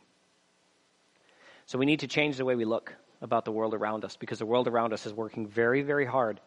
So 1.66 1.78
we 1.78 1.86
need 1.86 2.00
to 2.00 2.08
change 2.08 2.38
the 2.38 2.46
way 2.46 2.56
we 2.56 2.64
look 2.64 2.96
about 3.22 3.44
the 3.44 3.52
world 3.52 3.74
around 3.74 4.06
us 4.06 4.16
because 4.16 4.40
the 4.40 4.46
world 4.46 4.70
around 4.70 4.94
us 4.94 5.06
is 5.06 5.12
working 5.12 5.48
very, 5.48 5.82
very 5.82 6.06
hard 6.06 6.40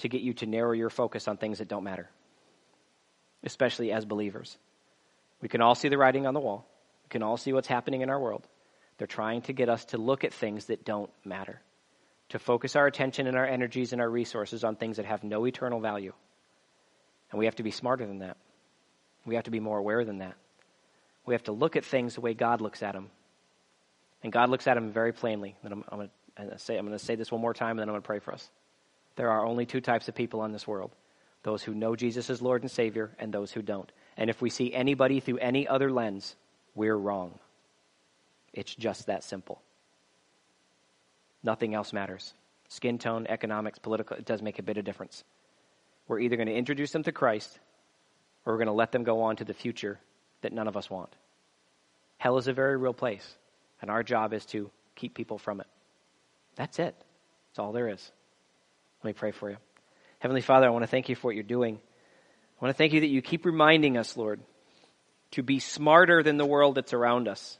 to 0.00 0.10
get 0.10 0.20
you 0.20 0.34
to 0.34 0.44
narrow 0.44 0.72
your 0.72 0.90
focus 0.90 1.28
on 1.28 1.38
things 1.38 1.60
that 1.60 1.68
don't 1.68 1.82
matter, 1.82 2.10
especially 3.42 3.90
as 3.90 4.04
believers. 4.04 4.58
We 5.40 5.48
can 5.48 5.62
all 5.62 5.74
see 5.74 5.88
the 5.88 5.96
writing 5.96 6.26
on 6.26 6.34
the 6.34 6.40
wall, 6.40 6.68
we 7.04 7.08
can 7.08 7.22
all 7.22 7.38
see 7.38 7.54
what's 7.54 7.68
happening 7.68 8.02
in 8.02 8.10
our 8.10 8.20
world. 8.20 8.46
They're 8.98 9.06
trying 9.06 9.40
to 9.44 9.54
get 9.54 9.70
us 9.70 9.86
to 9.86 9.96
look 9.96 10.24
at 10.24 10.34
things 10.34 10.66
that 10.66 10.84
don't 10.84 11.10
matter, 11.24 11.62
to 12.28 12.38
focus 12.38 12.76
our 12.76 12.86
attention 12.86 13.26
and 13.26 13.38
our 13.38 13.46
energies 13.46 13.94
and 13.94 14.02
our 14.02 14.10
resources 14.10 14.62
on 14.62 14.76
things 14.76 14.98
that 14.98 15.06
have 15.06 15.24
no 15.24 15.46
eternal 15.46 15.80
value. 15.80 16.12
And 17.30 17.38
we 17.38 17.46
have 17.46 17.56
to 17.56 17.62
be 17.62 17.70
smarter 17.70 18.06
than 18.06 18.20
that. 18.20 18.36
We 19.24 19.34
have 19.34 19.44
to 19.44 19.50
be 19.50 19.60
more 19.60 19.78
aware 19.78 20.04
than 20.04 20.18
that. 20.18 20.34
We 21.24 21.34
have 21.34 21.44
to 21.44 21.52
look 21.52 21.76
at 21.76 21.84
things 21.84 22.14
the 22.14 22.20
way 22.20 22.34
God 22.34 22.60
looks 22.60 22.82
at 22.82 22.94
them. 22.94 23.10
And 24.22 24.32
God 24.32 24.48
looks 24.48 24.66
at 24.66 24.74
them 24.74 24.92
very 24.92 25.12
plainly. 25.12 25.56
And 25.62 25.72
I'm, 25.72 25.84
I'm 25.88 25.98
going 25.98 26.10
to 26.50 26.58
say, 26.58 26.76
I'm 26.76 26.86
going 26.86 26.96
to 26.96 27.04
say 27.04 27.16
this 27.16 27.32
one 27.32 27.40
more 27.40 27.54
time, 27.54 27.72
and 27.72 27.80
then 27.80 27.88
I'm 27.88 27.92
going 27.94 28.02
to 28.02 28.06
pray 28.06 28.20
for 28.20 28.32
us. 28.32 28.48
There 29.16 29.30
are 29.30 29.44
only 29.44 29.66
two 29.66 29.80
types 29.80 30.08
of 30.08 30.14
people 30.14 30.44
in 30.44 30.52
this 30.52 30.66
world 30.66 30.92
those 31.42 31.62
who 31.62 31.74
know 31.74 31.94
Jesus 31.94 32.28
as 32.28 32.42
Lord 32.42 32.62
and 32.62 32.70
Savior, 32.70 33.12
and 33.20 33.32
those 33.32 33.52
who 33.52 33.62
don't. 33.62 33.90
And 34.16 34.28
if 34.28 34.42
we 34.42 34.50
see 34.50 34.74
anybody 34.74 35.20
through 35.20 35.38
any 35.38 35.68
other 35.68 35.92
lens, 35.92 36.34
we're 36.74 36.96
wrong. 36.96 37.38
It's 38.52 38.74
just 38.74 39.06
that 39.06 39.22
simple. 39.22 39.62
Nothing 41.44 41.72
else 41.72 41.92
matters. 41.92 42.34
Skin 42.68 42.98
tone, 42.98 43.28
economics, 43.28 43.78
political, 43.78 44.16
it 44.16 44.24
does 44.24 44.42
make 44.42 44.58
a 44.58 44.62
bit 44.64 44.76
of 44.76 44.84
difference. 44.84 45.22
We're 46.08 46.20
either 46.20 46.36
going 46.36 46.48
to 46.48 46.54
introduce 46.54 46.92
them 46.92 47.02
to 47.04 47.12
Christ 47.12 47.58
or 48.44 48.52
we're 48.52 48.58
going 48.58 48.66
to 48.66 48.72
let 48.72 48.92
them 48.92 49.04
go 49.04 49.22
on 49.22 49.36
to 49.36 49.44
the 49.44 49.54
future 49.54 49.98
that 50.42 50.52
none 50.52 50.68
of 50.68 50.76
us 50.76 50.88
want. 50.88 51.14
Hell 52.18 52.38
is 52.38 52.48
a 52.48 52.52
very 52.52 52.76
real 52.76 52.94
place, 52.94 53.26
and 53.82 53.90
our 53.90 54.02
job 54.02 54.32
is 54.32 54.46
to 54.46 54.70
keep 54.94 55.14
people 55.14 55.38
from 55.38 55.60
it. 55.60 55.66
That's 56.54 56.78
it. 56.78 56.94
That's 57.50 57.58
all 57.58 57.72
there 57.72 57.88
is. 57.88 58.10
Let 59.02 59.10
me 59.10 59.12
pray 59.12 59.32
for 59.32 59.50
you. 59.50 59.56
Heavenly 60.20 60.40
Father, 60.40 60.66
I 60.66 60.70
want 60.70 60.82
to 60.82 60.88
thank 60.88 61.08
you 61.08 61.16
for 61.16 61.28
what 61.28 61.34
you're 61.34 61.44
doing. 61.44 61.74
I 61.76 62.64
want 62.64 62.74
to 62.74 62.78
thank 62.78 62.92
you 62.92 63.00
that 63.00 63.08
you 63.08 63.20
keep 63.20 63.44
reminding 63.44 63.98
us, 63.98 64.16
Lord, 64.16 64.40
to 65.32 65.42
be 65.42 65.58
smarter 65.58 66.22
than 66.22 66.38
the 66.38 66.46
world 66.46 66.76
that's 66.76 66.94
around 66.94 67.28
us. 67.28 67.58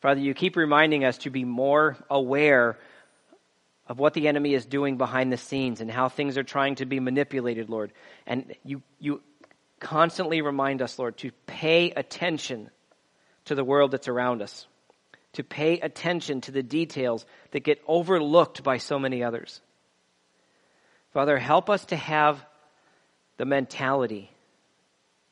Father, 0.00 0.20
you 0.20 0.32
keep 0.32 0.56
reminding 0.56 1.04
us 1.04 1.18
to 1.18 1.30
be 1.30 1.44
more 1.44 1.96
aware 2.08 2.78
of 3.90 3.98
what 3.98 4.14
the 4.14 4.28
enemy 4.28 4.54
is 4.54 4.64
doing 4.64 4.96
behind 4.96 5.32
the 5.32 5.36
scenes 5.36 5.80
and 5.80 5.90
how 5.90 6.08
things 6.08 6.38
are 6.38 6.44
trying 6.44 6.76
to 6.76 6.86
be 6.86 7.00
manipulated, 7.00 7.68
Lord. 7.68 7.92
And 8.24 8.54
you, 8.64 8.82
you 9.00 9.20
constantly 9.80 10.42
remind 10.42 10.80
us, 10.80 10.96
Lord, 10.96 11.18
to 11.18 11.32
pay 11.48 11.90
attention 11.90 12.70
to 13.46 13.56
the 13.56 13.64
world 13.64 13.90
that's 13.90 14.06
around 14.06 14.42
us, 14.42 14.68
to 15.32 15.42
pay 15.42 15.80
attention 15.80 16.40
to 16.42 16.52
the 16.52 16.62
details 16.62 17.26
that 17.50 17.64
get 17.64 17.82
overlooked 17.88 18.62
by 18.62 18.76
so 18.76 18.96
many 18.96 19.24
others. 19.24 19.60
Father, 21.12 21.36
help 21.36 21.68
us 21.68 21.84
to 21.86 21.96
have 21.96 22.44
the 23.38 23.44
mentality, 23.44 24.30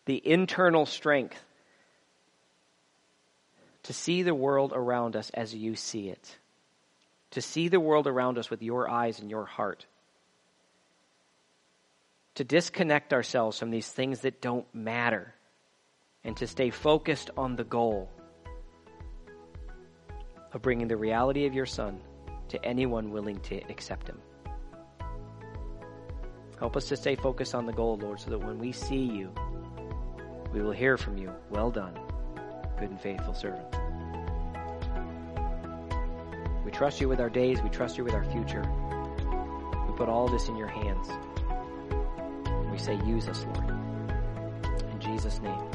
the 0.06 0.20
internal 0.26 0.84
strength 0.84 1.40
to 3.84 3.92
see 3.92 4.24
the 4.24 4.34
world 4.34 4.72
around 4.74 5.14
us 5.14 5.30
as 5.30 5.54
you 5.54 5.76
see 5.76 6.08
it, 6.08 6.36
to 7.32 7.42
see 7.42 7.68
the 7.68 7.80
world 7.80 8.06
around 8.06 8.38
us 8.38 8.50
with 8.50 8.62
your 8.62 8.88
eyes 8.88 9.20
and 9.20 9.30
your 9.30 9.44
heart 9.44 9.86
to 12.38 12.44
disconnect 12.44 13.12
ourselves 13.12 13.58
from 13.58 13.70
these 13.70 13.88
things 13.88 14.20
that 14.20 14.40
don't 14.40 14.72
matter 14.72 15.34
and 16.22 16.36
to 16.36 16.46
stay 16.46 16.70
focused 16.70 17.30
on 17.36 17.56
the 17.56 17.64
goal 17.64 18.08
of 20.52 20.62
bringing 20.62 20.86
the 20.86 20.96
reality 20.96 21.46
of 21.46 21.54
your 21.54 21.66
Son 21.66 22.00
to 22.48 22.64
anyone 22.64 23.10
willing 23.10 23.40
to 23.40 23.56
accept 23.68 24.08
Him. 24.08 24.20
Help 26.58 26.76
us 26.76 26.86
to 26.88 26.96
stay 26.96 27.14
focused 27.14 27.54
on 27.54 27.66
the 27.66 27.72
goal, 27.72 27.98
Lord, 28.00 28.20
so 28.20 28.30
that 28.30 28.38
when 28.38 28.58
we 28.58 28.72
see 28.72 29.02
you, 29.02 29.32
we 30.52 30.62
will 30.62 30.72
hear 30.72 30.96
from 30.96 31.18
you. 31.18 31.32
Well 31.50 31.70
done, 31.70 31.98
good 32.78 32.90
and 32.90 33.00
faithful 33.00 33.34
servant. 33.34 33.77
We 36.68 36.72
trust 36.72 37.00
you 37.00 37.08
with 37.08 37.18
our 37.18 37.30
days. 37.30 37.62
We 37.62 37.70
trust 37.70 37.96
you 37.96 38.04
with 38.04 38.12
our 38.12 38.24
future. 38.24 38.60
We 39.88 39.96
put 39.96 40.10
all 40.10 40.28
this 40.28 40.48
in 40.50 40.56
your 40.56 40.68
hands 40.68 41.08
we 42.78 42.84
say, 42.84 42.98
use 43.04 43.26
us, 43.28 43.44
Lord. 43.44 43.70
In 44.92 45.00
Jesus' 45.00 45.40
name. 45.40 45.67